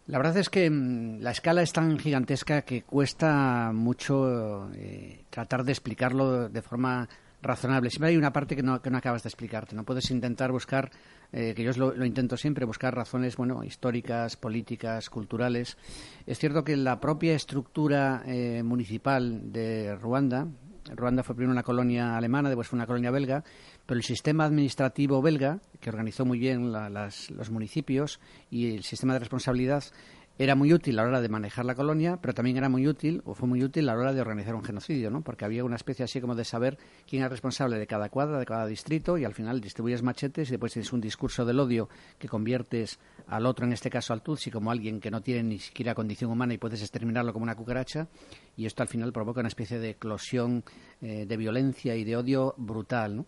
La 0.07 0.17
verdad 0.17 0.37
es 0.37 0.49
que 0.49 0.69
mm, 0.69 1.19
la 1.19 1.31
escala 1.31 1.61
es 1.61 1.73
tan 1.73 1.99
gigantesca 1.99 2.61
que 2.61 2.83
cuesta 2.83 3.73
mucho 3.73 4.71
eh, 4.75 5.25
tratar 5.29 5.65
de 5.65 5.73
explicarlo 5.73 6.47
de 6.47 6.61
forma 6.61 7.09
razonable. 7.41 7.89
Siempre 7.89 8.11
hay 8.11 8.17
una 8.17 8.31
parte 8.31 8.55
que 8.55 8.63
no, 8.63 8.81
que 8.81 8.89
no 8.89 8.97
acabas 8.97 9.23
de 9.23 9.29
explicarte. 9.29 9.75
No 9.75 9.83
puedes 9.83 10.09
intentar 10.09 10.53
buscar, 10.53 10.89
eh, 11.37 11.53
que 11.53 11.63
yo 11.63 11.71
lo, 11.73 12.05
intento 12.05 12.37
siempre, 12.37 12.63
buscar 12.65 12.95
razones 12.95 13.35
bueno, 13.35 13.61
históricas, 13.63 14.37
políticas, 14.37 15.09
culturales. 15.09 15.77
Es 16.25 16.39
cierto 16.39 16.63
que 16.63 16.77
la 16.77 16.99
propia 17.01 17.35
estructura 17.35 18.23
eh, 18.25 18.63
municipal 18.63 19.51
de 19.51 19.95
Ruanda, 19.97 20.47
Ruanda 20.95 21.23
fue 21.23 21.35
primero 21.35 21.51
una 21.51 21.63
colonia 21.63 22.15
alemana, 22.15 22.47
después 22.47 22.67
fue 22.69 22.77
una 22.77 22.85
colonia 22.87 23.11
belga, 23.11 23.43
pero 23.85 23.97
el 23.97 24.03
sistema 24.03 24.45
administrativo 24.45 25.21
belga, 25.21 25.59
que 25.81 25.89
organizó 25.89 26.25
muy 26.25 26.39
bien 26.39 26.71
la- 26.71 26.89
las- 26.89 27.29
los 27.31 27.49
municipios 27.51 28.19
y 28.49 28.73
el 28.75 28.83
sistema 28.83 29.13
de 29.13 29.19
responsabilidad, 29.19 29.83
era 30.37 30.55
muy 30.55 30.73
útil 30.73 30.99
a 30.99 31.03
la 31.03 31.09
hora 31.09 31.21
de 31.21 31.29
manejar 31.29 31.65
la 31.65 31.75
colonia, 31.75 32.19
pero 32.21 32.33
también 32.33 32.57
era 32.57 32.67
muy 32.67 32.87
útil, 32.87 33.21
o 33.25 33.33
fue 33.33 33.47
muy 33.47 33.63
útil 33.63 33.87
a 33.87 33.93
la 33.93 33.99
hora 33.99 34.13
de 34.13 34.19
organizar 34.19 34.53
un 34.53 34.63
genocidio, 34.63 35.09
¿no? 35.09 35.21
Porque 35.21 35.45
había 35.45 35.63
una 35.63 35.77
especie 35.77 36.03
así 36.03 36.19
como 36.19 36.35
de 36.35 36.43
saber 36.43 36.77
quién 37.07 37.21
era 37.21 37.29
responsable 37.29 37.77
de 37.79 37.87
cada 37.87 38.09
cuadra, 38.09 38.37
de 38.37 38.45
cada 38.45 38.67
distrito, 38.67 39.17
y 39.17 39.23
al 39.23 39.33
final 39.33 39.61
distribuyes 39.61 40.03
machetes 40.03 40.49
y 40.49 40.51
después 40.51 40.73
tienes 40.73 40.91
un 40.91 40.99
discurso 40.99 41.45
del 41.45 41.59
odio 41.59 41.87
que 42.19 42.27
conviertes 42.27 42.99
al 43.27 43.45
otro, 43.45 43.65
en 43.65 43.71
este 43.71 43.89
caso 43.89 44.11
al 44.11 44.21
Tutsi, 44.21 44.51
como 44.51 44.71
alguien 44.71 44.99
que 44.99 45.09
no 45.09 45.21
tiene 45.21 45.43
ni 45.43 45.59
siquiera 45.59 45.95
condición 45.95 46.31
humana 46.31 46.53
y 46.53 46.57
puedes 46.57 46.81
exterminarlo 46.81 47.31
como 47.31 47.43
una 47.43 47.55
cucaracha, 47.55 48.09
y 48.57 48.65
esto 48.65 48.83
al 48.83 48.89
final 48.89 49.13
provoca 49.13 49.39
una 49.39 49.47
especie 49.47 49.79
de 49.79 49.91
eclosión 49.91 50.63
eh, 51.01 51.25
de 51.25 51.37
violencia 51.37 51.95
y 51.95 52.03
de 52.03 52.17
odio 52.17 52.55
brutal, 52.57 53.15
¿no? 53.15 53.25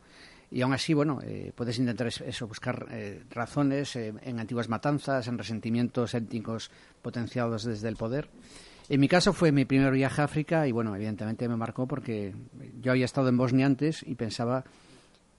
Y 0.50 0.62
aún 0.62 0.74
así, 0.74 0.94
bueno, 0.94 1.20
eh, 1.24 1.52
puedes 1.56 1.78
intentar 1.78 2.08
es- 2.08 2.22
eso, 2.22 2.48
buscar 2.48 2.88
eh, 2.92 3.24
razones 3.30 3.96
eh, 3.96 4.14
en 4.22 4.40
antiguas 4.40 4.70
matanzas, 4.70 5.28
en 5.28 5.38
resentimientos 5.38 6.14
étnicos 6.14 6.72
potenciados 7.02 7.64
desde 7.64 7.88
el 7.90 7.98
poder. 7.98 8.30
En 8.90 9.02
mi 9.02 9.10
caso 9.10 9.34
fue 9.34 9.52
mi 9.52 9.66
primer 9.66 9.92
viaje 9.92 10.22
a 10.22 10.26
África 10.26 10.66
y, 10.68 10.72
bueno, 10.72 10.96
evidentemente 10.96 11.50
me 11.50 11.58
marcó 11.58 11.88
porque 11.88 12.34
yo 12.82 12.92
había 12.92 13.04
estado 13.04 13.28
en 13.28 13.36
Bosnia 13.36 13.66
antes 13.66 14.02
y 14.08 14.16
pensaba 14.16 14.64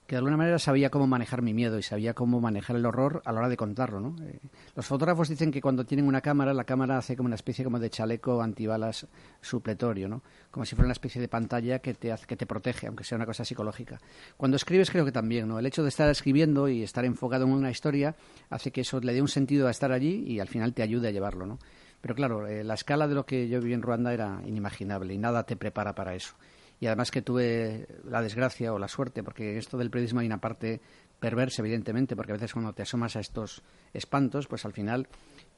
que 0.09 0.15
de 0.15 0.21
alguna 0.21 0.37
manera 0.37 0.57
sabía 0.57 0.89
cómo 0.89 1.05
manejar 1.05 1.43
mi 1.43 1.53
miedo 1.53 1.77
y 1.77 1.83
sabía 1.83 2.15
cómo 2.15 2.41
manejar 2.41 2.75
el 2.75 2.87
horror 2.87 3.21
a 3.25 3.31
la 3.31 3.41
hora 3.41 3.47
de 3.47 3.55
contarlo, 3.55 3.99
¿no? 3.99 4.15
Eh, 4.23 4.39
los 4.75 4.83
fotógrafos 4.83 5.29
dicen 5.29 5.51
que 5.51 5.61
cuando 5.61 5.85
tienen 5.85 6.07
una 6.07 6.19
cámara, 6.19 6.51
la 6.51 6.63
cámara 6.63 6.97
hace 6.97 7.15
como 7.15 7.27
una 7.27 7.35
especie 7.35 7.63
como 7.63 7.77
de 7.77 7.91
chaleco 7.91 8.41
antibalas 8.41 9.05
supletorio, 9.39 10.09
¿no? 10.09 10.23
Como 10.49 10.65
si 10.65 10.75
fuera 10.75 10.87
una 10.87 10.93
especie 10.93 11.21
de 11.21 11.27
pantalla 11.27 11.77
que 11.77 11.93
te 11.93 12.11
hace, 12.11 12.25
que 12.25 12.35
te 12.35 12.47
protege, 12.47 12.87
aunque 12.87 13.03
sea 13.03 13.17
una 13.17 13.27
cosa 13.27 13.45
psicológica. 13.45 13.99
Cuando 14.35 14.57
escribes 14.57 14.89
creo 14.89 15.05
que 15.05 15.11
también, 15.11 15.47
¿no? 15.47 15.59
El 15.59 15.67
hecho 15.67 15.83
de 15.83 15.89
estar 15.89 16.09
escribiendo 16.09 16.67
y 16.67 16.81
estar 16.81 17.05
enfocado 17.05 17.45
en 17.45 17.51
una 17.51 17.69
historia 17.69 18.15
hace 18.49 18.71
que 18.71 18.81
eso 18.81 18.99
le 19.01 19.13
dé 19.13 19.21
un 19.21 19.27
sentido 19.27 19.67
a 19.67 19.71
estar 19.71 19.91
allí 19.91 20.23
y 20.25 20.39
al 20.39 20.47
final 20.47 20.73
te 20.73 20.81
ayude 20.81 21.09
a 21.09 21.11
llevarlo, 21.11 21.45
¿no? 21.45 21.59
Pero 22.01 22.15
claro, 22.15 22.47
eh, 22.47 22.63
la 22.63 22.73
escala 22.73 23.07
de 23.07 23.13
lo 23.13 23.27
que 23.27 23.47
yo 23.47 23.61
viví 23.61 23.75
en 23.75 23.83
Ruanda 23.83 24.11
era 24.11 24.41
inimaginable 24.43 25.13
y 25.13 25.19
nada 25.19 25.43
te 25.43 25.55
prepara 25.55 25.93
para 25.93 26.15
eso 26.15 26.33
y 26.79 26.87
además 26.87 27.11
que 27.11 27.21
tuve 27.21 27.87
la 28.05 28.21
desgracia 28.21 28.73
o 28.73 28.79
la 28.79 28.87
suerte, 28.87 29.23
porque 29.23 29.57
esto 29.57 29.77
del 29.77 29.89
periodismo 29.89 30.21
hay 30.21 30.27
una 30.27 30.39
parte 30.39 30.81
perversa, 31.19 31.61
evidentemente, 31.61 32.15
porque 32.15 32.31
a 32.31 32.35
veces 32.35 32.53
cuando 32.53 32.73
te 32.73 32.83
asomas 32.83 33.15
a 33.15 33.19
estos 33.19 33.61
espantos, 33.93 34.47
pues 34.47 34.65
al 34.65 34.73
final 34.73 35.07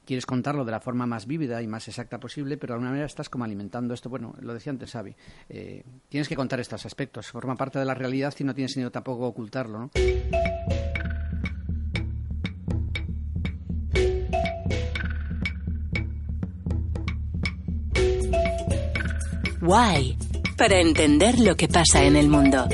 quieres 0.04 0.26
contarlo 0.26 0.64
de 0.64 0.72
la 0.72 0.80
forma 0.80 1.06
más 1.06 1.26
vívida 1.26 1.62
y 1.62 1.68
más 1.68 1.86
exacta 1.86 2.18
posible, 2.18 2.56
pero 2.56 2.72
de 2.72 2.74
alguna 2.74 2.90
manera 2.90 3.06
estás 3.06 3.28
como 3.28 3.44
alimentando 3.44 3.94
esto. 3.94 4.08
Bueno, 4.08 4.34
lo 4.40 4.52
decía 4.52 4.70
antes 4.72 4.90
Xavi, 4.90 5.14
eh, 5.48 5.84
tienes 6.08 6.28
que 6.28 6.36
contar 6.36 6.58
estos 6.58 6.84
aspectos, 6.84 7.30
forma 7.30 7.54
parte 7.54 7.78
de 7.78 7.84
la 7.84 7.94
realidad 7.94 8.34
y 8.38 8.44
no 8.44 8.54
tienes 8.54 8.72
sentido 8.72 8.90
tampoco 8.90 9.26
ocultarlo, 9.26 9.78
¿no? 9.78 9.90
Why? 19.62 20.18
Para 20.62 20.78
entender 20.78 21.40
lo 21.40 21.56
que 21.56 21.66
pasa 21.66 22.04
en 22.04 22.14
el 22.14 22.28
mundo. 22.28 22.68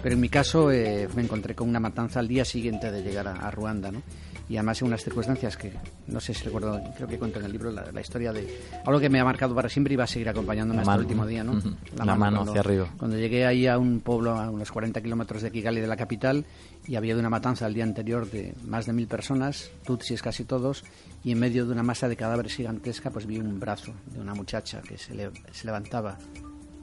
Pero 0.00 0.14
en 0.14 0.20
mi 0.20 0.28
caso 0.28 0.70
eh, 0.70 1.08
me 1.16 1.22
encontré 1.22 1.56
con 1.56 1.68
una 1.68 1.80
matanza 1.80 2.20
al 2.20 2.28
día 2.28 2.44
siguiente 2.44 2.92
de 2.92 3.02
llegar 3.02 3.26
a, 3.26 3.32
a 3.32 3.50
Ruanda, 3.50 3.90
¿no? 3.90 4.04
Y 4.48 4.56
además 4.56 4.80
en 4.82 4.88
unas 4.88 5.02
circunstancias 5.02 5.56
que 5.56 5.72
no 6.06 6.20
sé 6.20 6.34
si 6.34 6.44
recuerdo, 6.44 6.80
creo 6.96 7.08
que 7.08 7.18
cuento 7.18 7.38
en 7.38 7.46
el 7.46 7.52
libro 7.52 7.70
la, 7.70 8.00
historia 8.00 8.32
de 8.32 8.46
algo 8.84 9.00
que 9.00 9.08
me 9.08 9.20
ha 9.20 9.24
marcado 9.24 9.54
para 9.54 9.68
siempre 9.68 9.94
y 9.94 9.96
va 9.96 10.04
a 10.04 10.06
seguir 10.06 10.28
acompañándome 10.28 10.80
hasta 10.80 10.94
el 10.94 11.00
último 11.00 11.26
día, 11.26 11.44
¿no? 11.44 11.60
La, 11.96 12.14
mano, 12.16 12.42
hacia 12.42 12.60
arriba. 12.60 12.88
Cuando 12.98 13.16
llegué 13.16 13.46
ahí 13.46 13.66
a 13.66 13.78
un 13.78 14.00
pueblo 14.00 14.32
a 14.32 14.50
unos 14.50 14.70
40 14.72 15.00
kilómetros 15.00 15.42
de 15.42 15.50
Kigali, 15.50 15.80
de 15.80 15.86
la 15.86 15.96
capital, 15.96 16.44
y 16.86 16.96
había 16.96 17.14
de 17.14 17.20
una 17.20 17.30
matanza 17.30 17.66
el 17.66 17.74
día 17.74 17.84
anterior 17.84 18.28
de 18.30 18.54
más 18.64 18.86
de 18.86 18.92
mil 18.92 19.06
personas, 19.06 19.70
tutsis 19.84 20.22
casi 20.22 20.44
todos, 20.44 20.84
y 21.22 21.32
en 21.32 21.38
medio 21.38 21.66
de 21.66 21.72
una 21.72 21.82
masa 21.82 22.08
de 22.08 22.16
cadáveres 22.16 22.54
gigantesca, 22.54 23.10
pues 23.10 23.26
vi 23.26 23.38
un 23.38 23.60
brazo 23.60 23.92
de 24.06 24.20
una 24.20 24.34
muchacha 24.34 24.82
que 24.82 24.98
se, 24.98 25.14
se 25.52 25.66
levantaba 25.66 26.18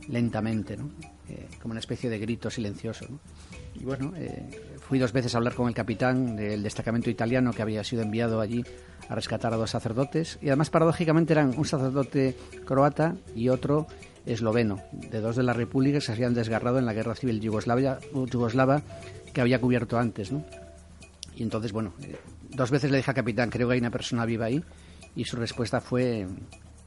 lentamente, 0.07 0.75
¿no? 0.75 0.89
Eh, 1.29 1.47
como 1.61 1.73
una 1.73 1.79
especie 1.79 2.09
de 2.09 2.17
grito 2.17 2.49
silencioso. 2.49 3.05
¿no? 3.07 3.19
Y 3.75 3.83
bueno, 3.83 4.13
eh, 4.15 4.49
fui 4.89 4.97
dos 4.97 5.13
veces 5.13 5.35
a 5.35 5.37
hablar 5.37 5.53
con 5.53 5.67
el 5.67 5.75
capitán 5.75 6.35
del 6.35 6.63
destacamento 6.63 7.11
italiano 7.11 7.53
que 7.53 7.61
había 7.61 7.83
sido 7.83 8.01
enviado 8.01 8.41
allí 8.41 8.65
a 9.07 9.13
rescatar 9.13 9.53
a 9.53 9.55
dos 9.57 9.69
sacerdotes. 9.69 10.39
Y 10.41 10.47
además, 10.47 10.71
paradójicamente, 10.71 11.33
eran 11.33 11.53
un 11.55 11.65
sacerdote 11.65 12.35
croata 12.65 13.15
y 13.35 13.49
otro 13.49 13.85
esloveno, 14.25 14.81
de 14.91 15.21
dos 15.21 15.35
de 15.35 15.43
las 15.43 15.55
repúblicas 15.55 16.01
que 16.01 16.07
se 16.07 16.11
habían 16.13 16.33
desgarrado 16.33 16.79
en 16.79 16.87
la 16.87 16.93
guerra 16.93 17.13
civil 17.13 17.39
yugoslava 17.39 18.81
que 19.31 19.41
había 19.41 19.61
cubierto 19.61 19.99
antes. 19.99 20.31
¿no? 20.31 20.43
Y 21.35 21.43
entonces, 21.43 21.71
bueno, 21.71 21.93
eh, 22.01 22.17
dos 22.49 22.71
veces 22.71 22.89
le 22.89 22.97
dije 22.97 23.11
al 23.11 23.15
capitán, 23.15 23.51
creo 23.51 23.67
que 23.67 23.75
hay 23.75 23.79
una 23.79 23.91
persona 23.91 24.25
viva 24.25 24.45
ahí. 24.45 24.63
Y 25.15 25.25
su 25.25 25.35
respuesta 25.35 25.81
fue, 25.81 26.25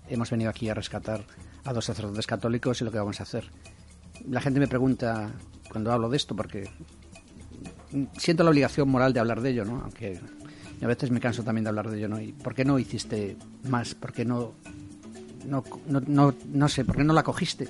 hemos 0.09 0.29
venido 0.29 0.51
aquí 0.51 0.69
a 0.69 0.75
rescatar 0.75 1.25
a 1.65 1.73
dos 1.73 1.85
sacerdotes 1.85 2.27
católicos 2.27 2.81
y 2.81 2.85
lo 2.85 2.91
que 2.91 2.99
vamos 2.99 3.21
a 3.21 3.23
hacer. 3.23 3.45
La 4.29 4.41
gente 4.41 4.59
me 4.59 4.67
pregunta 4.67 5.31
cuando 5.71 5.93
hablo 5.93 6.09
de 6.09 6.17
esto, 6.17 6.35
porque 6.35 6.69
siento 8.17 8.45
la 8.45 8.51
obligación 8.51 8.89
moral 8.89 9.13
de 9.13 9.21
hablar 9.21 9.41
de 9.41 9.51
ello, 9.51 9.65
¿no? 9.65 9.81
Aunque 9.83 10.19
a 10.81 10.87
veces 10.87 11.11
me 11.11 11.21
canso 11.21 11.43
también 11.43 11.65
de 11.65 11.71
hablar 11.71 11.91
de 11.91 11.99
ello, 11.99 12.09
¿no? 12.09 12.21
¿Y 12.21 12.33
por 12.33 12.55
qué 12.55 12.65
no 12.65 12.79
hiciste 12.79 13.37
más? 13.69 13.95
¿Por 13.95 14.13
qué 14.13 14.25
no, 14.25 14.55
no, 15.47 15.65
no, 15.87 16.35
no, 16.53 16.69
sé, 16.69 16.85
por 16.85 16.97
qué 16.97 17.05
no 17.05 17.13
la 17.13 17.23
cogiste? 17.23 17.69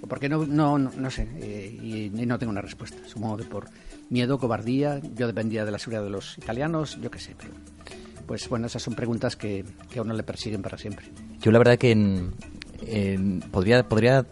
¿O 0.00 0.06
por 0.06 0.20
qué 0.20 0.28
no, 0.28 0.46
no, 0.46 0.78
no, 0.78 1.10
sé? 1.10 1.28
Eh, 1.36 2.10
y, 2.14 2.26
no 2.26 2.38
tengo 2.38 2.50
una 2.50 2.60
respuesta. 2.60 2.98
Supongo 3.06 3.36
que 3.36 3.44
por 3.44 3.66
miedo, 4.10 4.38
cobardía, 4.38 5.00
yo 5.14 5.26
dependía 5.26 5.64
de 5.64 5.70
la 5.70 5.78
seguridad 5.78 6.04
de 6.04 6.10
los 6.10 6.38
italianos, 6.38 6.98
yo 7.00 7.10
qué 7.10 7.18
sé, 7.18 7.34
pero 7.36 7.52
pues 8.26 8.48
bueno, 8.48 8.66
esas 8.66 8.82
son 8.82 8.94
preguntas 8.94 9.36
que, 9.36 9.64
que 9.90 9.98
a 9.98 10.02
uno 10.02 10.12
le 10.12 10.22
persiguen 10.22 10.60
para 10.60 10.76
siempre. 10.76 11.06
Yo 11.40 11.50
la 11.50 11.58
verdad 11.58 11.78
que 11.78 11.94
podría, 13.50 13.88
podría 13.88 14.26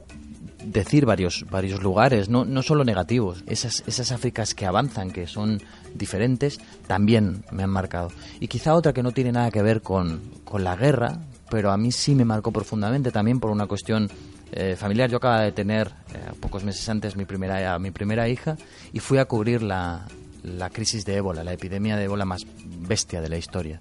decir 0.67 1.07
varios, 1.07 1.45
varios 1.51 1.83
lugares, 1.83 2.29
no, 2.29 2.45
no 2.45 2.63
solo 2.63 2.85
negativos. 2.85 3.45
Esas, 3.47 3.83
esas 3.87 4.13
Áfricas 4.13 4.55
que 4.55 4.67
avanzan, 4.67 5.11
que 5.11 5.27
son 5.27 5.61
diferentes, 5.95 6.61
también 6.87 7.45
me 7.51 7.63
han 7.63 7.71
marcado. 7.71 8.11
Y 8.41 8.49
quizá 8.49 8.75
otra 8.75 8.93
que 8.93 9.03
no 9.03 9.13
tiene 9.13 9.33
nada 9.33 9.51
que 9.51 9.63
ver 9.63 9.83
con, 9.83 10.21
con 10.45 10.65
la 10.65 10.77
guerra, 10.77 11.21
pero 11.51 11.71
a 11.71 11.77
mí 11.77 11.93
sí 11.93 12.15
me 12.15 12.25
marcó 12.25 12.53
profundamente 12.53 13.11
también 13.11 13.41
por 13.41 13.51
una 13.51 13.67
cuestión 13.67 14.11
eh, 14.53 14.77
familiar. 14.77 15.11
Yo 15.11 15.19
acababa 15.19 15.43
de 15.43 15.53
tener, 15.53 15.89
eh, 16.15 16.33
pocos 16.41 16.65
meses 16.65 16.89
antes, 16.89 17.17
mi 17.17 17.25
primera, 17.25 17.79
mi 17.79 17.91
primera 17.91 18.29
hija 18.29 18.57
y 18.93 19.01
fui 19.01 19.19
a 19.19 19.27
cubrir 19.27 19.63
la, 19.63 20.07
la 20.43 20.71
crisis 20.71 21.05
de 21.05 21.17
ébola, 21.17 21.45
la 21.45 21.53
epidemia 21.53 21.97
de 21.97 22.05
ébola 22.05 22.25
más 22.25 22.47
bestia 22.65 23.21
de 23.21 23.29
la 23.29 23.37
historia. 23.37 23.81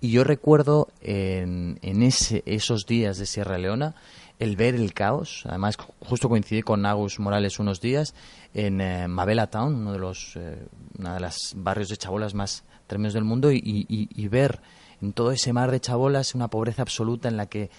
Y 0.00 0.10
yo 0.10 0.24
recuerdo 0.24 0.88
en, 1.00 1.78
en 1.82 2.02
ese, 2.02 2.42
esos 2.44 2.86
días 2.86 3.18
de 3.18 3.26
Sierra 3.26 3.56
Leona 3.56 3.94
el 4.42 4.56
ver 4.56 4.74
el 4.74 4.92
caos. 4.92 5.44
Además, 5.46 5.76
justo 6.00 6.28
coincidí 6.28 6.62
con 6.62 6.84
Agus 6.84 7.20
Morales 7.20 7.60
unos 7.60 7.80
días 7.80 8.12
en 8.54 8.80
eh, 8.80 9.06
Mabela 9.06 9.46
Town, 9.46 9.74
uno 9.74 9.92
de 9.92 9.98
los 10.00 10.36
eh, 10.36 10.66
de 10.94 11.20
los 11.20 11.54
barrios 11.56 11.88
de 11.88 11.96
chabolas 11.96 12.34
más 12.34 12.64
tremendos 12.88 13.14
del 13.14 13.22
mundo, 13.24 13.52
y, 13.52 14.28
ver 14.28 14.60
en 15.00 15.12
todo 15.12 15.30
ese 15.30 15.52
mar 15.52 15.70
de 15.70 15.80
chabolas 15.80 16.34
una 16.34 16.48
pobreza 16.48 16.82
absoluta 16.82 17.28
en 17.28 17.36
la 17.36 17.46
que 17.46 17.70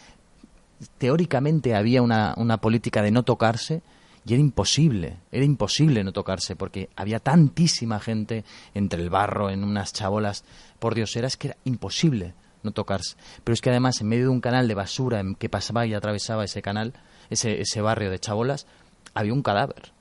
teóricamente 0.98 1.76
había 1.76 2.02
una, 2.02 2.34
una 2.38 2.58
política 2.58 3.02
de 3.02 3.12
no 3.12 3.24
tocarse. 3.24 3.82
Y 4.26 4.32
era 4.32 4.40
imposible, 4.40 5.18
era 5.34 5.44
imposible 5.44 6.02
no 6.02 6.14
tocarse, 6.14 6.56
porque 6.56 6.90
había 6.96 7.20
tantísima 7.20 8.00
gente 8.00 8.46
entre 8.74 9.02
el 9.02 9.10
barro, 9.10 9.50
en 9.50 9.66
unas 9.66 9.92
chabolas 9.92 10.46
por 10.80 10.96
dioseras, 10.96 11.36
que 11.36 11.50
era 11.50 11.58
imposible 11.66 12.34
no 12.64 12.72
tocarse. 12.72 13.16
Pero 13.44 13.54
es 13.54 13.62
que 13.62 13.70
además, 13.70 14.02
en 14.02 14.08
medio 14.08 14.24
de 14.24 14.30
un 14.30 14.42
canal 14.42 14.68
de 14.68 14.76
basura 14.76 15.20
en 15.20 15.36
que 15.36 15.50
pasaba 15.50 15.86
y 15.86 15.94
atravesaba 15.94 16.44
ese 16.44 16.62
canal, 16.62 16.94
ese, 17.30 17.62
ese 17.62 17.82
barrio 17.82 18.10
de 18.10 18.20
chabolas, 18.20 18.68
había 19.14 19.34
un 19.34 19.44
cadáver. 19.44 19.92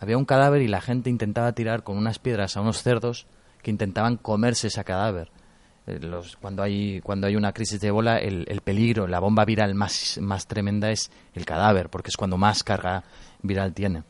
Había 0.00 0.16
un 0.16 0.24
cadáver 0.24 0.62
y 0.62 0.68
la 0.68 0.80
gente 0.80 1.10
intentaba 1.10 1.52
tirar 1.52 1.82
con 1.82 1.96
unas 1.96 2.18
piedras 2.18 2.56
a 2.56 2.60
unos 2.60 2.82
cerdos 2.82 3.26
que 3.62 3.70
intentaban 3.70 4.16
comerse 4.16 4.68
ese 4.68 4.84
cadáver. 4.84 5.30
Eh, 5.86 6.00
cuando, 6.40 6.62
hay, 6.62 7.00
cuando 7.00 7.26
hay 7.26 7.36
una 7.36 7.52
crisis 7.52 7.80
de 7.80 7.90
bola, 7.90 8.18
el, 8.18 8.44
el, 8.48 8.60
peligro, 8.60 9.06
la 9.06 9.20
bomba 9.20 9.44
viral 9.44 9.74
más, 9.74 10.18
más 10.20 10.46
tremenda 10.46 10.90
es 10.90 11.10
el 11.34 11.44
cadáver, 11.44 11.88
porque 11.88 12.08
es 12.10 12.16
cuando 12.16 12.36
más 12.36 12.62
carga 12.62 13.04
viral 13.42 13.72
tiene. 13.74 14.04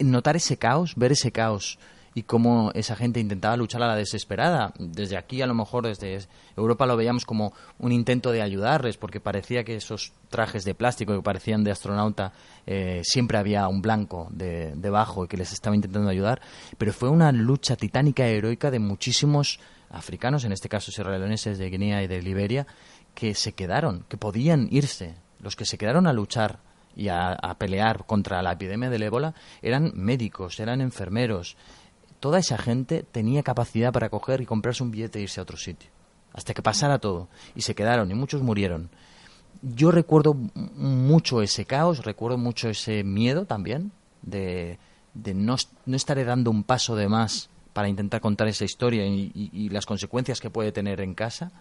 Notar 0.00 0.36
ese 0.36 0.56
caos, 0.56 0.94
ver 0.96 1.12
ese 1.12 1.32
caos 1.32 1.78
y 2.16 2.22
cómo 2.22 2.70
esa 2.72 2.96
gente 2.96 3.20
intentaba 3.20 3.58
luchar 3.58 3.82
a 3.82 3.88
la 3.88 3.94
desesperada. 3.94 4.72
Desde 4.78 5.18
aquí, 5.18 5.42
a 5.42 5.46
lo 5.46 5.52
mejor 5.52 5.86
desde 5.86 6.18
Europa 6.56 6.86
lo 6.86 6.96
veíamos 6.96 7.26
como 7.26 7.52
un 7.78 7.92
intento 7.92 8.32
de 8.32 8.40
ayudarles, 8.40 8.96
porque 8.96 9.20
parecía 9.20 9.64
que 9.64 9.76
esos 9.76 10.14
trajes 10.30 10.64
de 10.64 10.74
plástico 10.74 11.14
que 11.14 11.20
parecían 11.20 11.62
de 11.62 11.72
astronauta 11.72 12.32
eh, 12.66 13.02
siempre 13.04 13.36
había 13.36 13.68
un 13.68 13.82
blanco 13.82 14.28
de, 14.30 14.72
debajo 14.76 15.26
y 15.26 15.28
que 15.28 15.36
les 15.36 15.52
estaba 15.52 15.76
intentando 15.76 16.08
ayudar. 16.08 16.40
Pero 16.78 16.94
fue 16.94 17.10
una 17.10 17.30
lucha 17.32 17.76
titánica 17.76 18.26
y 18.26 18.32
heroica 18.32 18.70
de 18.70 18.78
muchísimos 18.78 19.60
africanos, 19.90 20.44
en 20.44 20.52
este 20.52 20.70
caso 20.70 20.90
sierraleoneses 20.90 21.58
de 21.58 21.68
Guinea 21.68 22.02
y 22.02 22.06
de 22.06 22.22
Liberia, 22.22 22.66
que 23.14 23.34
se 23.34 23.52
quedaron, 23.52 24.06
que 24.08 24.16
podían 24.16 24.68
irse. 24.70 25.16
Los 25.38 25.54
que 25.54 25.66
se 25.66 25.76
quedaron 25.76 26.06
a 26.06 26.14
luchar 26.14 26.60
y 26.96 27.08
a, 27.08 27.36
pelear 27.58 28.06
contra 28.06 28.42
la 28.42 28.52
epidemia 28.52 28.88
del 28.88 29.02
ébola 29.02 29.34
eran 29.60 29.92
médicos, 29.94 30.58
eran 30.58 30.80
enfermeros, 30.80 31.58
toda 32.20 32.38
esa 32.38 32.58
gente 32.58 33.02
tenía 33.02 33.42
capacidad 33.42 33.92
para 33.92 34.08
coger 34.08 34.40
y 34.40 34.46
comprarse 34.46 34.82
un 34.82 34.90
billete 34.90 35.18
e 35.18 35.22
irse 35.22 35.40
a 35.40 35.42
otro 35.42 35.56
sitio. 35.56 35.90
Hasta 36.32 36.54
que 36.54 36.62
pasara 36.62 36.98
todo. 36.98 37.28
Y 37.54 37.62
se 37.62 37.74
quedaron 37.74 38.10
y 38.10 38.14
muchos 38.14 38.42
murieron. 38.42 38.90
Yo 39.62 39.90
recuerdo 39.90 40.34
mucho 40.34 41.42
ese 41.42 41.64
caos, 41.64 42.04
recuerdo 42.04 42.36
mucho 42.36 42.68
ese 42.68 43.04
miedo 43.04 43.46
también 43.46 43.92
de, 44.22 44.78
no, 45.14 45.56
no 45.86 45.96
estaré 45.96 46.24
dando 46.24 46.50
un 46.50 46.62
paso 46.62 46.94
de 46.94 47.08
más 47.08 47.48
para 47.72 47.88
intentar 47.88 48.20
contar 48.20 48.48
esa 48.48 48.64
historia 48.64 49.04
y, 49.06 49.68
las 49.70 49.86
consecuencias 49.86 50.40
que 50.40 50.50
puede 50.50 50.72
tener 50.72 51.00
en 51.00 51.14
casa. 51.14 51.52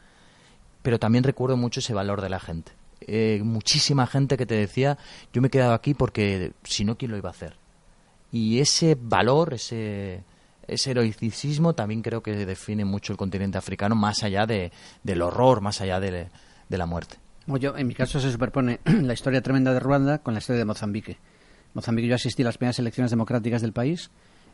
Pero 0.81 0.99
también 0.99 1.23
recuerdo 1.23 1.57
mucho 1.57 1.79
ese 1.79 1.93
valor 1.93 2.21
de 2.21 2.29
la 2.29 2.39
gente. 2.39 2.73
Eh, 3.01 3.41
muchísima 3.43 4.07
gente 4.07 4.37
que 4.37 4.45
te 4.45 4.55
decía, 4.55 4.97
yo 5.33 5.41
me 5.41 5.47
he 5.47 5.51
quedado 5.51 5.73
aquí 5.73 5.93
porque 5.93 6.53
si 6.63 6.85
no, 6.85 6.97
¿quién 6.97 7.11
lo 7.11 7.17
iba 7.17 7.29
a 7.29 7.33
hacer? 7.33 7.57
Y 8.31 8.59
ese 8.59 8.97
valor, 8.99 9.53
ese, 9.53 10.23
ese 10.67 10.91
heroicismo 10.91 11.73
también 11.73 12.01
creo 12.01 12.21
que 12.21 12.45
define 12.45 12.86
mucho 12.86 13.13
el 13.13 13.17
continente 13.17 13.58
africano, 13.58 13.95
más 13.95 14.23
allá 14.23 14.45
de, 14.45 14.71
del 15.04 15.21
horror, 15.21 15.62
más 15.62 15.82
allá 15.82 15.99
de, 15.99 16.30
la 16.69 16.86
muerte. 16.86 17.17
Yo, 17.47 17.78
en 17.78 17.88
mi 17.88 17.93
caso 17.93 18.19
se 18.19 18.32
superpone 18.32 18.80
la 18.86 19.13
historia 19.13 19.41
tremenda 19.41 19.73
de 19.73 19.80
Ruanda 19.80 20.19
con 20.19 20.34
la 20.34 20.39
historia 20.39 20.60
de 20.60 20.65
Mozambique. 20.65 21.17
Mozambique 21.73 22.08
yo 22.08 22.15
asistí 22.15 22.41
a 22.41 22.45
las 22.45 22.58
primeras 22.58 22.80
elecciones 22.80 23.12
democráticas 23.12 23.62
del 23.62 23.73
país 23.73 24.10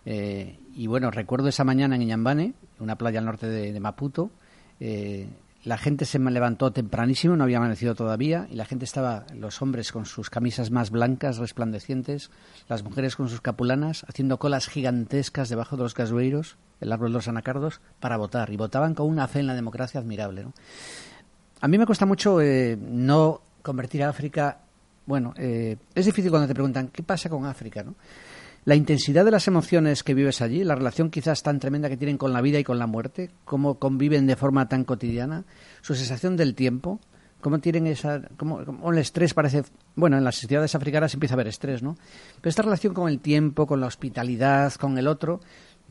eh, 0.06 0.60
y 0.76 0.88
bueno, 0.88 1.12
recuerdo 1.12 1.48
esa 1.48 1.64
mañana 1.64 1.96
en 1.96 2.02
Iñambane, 2.02 2.54
una 2.80 2.98
playa 2.98 3.20
al 3.20 3.26
norte 3.26 3.48
de, 3.48 3.80
Maputo, 3.80 4.32
eh, 4.80 5.28
la 5.64 5.78
gente 5.78 6.06
se 6.06 6.18
levantó 6.18 6.72
tempranísimo, 6.72 7.36
no 7.36 7.44
había 7.44 7.58
amanecido 7.58 7.94
todavía, 7.94 8.48
y 8.50 8.56
la 8.56 8.66
gente 8.66 8.86
estaba, 8.86 9.26
los 9.36 9.62
hombres 9.62 9.92
con 9.92 10.06
sus 10.06 10.30
camisas 10.30 10.72
más 10.72 10.90
blancas, 10.90 11.38
resplandecientes, 11.38 12.32
las 12.68 12.84
mujeres 12.84 13.16
con 13.16 13.30
sus 13.30 13.42
capulanas, 13.42 14.06
haciendo 14.08 14.40
colas 14.40 14.68
gigantescas 14.68 15.50
debajo 15.50 15.78
de 15.78 15.84
los 15.84 15.94
casueiros, 15.94 16.58
el 16.80 16.92
árbol 16.92 17.10
de 17.10 17.14
los 17.14 17.28
anacardos, 17.28 17.80
para 18.00 18.18
votar. 18.18 18.50
Y 18.50 18.58
votaban 18.58 18.96
con 18.96 19.08
una 19.08 19.28
fe 19.28 19.40
en 19.40 19.48
la 19.48 19.54
democracia 19.54 20.00
admirable. 20.00 20.48
A 21.60 21.68
mí 21.68 21.78
me 21.78 21.86
cuesta 21.86 22.08
mucho 22.08 22.42
eh, 22.42 22.76
no 22.76 23.42
convertir 23.62 24.04
a 24.04 24.10
África. 24.10 24.58
Bueno, 25.06 25.34
eh, 25.38 25.78
es 25.94 26.06
difícil 26.06 26.32
cuando 26.32 26.48
te 26.48 26.56
preguntan 26.56 26.88
qué 26.88 27.04
pasa 27.04 27.30
con 27.30 27.46
África, 27.46 27.84
¿no? 27.84 27.96
La 28.64 28.76
intensidad 28.76 29.26
de 29.26 29.32
las 29.32 29.48
emociones 29.48 30.04
que 30.04 30.14
vives 30.14 30.42
allí, 30.42 30.64
la 30.64 30.76
relación 30.76 31.10
quizás 31.10 31.42
tan 31.42 31.60
tremenda 31.60 31.90
que 31.90 31.98
tienen 31.98 32.18
con 32.18 32.32
la 32.32 32.42
vida 32.42 32.60
y 32.60 32.64
con 32.64 32.78
la 32.78 32.88
muerte, 32.88 33.32
cómo 33.44 33.80
conviven 33.80 34.28
de 34.28 34.36
forma 34.36 34.68
tan 34.70 34.84
cotidiana, 34.84 35.46
su 35.82 35.96
sensación 35.96 36.38
del 36.38 36.54
tiempo, 36.54 37.00
cómo 37.42 37.60
tienen 37.60 37.88
esa, 37.88 38.22
cómo, 38.38 38.62
el 38.62 38.98
estrés 39.00 39.34
parece, 39.34 39.64
bueno, 39.96 40.18
en 40.18 40.24
las 40.24 40.36
sociedades 40.36 40.76
africanas 40.76 41.14
empieza 41.14 41.34
a 41.34 41.38
haber 41.38 41.48
estrés, 41.48 41.82
¿no? 41.82 41.98
Pero 42.40 42.50
esta 42.50 42.62
relación 42.62 42.94
con 42.94 43.10
el 43.10 43.20
tiempo, 43.20 43.66
con 43.66 43.82
la 43.82 43.88
hospitalidad, 43.88 44.74
con 44.76 44.98
el 44.98 45.08
otro, 45.08 45.42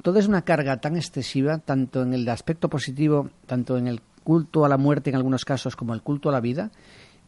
todo 0.02 0.18
es 0.18 0.28
una 0.28 0.42
carga 0.42 0.80
tan 0.80 0.96
excesiva, 0.96 1.58
tanto 1.58 2.02
en 2.02 2.14
el 2.14 2.28
aspecto 2.28 2.70
positivo, 2.70 3.30
tanto 3.46 3.76
en 3.76 3.88
el 3.88 4.00
culto 4.22 4.64
a 4.64 4.68
la 4.68 4.76
muerte 4.76 5.10
en 5.10 5.16
algunos 5.16 5.44
casos 5.44 5.74
como 5.76 5.92
el 5.92 6.02
culto 6.02 6.28
a 6.28 6.32
la 6.32 6.40
vida, 6.40 6.70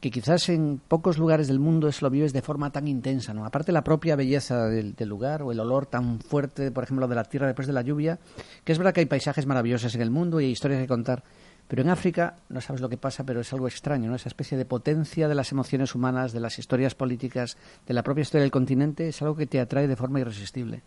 que 0.02 0.10
quizás 0.10 0.48
en 0.48 0.80
pocos 0.88 1.16
lugares 1.16 1.46
del 1.46 1.60
mundo 1.60 1.86
eso 1.86 2.04
lo 2.04 2.10
vives 2.10 2.32
de 2.32 2.42
forma 2.42 2.72
tan 2.72 2.88
intensa, 2.88 3.32
¿no? 3.32 3.46
Aparte 3.46 3.70
la 3.70 3.84
propia 3.84 4.16
belleza 4.16 4.66
del, 4.66 4.96
lugar 5.06 5.42
o 5.42 5.52
el 5.52 5.60
olor 5.60 5.86
tan 5.86 6.18
fuerte, 6.18 6.72
por 6.72 6.82
ejemplo, 6.82 7.06
de 7.06 7.14
la 7.14 7.22
tierra 7.22 7.46
después 7.46 7.68
de 7.68 7.72
la 7.72 7.82
lluvia, 7.82 8.18
que 8.64 8.72
es 8.72 8.78
verdad 8.78 8.92
que 8.92 8.98
hay 8.98 9.06
paisajes 9.06 9.46
maravillosos 9.46 9.94
en 9.94 10.00
el 10.00 10.10
mundo 10.10 10.40
y 10.40 10.46
hay 10.46 10.50
historias 10.50 10.80
que 10.80 10.88
contar, 10.88 11.22
pero 11.68 11.82
en 11.82 11.88
África 11.88 12.34
no 12.48 12.60
sabes 12.60 12.82
lo 12.82 12.88
que 12.88 12.96
pasa, 12.96 13.22
pero 13.22 13.42
es 13.42 13.52
algo 13.52 13.68
extraño, 13.68 14.10
¿no? 14.10 14.16
Esa 14.16 14.28
especie 14.28 14.58
de 14.58 14.64
potencia 14.64 15.28
de 15.28 15.36
las 15.36 15.52
emociones 15.52 15.94
humanas, 15.94 16.32
de 16.32 16.40
las 16.40 16.58
historias 16.58 16.96
políticas, 16.96 17.56
de 17.86 17.94
la 17.94 18.02
propia 18.02 18.22
historia 18.22 18.42
del 18.42 18.50
continente, 18.50 19.06
es 19.06 19.22
algo 19.22 19.36
que 19.36 19.46
te 19.46 19.60
atrae 19.60 19.86
de 19.86 19.94
forma 19.94 20.18
irresistible. 20.18 20.82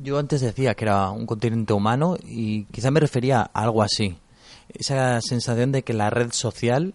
Yo 0.00 0.16
antes 0.16 0.42
decía 0.42 0.76
que 0.76 0.84
era 0.84 1.10
un 1.10 1.26
continente 1.26 1.72
humano 1.72 2.16
y 2.24 2.66
quizá 2.66 2.92
me 2.92 3.00
refería 3.00 3.40
a 3.40 3.62
algo 3.62 3.82
así. 3.82 4.16
Esa 4.68 5.20
sensación 5.22 5.72
de 5.72 5.82
que 5.82 5.92
la 5.92 6.10
red 6.10 6.30
social 6.30 6.94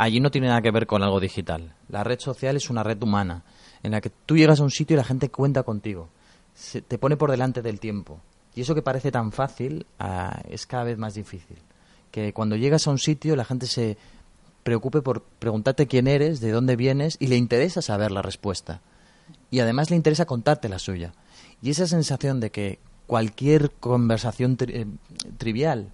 allí 0.00 0.20
no 0.20 0.30
tiene 0.30 0.48
nada 0.48 0.62
que 0.62 0.70
ver 0.70 0.86
con 0.86 1.02
algo 1.02 1.20
digital. 1.20 1.74
La 1.88 2.02
red 2.04 2.18
social 2.18 2.56
es 2.56 2.70
una 2.70 2.82
red 2.82 3.02
humana, 3.02 3.44
en 3.82 3.92
la 3.92 4.00
que 4.00 4.10
tú 4.10 4.36
llegas 4.36 4.60
a 4.60 4.62
un 4.62 4.70
sitio 4.70 4.94
y 4.94 4.96
la 4.96 5.04
gente 5.04 5.28
cuenta 5.28 5.62
contigo. 5.62 6.08
Se 6.54 6.80
te 6.80 6.98
pone 6.98 7.16
por 7.16 7.30
delante 7.30 7.60
del 7.60 7.80
tiempo. 7.80 8.20
Y 8.54 8.62
eso 8.62 8.74
que 8.74 8.82
parece 8.82 9.12
tan 9.12 9.30
fácil 9.30 9.86
uh, 10.00 10.40
es 10.48 10.66
cada 10.66 10.84
vez 10.84 10.98
más 10.98 11.14
difícil. 11.14 11.58
Que 12.10 12.32
cuando 12.32 12.56
llegas 12.56 12.86
a 12.86 12.90
un 12.90 12.98
sitio 12.98 13.36
la 13.36 13.44
gente 13.44 13.66
se 13.66 13.98
preocupe 14.62 15.02
por 15.02 15.22
preguntarte 15.22 15.86
quién 15.86 16.08
eres, 16.08 16.40
de 16.40 16.50
dónde 16.50 16.76
vienes 16.76 17.16
y 17.20 17.26
le 17.26 17.36
interesa 17.36 17.82
saber 17.82 18.10
la 18.10 18.22
respuesta. 18.22 18.80
Y 19.50 19.60
además 19.60 19.90
le 19.90 19.96
interesa 19.96 20.24
contarte 20.24 20.68
la 20.68 20.78
suya. 20.78 21.12
Y 21.62 21.70
esa 21.70 21.86
sensación 21.86 22.40
de 22.40 22.50
que 22.50 22.78
cualquier 23.06 23.70
conversación 23.72 24.56
eh, 24.60 24.86
trivial 25.36 25.92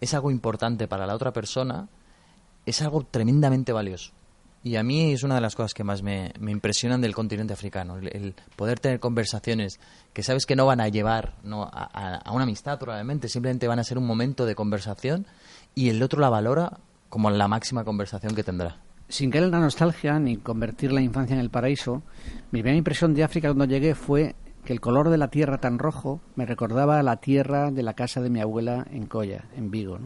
es 0.00 0.14
algo 0.14 0.30
importante 0.30 0.88
para 0.88 1.06
la 1.06 1.14
otra 1.14 1.32
persona, 1.32 1.88
es 2.66 2.82
algo 2.82 3.04
tremendamente 3.04 3.72
valioso. 3.72 4.12
Y 4.64 4.76
a 4.76 4.84
mí 4.84 5.12
es 5.12 5.24
una 5.24 5.34
de 5.34 5.40
las 5.40 5.56
cosas 5.56 5.74
que 5.74 5.82
más 5.82 6.02
me, 6.02 6.32
me 6.38 6.52
impresionan 6.52 7.00
del 7.00 7.14
continente 7.14 7.52
africano, 7.52 7.96
el, 7.96 8.34
poder 8.54 8.78
tener 8.78 9.00
conversaciones 9.00 9.80
que 10.12 10.22
sabes 10.22 10.46
que 10.46 10.54
no 10.54 10.66
van 10.66 10.80
a 10.80 10.88
llevar 10.88 11.34
no, 11.42 11.64
a, 11.64 12.20
a, 12.24 12.32
una 12.32 12.44
amistad 12.44 12.78
probablemente, 12.78 13.28
simplemente 13.28 13.66
van 13.66 13.80
a 13.80 13.84
ser 13.84 13.98
un 13.98 14.06
momento 14.06 14.46
de 14.46 14.54
conversación 14.54 15.26
y 15.74 15.88
el 15.88 16.00
otro 16.00 16.20
la 16.20 16.28
valora 16.28 16.78
como 17.08 17.28
la 17.30 17.48
máxima 17.48 17.82
conversación 17.82 18.36
que 18.36 18.44
tendrá. 18.44 18.76
Sin 19.08 19.30
caer 19.30 19.44
en 19.44 19.50
la 19.50 19.58
nostalgia 19.58 20.18
ni 20.20 20.36
convertir 20.36 20.92
la 20.92 21.02
infancia 21.02 21.34
en 21.34 21.40
el 21.40 21.50
paraíso, 21.50 22.02
mi 22.52 22.60
primera 22.60 22.78
impresión 22.78 23.14
de 23.14 23.24
África 23.24 23.48
cuando 23.48 23.64
llegué 23.64 23.96
fue 23.96 24.36
que 24.64 24.72
el 24.72 24.80
color 24.80 25.10
de 25.10 25.18
la 25.18 25.28
tierra 25.28 25.58
tan 25.58 25.80
rojo 25.80 26.20
me 26.36 26.46
recordaba 26.46 27.00
a 27.00 27.02
la 27.02 27.16
tierra 27.16 27.72
de 27.72 27.82
la 27.82 27.94
casa 27.94 28.20
de 28.20 28.30
mi 28.30 28.40
abuela 28.40 28.86
en 28.92 29.06
Coya, 29.06 29.46
en 29.56 29.72
Vigo. 29.72 29.98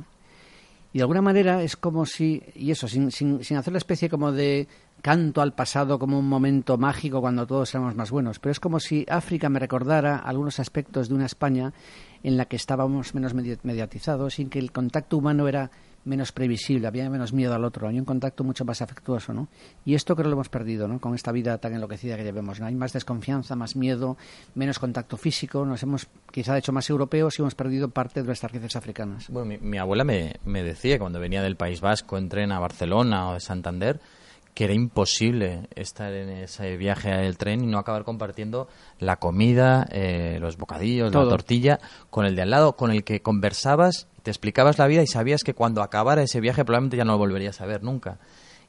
Y 0.97 0.99
de 0.99 1.03
alguna 1.03 1.21
manera 1.21 1.63
es 1.63 1.77
como 1.77 2.07
si, 2.07 2.43
y 2.55 2.71
eso, 2.71 2.89
sin, 2.89 3.11
sin, 3.11 3.45
sin 3.45 3.59
hacer 3.59 3.71
la 3.71 3.77
especie 3.77 4.09
como 4.09 4.33
de 4.33 4.67
canto 5.03 5.43
al 5.43 5.53
pasado 5.53 5.99
como 5.99 6.19
un 6.19 6.27
momento 6.27 6.79
mágico 6.79 7.21
cuando 7.21 7.47
todos 7.47 7.75
éramos 7.75 7.95
más 7.97 8.11
buenos, 8.11 8.39
pero 8.39 8.51
es 8.51 8.61
como 8.61 8.81
si 8.81 9.05
África 9.07 9.51
me 9.51 9.59
recordara 9.59 10.17
algunos 10.17 10.59
aspectos 10.59 11.11
de 11.11 11.15
una 11.15 11.27
España 11.27 11.75
en 12.23 12.39
la 12.39 12.47
que 12.47 12.57
estábamos 12.57 13.15
menos 13.15 13.35
mediatizados, 13.35 14.37
sin 14.37 14.49
que 14.49 14.59
el 14.59 14.73
contacto 14.73 15.19
humano 15.19 15.49
era 15.49 15.71
menos 16.07 16.33
previsible, 16.33 16.87
había 16.87 17.11
menos 17.11 17.33
miedo 17.33 17.55
al 17.55 17.65
otro, 17.65 17.89
hay 17.89 17.99
un 17.99 18.05
contacto 18.05 18.45
mucho 18.45 18.65
más 18.65 18.81
afectuoso, 18.81 19.35
¿no? 19.35 19.49
Y 19.85 19.95
esto 19.95 20.15
creo 20.15 20.25
que 20.25 20.31
lo 20.31 20.37
hemos 20.37 20.49
perdido, 20.49 20.89
¿no? 20.89 21.01
Con 21.01 21.15
esta 21.15 21.33
vida 21.33 21.59
tan 21.59 21.75
enloquecida 21.75 22.17
que 22.17 22.25
llevamos, 22.25 22.61
¿no? 22.61 22.67
Hay 22.67 22.75
más 22.75 22.93
desconfianza, 22.93 23.57
más 23.57 23.77
miedo, 23.77 24.17
menos 24.55 24.79
contacto 24.79 25.17
físico, 25.17 25.67
nos 25.67 25.83
hemos 25.83 26.07
quizá 26.31 26.57
hecho 26.57 26.73
más 26.73 26.89
europeos 26.89 27.39
y 27.39 27.43
hemos 27.43 27.55
perdido 27.55 27.91
parte 27.91 28.21
de 28.21 28.27
nuestras 28.27 28.53
raíces 28.53 28.77
africanas. 28.77 29.29
Bueno, 29.29 29.47
mi, 29.47 29.59
mi 29.59 29.79
abuela 29.79 30.05
me, 30.05 30.37
me 30.45 30.63
decía 30.63 30.99
cuando 30.99 31.21
venía 31.21 31.43
del 31.43 31.57
País 31.57 31.81
Vasco 31.81 32.17
en 32.17 32.29
tren 32.29 32.53
a 32.53 32.61
Barcelona 32.61 33.31
o 33.31 33.35
de 33.35 33.41
Santander, 33.41 34.01
que 34.57 34.65
era 34.65 34.73
imposible 34.73 35.69
estar 35.75 36.15
en 36.15 36.31
ese 36.31 36.79
viaje 36.79 37.11
del 37.11 37.37
tren 37.37 37.63
y 37.63 37.67
no 37.67 37.79
acabar 37.79 38.05
compartiendo 38.05 38.69
la 38.99 39.17
comida, 39.17 39.87
eh, 39.91 40.39
los 40.41 40.57
bocadillos, 40.57 41.13
Todo. 41.13 41.25
la 41.25 41.31
tortilla 41.31 41.79
con 42.09 42.25
el 42.25 42.37
de 42.37 42.41
al 42.41 42.51
lado, 42.51 42.75
con 42.75 42.91
el 42.91 43.05
que 43.05 43.21
conversabas, 43.21 44.09
te 44.27 44.33
explicabas 44.33 44.77
la 44.77 44.89
vida 44.89 45.05
y 45.05 45.07
sabías 45.07 45.45
que 45.45 45.55
cuando 45.55 45.83
acabara 45.83 46.21
ese 46.21 46.41
viaje 46.41 46.65
probablemente 46.65 46.97
ya 46.97 47.05
no 47.05 47.13
lo 47.13 47.19
volverías 47.19 47.61
a 47.61 47.67
ver 47.67 47.85
nunca. 47.85 48.19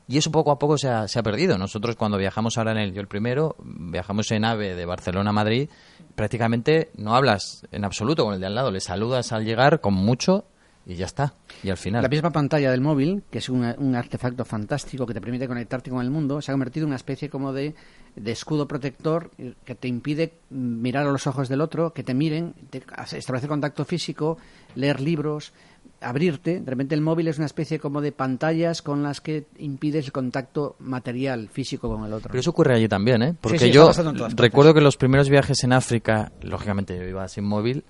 Y 0.08 0.20
eso 0.20 0.32
poco 0.32 0.52
a 0.52 0.60
poco 0.60 0.78
se 0.78 0.88
ha, 0.88 1.08
se 1.08 1.18
ha 1.18 1.24
perdido. 1.24 1.58
Nosotros 1.58 1.96
cuando 1.96 2.20
viajamos 2.20 2.60
ahora 2.60 2.74
en 2.74 2.78
el, 2.78 2.94
yo 2.94 3.02
el 3.02 3.08
primero, 3.08 3.56
viajamos 3.64 4.30
en 4.30 4.46
AVE 4.46 4.76
de 4.76 4.86
Barcelona 4.86 5.32
a 5.32 5.34
Madrid, 5.34 5.68
prácticamente 6.14 6.92
no 6.96 7.16
hablas 7.16 7.66
en 7.72 7.86
absoluto 7.86 8.24
con 8.24 8.36
el 8.36 8.40
de 8.40 8.46
al 8.46 8.54
lado, 8.54 8.70
le 8.70 8.80
saludas 8.82 9.32
al 9.32 9.46
llegar 9.46 9.82
con 9.82 9.96
mucho 9.96 10.46
y 10.86 10.94
ya 10.94 11.08
está. 11.08 11.34
Y 11.64 11.72
al 11.72 11.78
final. 11.78 12.04
La 12.04 12.08
misma 12.08 12.30
pantalla 12.30 12.70
del 12.70 12.82
móvil, 12.82 13.24
que 13.32 13.40
es 13.40 13.50
un, 13.50 13.66
un, 13.80 13.96
artefacto 13.96 14.46
fantástico 14.46 15.08
que 15.08 15.16
te 15.16 15.22
permite 15.22 15.48
conectarte 15.48 15.90
con 15.90 16.02
el 16.02 16.12
mundo, 16.12 16.40
se 16.40 16.52
ha 16.52 16.54
convertido 16.54 16.84
en 16.84 16.90
una 16.90 16.98
especie 16.98 17.32
como 17.32 17.52
de, 17.52 17.74
de, 18.18 18.32
escudo 18.32 18.68
protector 18.68 19.32
que 19.66 19.76
te 19.76 19.88
impide 19.88 20.34
mirar 20.50 21.08
a 21.08 21.12
los 21.12 21.28
ojos 21.28 21.50
del 21.50 21.62
otro, 21.62 21.94
que 21.94 22.04
te 22.04 22.14
miren, 22.14 22.54
te 22.70 22.84
establecer 23.14 23.50
contacto 23.50 23.86
físico, 23.86 24.38
leer 24.76 25.00
libros, 25.02 25.54
abrirte. 26.02 26.60
De 26.60 26.70
repente 26.70 26.96
el 26.96 27.02
móvil 27.02 27.28
es 27.28 27.38
una 27.38 27.46
especie 27.46 27.80
como 27.80 28.02
de 28.02 28.12
pantallas 28.12 28.82
con 28.82 29.04
las 29.04 29.22
que 29.22 29.46
impides 29.58 30.06
el 30.06 30.12
contacto 30.12 30.76
material, 30.80 31.50
físico 31.50 31.90
con 31.90 32.06
el 32.06 32.14
otro. 32.14 32.30
Pero 32.30 32.40
eso 32.40 32.52
ocurre 32.52 32.76
allí 32.76 32.88
también, 32.88 33.22
¿eh? 33.22 33.36
Porque 33.40 33.60
sí, 33.60 33.66
sí, 33.66 33.72
yo 33.72 33.92
recuerdo 34.36 34.74
que 34.74 34.82
los 34.82 34.98
primeros 34.98 35.30
viajes 35.30 35.64
en 35.64 35.74
África, 35.74 36.32
lógicamente 36.42 36.98
yo 36.98 37.04
iba 37.04 37.28
sin 37.28 37.46
móvil 37.46 37.84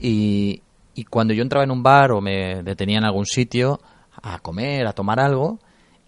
y, 0.00 0.62
y 0.94 1.04
cuando 1.04 1.34
yo 1.34 1.42
entraba 1.42 1.64
en 1.64 1.70
un 1.70 1.82
bar 1.82 2.12
o 2.12 2.20
me 2.20 2.62
detenía 2.62 2.98
en 2.98 3.04
algún 3.04 3.26
sitio 3.26 3.80
a 4.22 4.38
comer, 4.38 4.86
a 4.86 4.92
tomar 4.92 5.20
algo, 5.20 5.58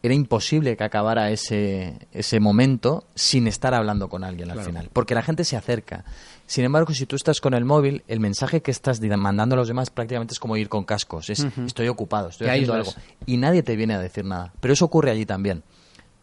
era 0.02 0.14
imposible 0.14 0.76
que 0.76 0.84
acabara 0.84 1.30
ese, 1.30 2.06
ese 2.12 2.38
momento 2.40 3.04
sin 3.14 3.48
estar 3.48 3.74
hablando 3.74 4.08
con 4.08 4.22
alguien 4.22 4.50
al 4.50 4.60
final, 4.60 4.90
porque 4.92 5.14
la 5.14 5.22
gente 5.22 5.44
se 5.44 5.56
acerca. 5.56 6.04
Sin 6.46 6.64
embargo, 6.64 6.94
si 6.94 7.04
tú 7.04 7.16
estás 7.16 7.40
con 7.40 7.52
el 7.52 7.64
móvil, 7.64 8.04
el 8.06 8.20
mensaje 8.20 8.62
que 8.62 8.70
estás 8.70 9.00
mandando 9.00 9.54
a 9.54 9.58
los 9.58 9.68
demás 9.68 9.90
prácticamente 9.90 10.32
es 10.32 10.38
como 10.38 10.56
ir 10.56 10.68
con 10.68 10.84
cascos, 10.84 11.30
es 11.30 11.40
uh 11.40 11.48
-huh. 11.48 11.66
estoy 11.66 11.88
ocupado, 11.88 12.28
estoy 12.28 12.48
haciendo 12.48 12.74
algo, 12.74 12.92
y 13.26 13.36
nadie 13.36 13.62
te 13.62 13.74
viene 13.76 13.94
a 13.94 13.98
decir 13.98 14.24
nada. 14.24 14.52
Pero 14.60 14.72
eso 14.72 14.84
ocurre 14.84 15.10
allí 15.10 15.26
también. 15.26 15.62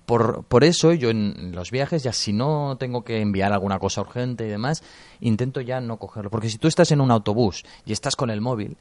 Por, 0.05 0.43
por, 0.43 0.63
eso 0.63 0.93
yo 0.93 1.09
en 1.09 1.51
los 1.53 1.71
viajes, 1.71 2.03
ya 2.03 2.13
si 2.13 2.31
no 2.31 2.77
tengo 2.79 3.03
que 3.03 3.21
enviar 3.21 3.51
alguna 3.51 3.79
cosa 3.79 4.01
urgente 4.01 4.45
y 4.45 4.49
demás, 4.49 4.83
intento 5.19 5.61
ya 5.61 5.81
no 5.81 5.97
cogerlo. 5.97 6.29
Porque 6.29 6.49
si 6.49 6.59
tú 6.59 6.67
estás 6.67 6.91
en 6.91 7.01
un 7.01 7.09
autobús 7.09 7.63
y 7.85 7.91
estás 7.91 8.15
con 8.15 8.29
el 8.29 8.39
móvil, 8.39 8.77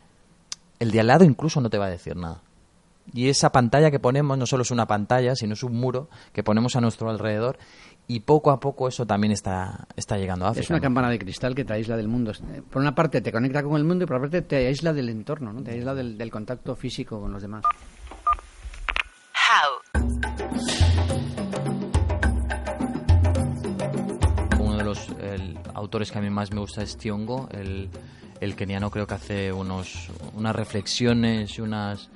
el 0.80 0.90
de 0.90 1.00
al 1.00 1.06
lado 1.06 1.24
incluso 1.24 1.62
no 1.62 1.70
te 1.70 1.78
va 1.78 1.86
a 1.86 1.90
decir 1.90 2.14
nada. 2.14 2.42
Y 3.12 3.28
esa 3.28 3.52
pantalla 3.52 3.90
que 3.90 3.98
ponemos 3.98 4.38
no 4.38 4.46
solo 4.46 4.62
es 4.62 4.70
una 4.70 4.86
pantalla, 4.86 5.36
sino 5.36 5.54
es 5.54 5.62
un 5.62 5.74
muro 5.74 6.08
que 6.32 6.42
ponemos 6.42 6.74
a 6.76 6.80
nuestro 6.80 7.10
alrededor 7.10 7.58
y 8.06 8.20
poco 8.20 8.50
a 8.50 8.60
poco 8.60 8.88
eso 8.88 9.06
también 9.06 9.32
está, 9.32 9.86
está 9.96 10.16
llegando 10.16 10.46
a 10.46 10.50
África. 10.50 10.64
Es 10.64 10.70
una 10.70 10.78
¿no? 10.78 10.82
campana 10.82 11.10
de 11.10 11.18
cristal 11.18 11.54
que 11.54 11.64
te 11.64 11.72
aísla 11.72 11.96
del 11.96 12.08
mundo. 12.08 12.32
Por 12.70 12.82
una 12.82 12.94
parte 12.94 13.20
te 13.20 13.32
conecta 13.32 13.62
con 13.62 13.76
el 13.76 13.84
mundo 13.84 14.04
y 14.04 14.06
por 14.06 14.16
otra 14.16 14.30
parte 14.30 14.42
te 14.42 14.66
aísla 14.66 14.92
del 14.92 15.08
entorno, 15.08 15.52
¿no? 15.52 15.62
te 15.62 15.72
aísla 15.72 15.94
del, 15.94 16.18
del 16.18 16.30
contacto 16.30 16.76
físico 16.76 17.20
con 17.20 17.32
los 17.32 17.42
demás. 17.42 17.64
How. 19.34 20.04
los 24.84 25.08
el, 25.20 25.58
autores 25.72 26.12
que 26.12 26.18
a 26.18 26.20
mí 26.20 26.28
más 26.28 26.52
me 26.52 26.60
gusta 26.60 26.82
es 26.82 26.98
Tiongo, 26.98 27.48
el, 27.52 27.88
el 28.40 28.54
keniano 28.54 28.90
creo 28.90 29.06
que 29.06 29.14
hace 29.14 29.50
unos, 29.50 30.10
unas 30.34 30.54
reflexiones 30.54 31.56
y 31.56 31.62
unas 31.62 32.10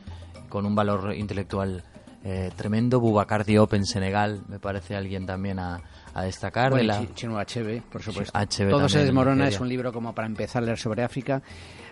con 0.49 0.67
un 0.67 0.75
valor 0.75 1.15
intelectual 1.15 1.83
eh, 2.25 2.51
tremendo. 2.57 3.01
Bubacar 3.01 3.45
Diop 3.45 3.75
en 3.75 3.87
Senegal 3.87 4.43
me 4.49 4.59
parece 4.59 4.97
alguien 4.97 5.25
también 5.25 5.59
a, 5.59 5.81
a 6.15 6.23
destacar. 6.25 6.71
Bueno, 6.71 6.95
de 6.95 7.01
la... 7.07 7.15
Chino 7.15 7.39
HB, 7.39 7.83
por 7.91 8.03
supuesto. 8.03 8.39
HB 8.39 8.71
Todo 8.71 8.89
se 8.89 9.01
desmorona 9.01 9.49
es 9.49 9.61
un 9.61 9.69
libro 9.69 9.93
como 9.93 10.15
para 10.15 10.27
empezar 10.27 10.63
a 10.63 10.67
leer 10.67 10.79
sobre 10.79 11.03
África. 11.05 11.43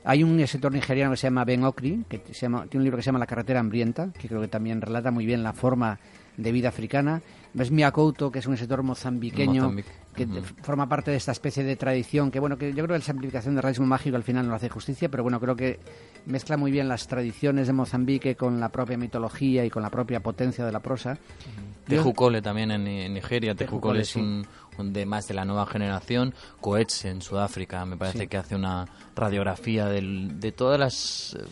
Hay 0.04 0.22
un 0.22 0.38
escritor 0.40 0.72
nigeriano 0.72 1.12
que 1.12 1.16
se 1.16 1.26
llama 1.26 1.44
Ben 1.44 1.64
Okri, 1.64 2.04
que 2.08 2.22
se 2.32 2.42
llama, 2.42 2.66
tiene 2.66 2.82
un 2.82 2.84
libro 2.84 2.96
que 2.96 3.02
se 3.02 3.06
llama 3.06 3.18
La 3.18 3.26
carretera 3.26 3.60
hambrienta, 3.60 4.12
que 4.12 4.28
creo 4.28 4.40
que 4.40 4.48
también 4.48 4.80
relata 4.80 5.10
muy 5.10 5.26
bien 5.26 5.42
la 5.42 5.52
forma 5.52 5.98
de 6.36 6.52
vida 6.52 6.68
africana. 6.68 7.22
Ves 7.54 7.70
Miakouto, 7.70 8.30
que 8.30 8.40
es 8.40 8.46
un 8.46 8.54
escritor 8.54 8.82
mozambiqueño 8.82 9.62
Mozambique. 9.62 9.90
que 10.14 10.24
uh 10.24 10.28
-huh. 10.28 10.62
forma 10.62 10.88
parte 10.88 11.10
de 11.10 11.16
esta 11.16 11.32
especie 11.32 11.64
de 11.64 11.76
tradición, 11.76 12.30
que 12.30 12.38
bueno, 12.40 12.56
que 12.58 12.68
yo 12.68 12.84
creo 12.84 12.88
que 12.88 12.92
la 12.94 13.00
simplificación 13.00 13.54
del 13.54 13.62
realismo 13.62 13.86
mágico 13.86 14.16
al 14.16 14.22
final 14.22 14.46
no 14.46 14.54
hace 14.54 14.68
justicia, 14.68 15.08
pero 15.08 15.22
bueno, 15.22 15.40
creo 15.40 15.56
que 15.56 15.80
mezcla 16.26 16.56
muy 16.56 16.70
bien 16.70 16.88
las 16.88 17.06
tradiciones 17.06 17.66
de 17.66 17.72
Mozambique 17.72 18.36
con 18.36 18.60
la 18.60 18.68
propia 18.68 18.98
mitología 18.98 19.64
y 19.64 19.70
con 19.70 19.82
la 19.82 19.90
propia 19.90 20.20
potencia 20.20 20.64
de 20.66 20.72
la 20.72 20.80
prosa. 20.80 21.12
Uh 21.12 21.94
-huh. 21.94 22.42
También 22.42 22.72
en, 22.72 22.86
en 22.86 23.14
Nigeria, 23.14 23.54
Tejukole 23.54 24.02
es 24.02 24.16
un, 24.16 24.44
un, 24.76 24.92
de 24.92 25.06
más 25.06 25.28
de 25.28 25.34
la 25.34 25.44
nueva 25.44 25.66
generación, 25.66 26.34
Coetze 26.60 27.10
en 27.10 27.22
Sudáfrica, 27.22 27.84
me 27.86 27.96
parece 27.96 28.20
sí. 28.20 28.26
que 28.26 28.36
hace 28.36 28.56
una 28.56 28.86
radiografía 29.14 29.86
del, 29.86 30.40
de 30.40 30.52
todas 30.52 30.80
las... 30.80 31.36
Eh, 31.38 31.44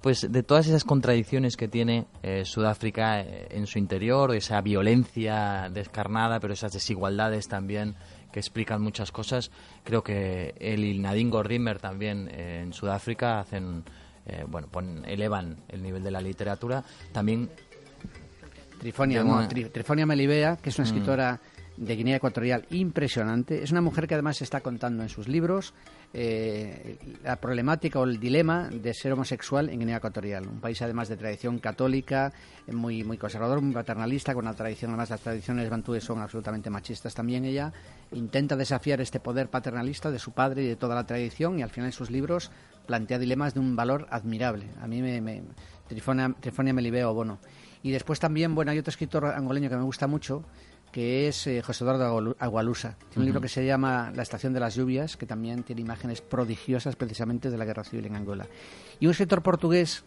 pues 0.00 0.30
de 0.30 0.42
todas 0.42 0.66
esas 0.66 0.84
contradicciones 0.84 1.56
que 1.56 1.68
tiene 1.68 2.06
eh, 2.22 2.44
Sudáfrica 2.44 3.20
eh, 3.20 3.48
en 3.50 3.66
su 3.66 3.78
interior, 3.78 4.34
esa 4.34 4.60
violencia 4.60 5.68
descarnada, 5.72 6.40
pero 6.40 6.54
esas 6.54 6.72
desigualdades 6.72 7.48
también 7.48 7.94
que 8.32 8.40
explican 8.40 8.80
muchas 8.80 9.12
cosas, 9.12 9.50
creo 9.84 10.02
que 10.02 10.54
él 10.58 10.84
y 10.84 10.98
Nadine 10.98 11.30
Gordimer 11.30 11.80
también 11.80 12.28
eh, 12.32 12.60
en 12.62 12.72
Sudáfrica 12.72 13.40
hacen, 13.40 13.84
bueno, 14.48 14.68
pon, 14.68 15.04
elevan 15.06 15.56
el 15.68 15.82
nivel 15.82 16.04
de 16.04 16.10
la 16.12 16.20
literatura. 16.20 16.84
También 17.12 17.50
Trifonia, 18.78 20.06
Melibea, 20.06 20.56
que 20.56 20.70
es 20.70 20.78
Mm. 20.78 20.82
una 20.82 20.88
escritora 20.88 21.40
de 21.80 21.96
Guinea 21.96 22.16
Ecuatorial 22.16 22.66
impresionante. 22.70 23.62
Es 23.62 23.72
una 23.72 23.80
mujer 23.80 24.06
que 24.06 24.12
además 24.12 24.42
está 24.42 24.60
contando 24.60 25.02
en 25.02 25.08
sus 25.08 25.28
libros 25.28 25.72
eh, 26.12 26.98
la 27.24 27.36
problemática 27.36 27.98
o 27.98 28.04
el 28.04 28.20
dilema 28.20 28.68
de 28.68 28.92
ser 28.92 29.12
homosexual 29.12 29.70
en 29.70 29.78
Guinea 29.78 29.96
Ecuatorial, 29.96 30.46
un 30.46 30.60
país 30.60 30.80
además 30.82 31.08
de 31.08 31.16
tradición 31.16 31.58
católica, 31.58 32.34
muy, 32.70 33.02
muy 33.02 33.16
conservador, 33.16 33.62
muy 33.62 33.72
paternalista, 33.72 34.34
con 34.34 34.44
una 34.44 34.54
tradición, 34.54 34.90
además 34.90 35.08
las 35.08 35.22
tradiciones 35.22 35.70
bantúes 35.70 36.04
son 36.04 36.20
absolutamente 36.20 36.68
machistas 36.68 37.14
también. 37.14 37.46
Ella 37.46 37.72
intenta 38.12 38.56
desafiar 38.56 39.00
este 39.00 39.18
poder 39.18 39.48
paternalista 39.48 40.10
de 40.10 40.18
su 40.18 40.32
padre 40.32 40.62
y 40.64 40.68
de 40.68 40.76
toda 40.76 40.94
la 40.94 41.06
tradición 41.06 41.58
y 41.58 41.62
al 41.62 41.70
final 41.70 41.86
en 41.86 41.92
sus 41.92 42.10
libros 42.10 42.50
plantea 42.86 43.18
dilemas 43.18 43.54
de 43.54 43.60
un 43.60 43.74
valor 43.74 44.06
admirable. 44.10 44.66
A 44.82 44.86
mí 44.86 45.00
me, 45.00 45.22
me 45.22 45.42
Trifonia, 45.88 46.34
Trifonia 46.40 46.74
Melibeo 46.74 47.14
Bono. 47.14 47.38
Y 47.82 47.90
después 47.90 48.20
también, 48.20 48.54
bueno, 48.54 48.70
hay 48.70 48.78
otro 48.78 48.90
escritor 48.90 49.24
angoleño 49.24 49.70
que 49.70 49.76
me 49.76 49.82
gusta 49.82 50.06
mucho, 50.06 50.44
que 50.92 51.28
es 51.28 51.46
eh, 51.46 51.62
José 51.62 51.84
Eduardo 51.84 52.04
Agualu- 52.04 52.36
Agualusa. 52.38 52.96
Tiene 53.10 53.20
un 53.20 53.24
libro 53.26 53.40
que 53.40 53.48
se 53.48 53.64
llama 53.64 54.12
La 54.14 54.22
estación 54.22 54.52
de 54.52 54.60
las 54.60 54.74
lluvias, 54.74 55.16
que 55.16 55.26
también 55.26 55.62
tiene 55.62 55.82
imágenes 55.82 56.20
prodigiosas 56.20 56.96
precisamente 56.96 57.50
de 57.50 57.58
la 57.58 57.64
guerra 57.64 57.84
civil 57.84 58.06
en 58.06 58.16
Angola. 58.16 58.46
Y 58.98 59.06
un 59.06 59.12
escritor 59.12 59.42
portugués 59.42 60.04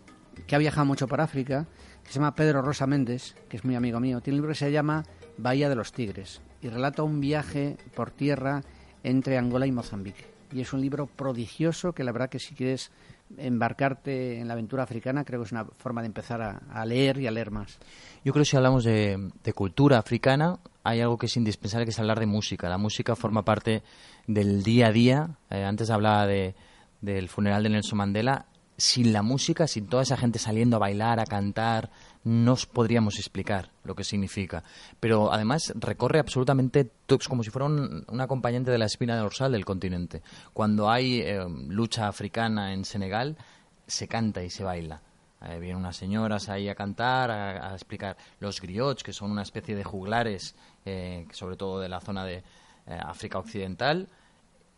que 0.47 0.55
ha 0.55 0.59
viajado 0.59 0.85
mucho 0.85 1.07
por 1.07 1.21
África, 1.21 1.67
que 2.03 2.09
se 2.09 2.15
llama 2.15 2.35
Pedro 2.35 2.61
Rosa 2.61 2.87
Méndez, 2.87 3.35
que 3.47 3.57
es 3.57 3.63
muy 3.63 3.75
amigo 3.75 3.99
mío, 3.99 4.19
tiene 4.21 4.35
un 4.35 4.41
libro 4.41 4.51
que 4.53 4.59
se 4.59 4.71
llama 4.71 5.03
Bahía 5.37 5.69
de 5.69 5.75
los 5.75 5.93
Tigres 5.93 6.41
y 6.61 6.69
relata 6.69 7.03
un 7.03 7.19
viaje 7.19 7.77
por 7.95 8.11
tierra 8.11 8.61
entre 9.03 9.37
Angola 9.37 9.67
y 9.67 9.71
Mozambique. 9.71 10.25
Y 10.51 10.61
es 10.61 10.73
un 10.73 10.81
libro 10.81 11.07
prodigioso 11.07 11.93
que 11.93 12.03
la 12.03 12.11
verdad 12.11 12.29
que 12.29 12.39
si 12.39 12.55
quieres 12.55 12.91
embarcarte 13.37 14.39
en 14.39 14.47
la 14.47 14.53
aventura 14.53 14.83
africana, 14.83 15.23
creo 15.23 15.41
que 15.41 15.45
es 15.45 15.51
una 15.51 15.65
forma 15.65 16.01
de 16.01 16.07
empezar 16.07 16.41
a, 16.41 16.85
leer 16.85 17.19
y 17.19 17.27
a 17.27 17.31
leer 17.31 17.51
más. 17.51 17.79
Yo 18.23 18.33
creo 18.33 18.43
que 18.43 18.49
si 18.49 18.57
hablamos 18.57 18.83
de, 18.83 19.31
de 19.43 19.53
cultura 19.53 19.97
africana, 19.97 20.59
hay 20.83 21.01
algo 21.01 21.17
que 21.17 21.27
es 21.27 21.37
indispensable, 21.37 21.85
que 21.85 21.91
es 21.91 21.99
hablar 21.99 22.19
de 22.19 22.25
música. 22.25 22.69
La 22.69 22.77
música 22.77 23.15
forma 23.15 23.43
parte 23.43 23.83
del 24.27 24.63
día 24.63 24.87
a 24.87 24.91
día. 24.91 25.29
Eh, 25.49 25.63
antes 25.63 25.89
hablaba 25.89 26.27
de, 26.27 26.55
del 27.01 27.29
funeral 27.29 27.63
de 27.63 27.69
Nelson 27.69 27.97
Mandela. 27.97 28.45
Sin 28.77 29.13
la 29.13 29.21
música, 29.21 29.67
sin 29.67 29.87
toda 29.87 30.03
esa 30.03 30.17
gente 30.17 30.39
saliendo 30.39 30.77
a 30.77 30.79
bailar, 30.79 31.19
a 31.19 31.25
cantar, 31.25 31.91
no 32.23 32.53
os 32.53 32.65
podríamos 32.65 33.17
explicar 33.19 33.71
lo 33.83 33.95
que 33.95 34.03
significa. 34.03 34.63
Pero 34.99 35.31
además 35.31 35.73
recorre 35.75 36.19
absolutamente, 36.19 36.89
como 37.27 37.43
si 37.43 37.51
fuera 37.51 37.65
un, 37.65 38.05
acompañante 38.19 38.71
de 38.71 38.77
la 38.77 38.85
espina 38.85 39.17
dorsal 39.17 39.51
del 39.51 39.65
continente. 39.65 40.21
Cuando 40.53 40.89
hay 40.89 41.21
eh, 41.21 41.45
lucha 41.67 42.07
africana 42.07 42.73
en 42.73 42.83
Senegal, 42.85 43.37
se 43.85 44.07
canta 44.07 44.43
y 44.43 44.49
se 44.49 44.63
baila. 44.63 45.01
Eh, 45.45 45.59
vienen 45.59 45.77
unas 45.77 45.97
señoras 45.97 46.47
ahí 46.49 46.69
a 46.69 46.75
cantar, 46.75 47.29
a, 47.29 47.71
a 47.71 47.73
explicar 47.73 48.15
los 48.39 48.61
griots, 48.61 49.03
que 49.03 49.11
son 49.11 49.29
una 49.29 49.41
especie 49.41 49.75
de 49.75 49.83
juglares, 49.83 50.55
eh, 50.85 51.27
sobre 51.31 51.57
todo 51.57 51.79
de 51.79 51.89
la 51.89 51.99
zona 51.99 52.25
de 52.25 52.43
eh, 52.85 52.99
África 53.01 53.39
Occidental, 53.39 54.09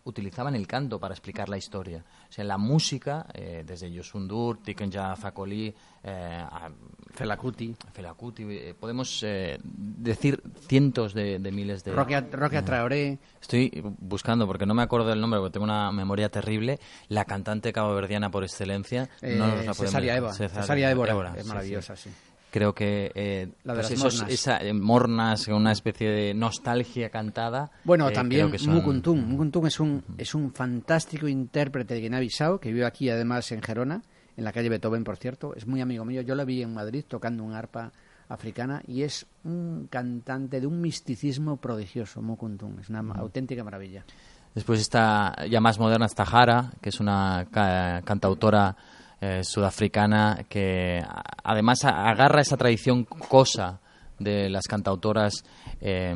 utilizaban 0.05 0.55
el 0.55 0.65
canto 0.67 0.99
para 0.99 1.13
explicar 1.13 1.49
la 1.49 1.57
historia. 1.57 2.03
O 2.29 2.31
sea, 2.31 2.43
la 2.45 2.57
música, 2.57 3.25
eh, 3.33 3.63
desde 3.65 3.91
Yosundur, 3.91 4.61
Tikenja 4.63 5.15
Fakoli, 5.15 5.73
eh, 6.03 6.43
a 6.49 6.69
Fela 7.13 7.35
Kuti. 7.37 7.75
Fela 7.93 8.13
Kuti, 8.13 8.43
eh, 8.49 8.75
podemos 8.79 9.21
eh, 9.23 9.59
decir 9.63 10.41
cientos 10.67 11.13
de, 11.13 11.39
de 11.39 11.51
miles 11.51 11.83
de... 11.83 11.93
Roque, 11.93 12.61
Traoré. 12.61 13.17
Estoy 13.41 13.71
buscando, 13.99 14.45
porque 14.47 14.65
no 14.65 14.73
me 14.73 14.83
acuerdo 14.83 15.07
del 15.09 15.19
nombre, 15.21 15.39
porque 15.39 15.53
tengo 15.53 15.63
una 15.65 15.91
memoria 15.91 16.29
terrible, 16.29 16.79
la 17.09 17.25
cantante 17.25 17.73
caboverdiana 17.73 18.29
por 18.29 18.43
excelencia. 18.43 19.09
eh, 19.21 19.35
no 19.37 19.47
nos 19.47 19.65
la 19.65 19.73
podemos- 19.73 19.77
Cesaria 19.77 20.15
Eva. 20.17 20.31
Cesaria- 20.33 20.61
Cesaria 20.61 20.91
Évora. 20.91 21.11
Évora, 21.11 21.33
es 21.35 21.43
sí, 21.43 21.49
maravillosa, 21.49 21.95
sí. 21.95 22.09
sí. 22.09 22.15
Creo 22.55 22.73
que 22.73 23.11
eh, 23.15 23.49
La 23.65 23.73
de 23.73 23.81
pues 23.81 23.91
las 23.91 23.99
esos- 23.99 24.15
mornas. 24.21 24.33
esa 24.33 24.57
eh, 24.59 24.71
mornas, 24.71 25.47
una 25.49 25.73
especie 25.73 26.09
de 26.09 26.33
nostalgia 26.33 27.09
cantada. 27.09 27.69
Bueno, 27.83 28.07
eh, 28.07 28.13
también 28.13 28.57
son- 28.57 28.75
Mukuntum. 28.75 29.19
Mukuntum 29.27 29.65
es 29.67 29.77
un, 29.81 30.01
es 30.17 30.33
un 30.33 30.53
fantástico 30.53 31.27
intérprete 31.27 31.95
de 31.95 31.99
Guinea-Bissau 31.99 32.59
que 32.59 32.71
vive 32.71 32.85
aquí 32.85 33.09
además 33.09 33.51
en 33.51 33.61
Gerona, 33.61 34.01
en 34.37 34.43
la 34.45 34.53
calle 34.53 34.69
Beethoven, 34.69 35.03
por 35.03 35.17
cierto. 35.17 35.53
Es 35.53 35.67
muy 35.67 35.81
amigo 35.81 36.05
mío. 36.05 36.21
Yo 36.21 36.33
lo 36.33 36.45
vi 36.45 36.61
en 36.61 36.73
Madrid 36.73 37.03
tocando 37.05 37.43
un 37.43 37.51
arpa 37.53 37.91
africana 38.29 38.81
y 38.87 39.03
es 39.03 39.25
un 39.43 39.87
cantante 39.89 40.61
de 40.61 40.67
un 40.67 40.79
misticismo 40.79 41.57
prodigioso, 41.57 42.21
Mukuntum. 42.21 42.79
Es 42.79 42.87
una 42.89 42.99
auténtica 43.15 43.65
maravilla. 43.65 44.05
Después 44.53 44.79
está 44.79 45.35
ya 45.51 45.59
más 45.59 45.77
moderna 45.77 46.05
está 46.05 46.23
Jara, 46.25 46.71
que 46.81 46.87
es 46.87 47.01
una 47.01 47.47
ca- 47.51 48.01
cantautora 48.05 48.77
eh, 49.25 49.43
sudafricana 49.43 50.45
que 50.49 51.01
además 51.43 51.83
agarra 51.85 52.41
esa 52.41 52.57
tradición 52.57 53.03
cosa 53.05 53.79
de 54.19 54.49
las 54.49 54.65
cantautoras 54.67 55.43
eh, 55.81 56.13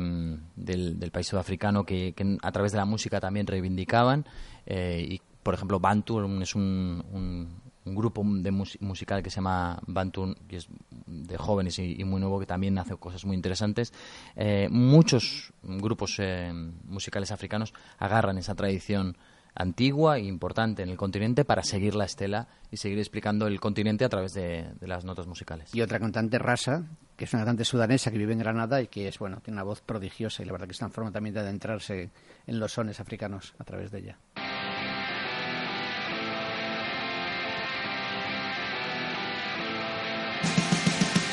del, 0.56 0.98
del 0.98 1.10
país 1.10 1.26
sudafricano 1.26 1.84
que, 1.84 2.12
que 2.14 2.38
a 2.42 2.52
través 2.52 2.72
de 2.72 2.78
la 2.78 2.84
música 2.84 3.20
también 3.20 3.46
reivindicaban 3.46 4.24
eh, 4.66 5.04
y 5.08 5.20
por 5.42 5.54
ejemplo 5.54 5.80
Bantu 5.80 6.40
es 6.40 6.54
un, 6.54 7.04
un- 7.12 7.60
un 7.86 7.94
grupo 7.94 8.22
de 8.24 8.50
mus- 8.50 8.76
musical 8.80 9.22
que 9.22 9.30
se 9.30 9.36
llama 9.36 9.78
Bantu 9.86 10.34
que 10.46 10.56
es 10.56 10.68
de 11.06 11.36
jóvenes 11.38 11.78
y, 11.78 12.04
muy 12.04 12.20
nuevo 12.20 12.38
que 12.38 12.44
también 12.46 12.78
hace 12.78 12.94
cosas 12.96 13.24
muy 13.24 13.34
interesantes. 13.34 13.92
Eh, 14.36 14.68
muchos 14.70 15.52
grupos 15.62 16.16
eh, 16.18 16.52
musicales 16.84 17.32
africanos 17.32 17.72
agarran 17.98 18.36
esa 18.36 18.54
tradición 18.54 19.16
antigua 19.60 20.18
e 20.18 20.24
importante 20.24 20.82
en 20.82 20.88
el 20.88 20.96
continente 20.96 21.44
para 21.44 21.62
seguir 21.62 21.94
la 21.94 22.04
estela 22.04 22.48
y 22.70 22.76
seguir 22.76 22.98
explicando 22.98 23.46
el 23.46 23.60
continente 23.60 24.04
a 24.04 24.08
través 24.08 24.32
de, 24.32 24.70
de 24.78 24.86
las 24.86 25.04
notas 25.04 25.26
musicales. 25.26 25.74
Y 25.74 25.82
otra 25.82 25.98
cantante, 25.98 26.38
Rasa, 26.38 26.84
que 27.16 27.24
es 27.24 27.32
una 27.34 27.42
cantante 27.42 27.64
sudanesa 27.64 28.10
que 28.10 28.18
vive 28.18 28.32
en 28.32 28.38
Granada 28.38 28.80
y 28.80 28.86
que 28.86 29.08
es, 29.08 29.18
bueno, 29.18 29.40
tiene 29.42 29.56
una 29.56 29.64
voz 29.64 29.80
prodigiosa 29.82 30.42
y 30.42 30.46
la 30.46 30.52
verdad 30.52 30.66
que 30.66 30.72
es 30.72 30.80
una 30.80 30.90
forma 30.90 31.12
también 31.12 31.34
de 31.34 31.40
adentrarse 31.40 32.10
en 32.46 32.58
los 32.58 32.72
sones 32.72 33.00
africanos 33.00 33.54
a 33.58 33.64
través 33.64 33.90
de 33.90 33.98
ella. 33.98 34.18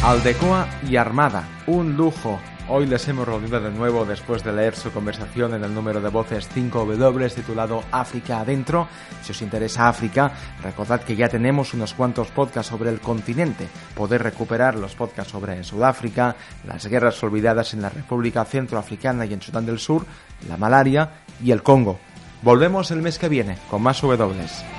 Aldecoa 0.04 0.70
y 0.90 0.96
Armada, 0.96 1.48
un 1.68 1.98
lujo. 1.98 2.40
Hoy 2.70 2.86
les 2.86 3.08
hemos 3.08 3.26
reunido 3.26 3.62
de 3.62 3.72
nuevo 3.72 4.04
después 4.04 4.44
de 4.44 4.52
leer 4.52 4.76
su 4.76 4.92
conversación 4.92 5.54
en 5.54 5.64
el 5.64 5.74
número 5.74 6.02
de 6.02 6.10
voces 6.10 6.50
5W 6.54 7.34
titulado 7.34 7.82
África 7.94 8.42
Adentro. 8.42 8.90
Si 9.22 9.32
os 9.32 9.42
interesa 9.42 9.88
África, 9.88 10.34
recordad 10.62 11.00
que 11.00 11.16
ya 11.16 11.30
tenemos 11.30 11.74
unos 11.74 11.94
cuantos 11.94 12.28
podcasts 12.28 12.70
sobre 12.70 12.90
el 12.90 13.00
continente. 13.00 13.70
Podéis 13.96 14.22
recuperar 14.22 14.76
los 14.76 14.96
podcasts 14.96 15.32
sobre 15.32 15.64
Sudáfrica, 15.64 16.36
las 16.66 16.86
guerras 16.88 17.24
olvidadas 17.24 17.74
en 17.74 17.84
la 17.84 17.90
República 17.90 18.44
Centroafricana 18.44 19.26
y 19.26 19.34
en 19.34 19.42
Sudán 19.42 19.66
del 19.66 19.80
Sur, 19.80 20.06
la 20.50 20.58
malaria 20.58 21.22
y 21.42 21.52
el 21.52 21.64
Congo. 21.64 21.98
Volvemos 22.42 22.92
el 22.92 23.02
mes 23.02 23.18
que 23.18 23.30
viene 23.30 23.58
con 23.70 23.82
más 23.82 24.02
W. 24.02 24.77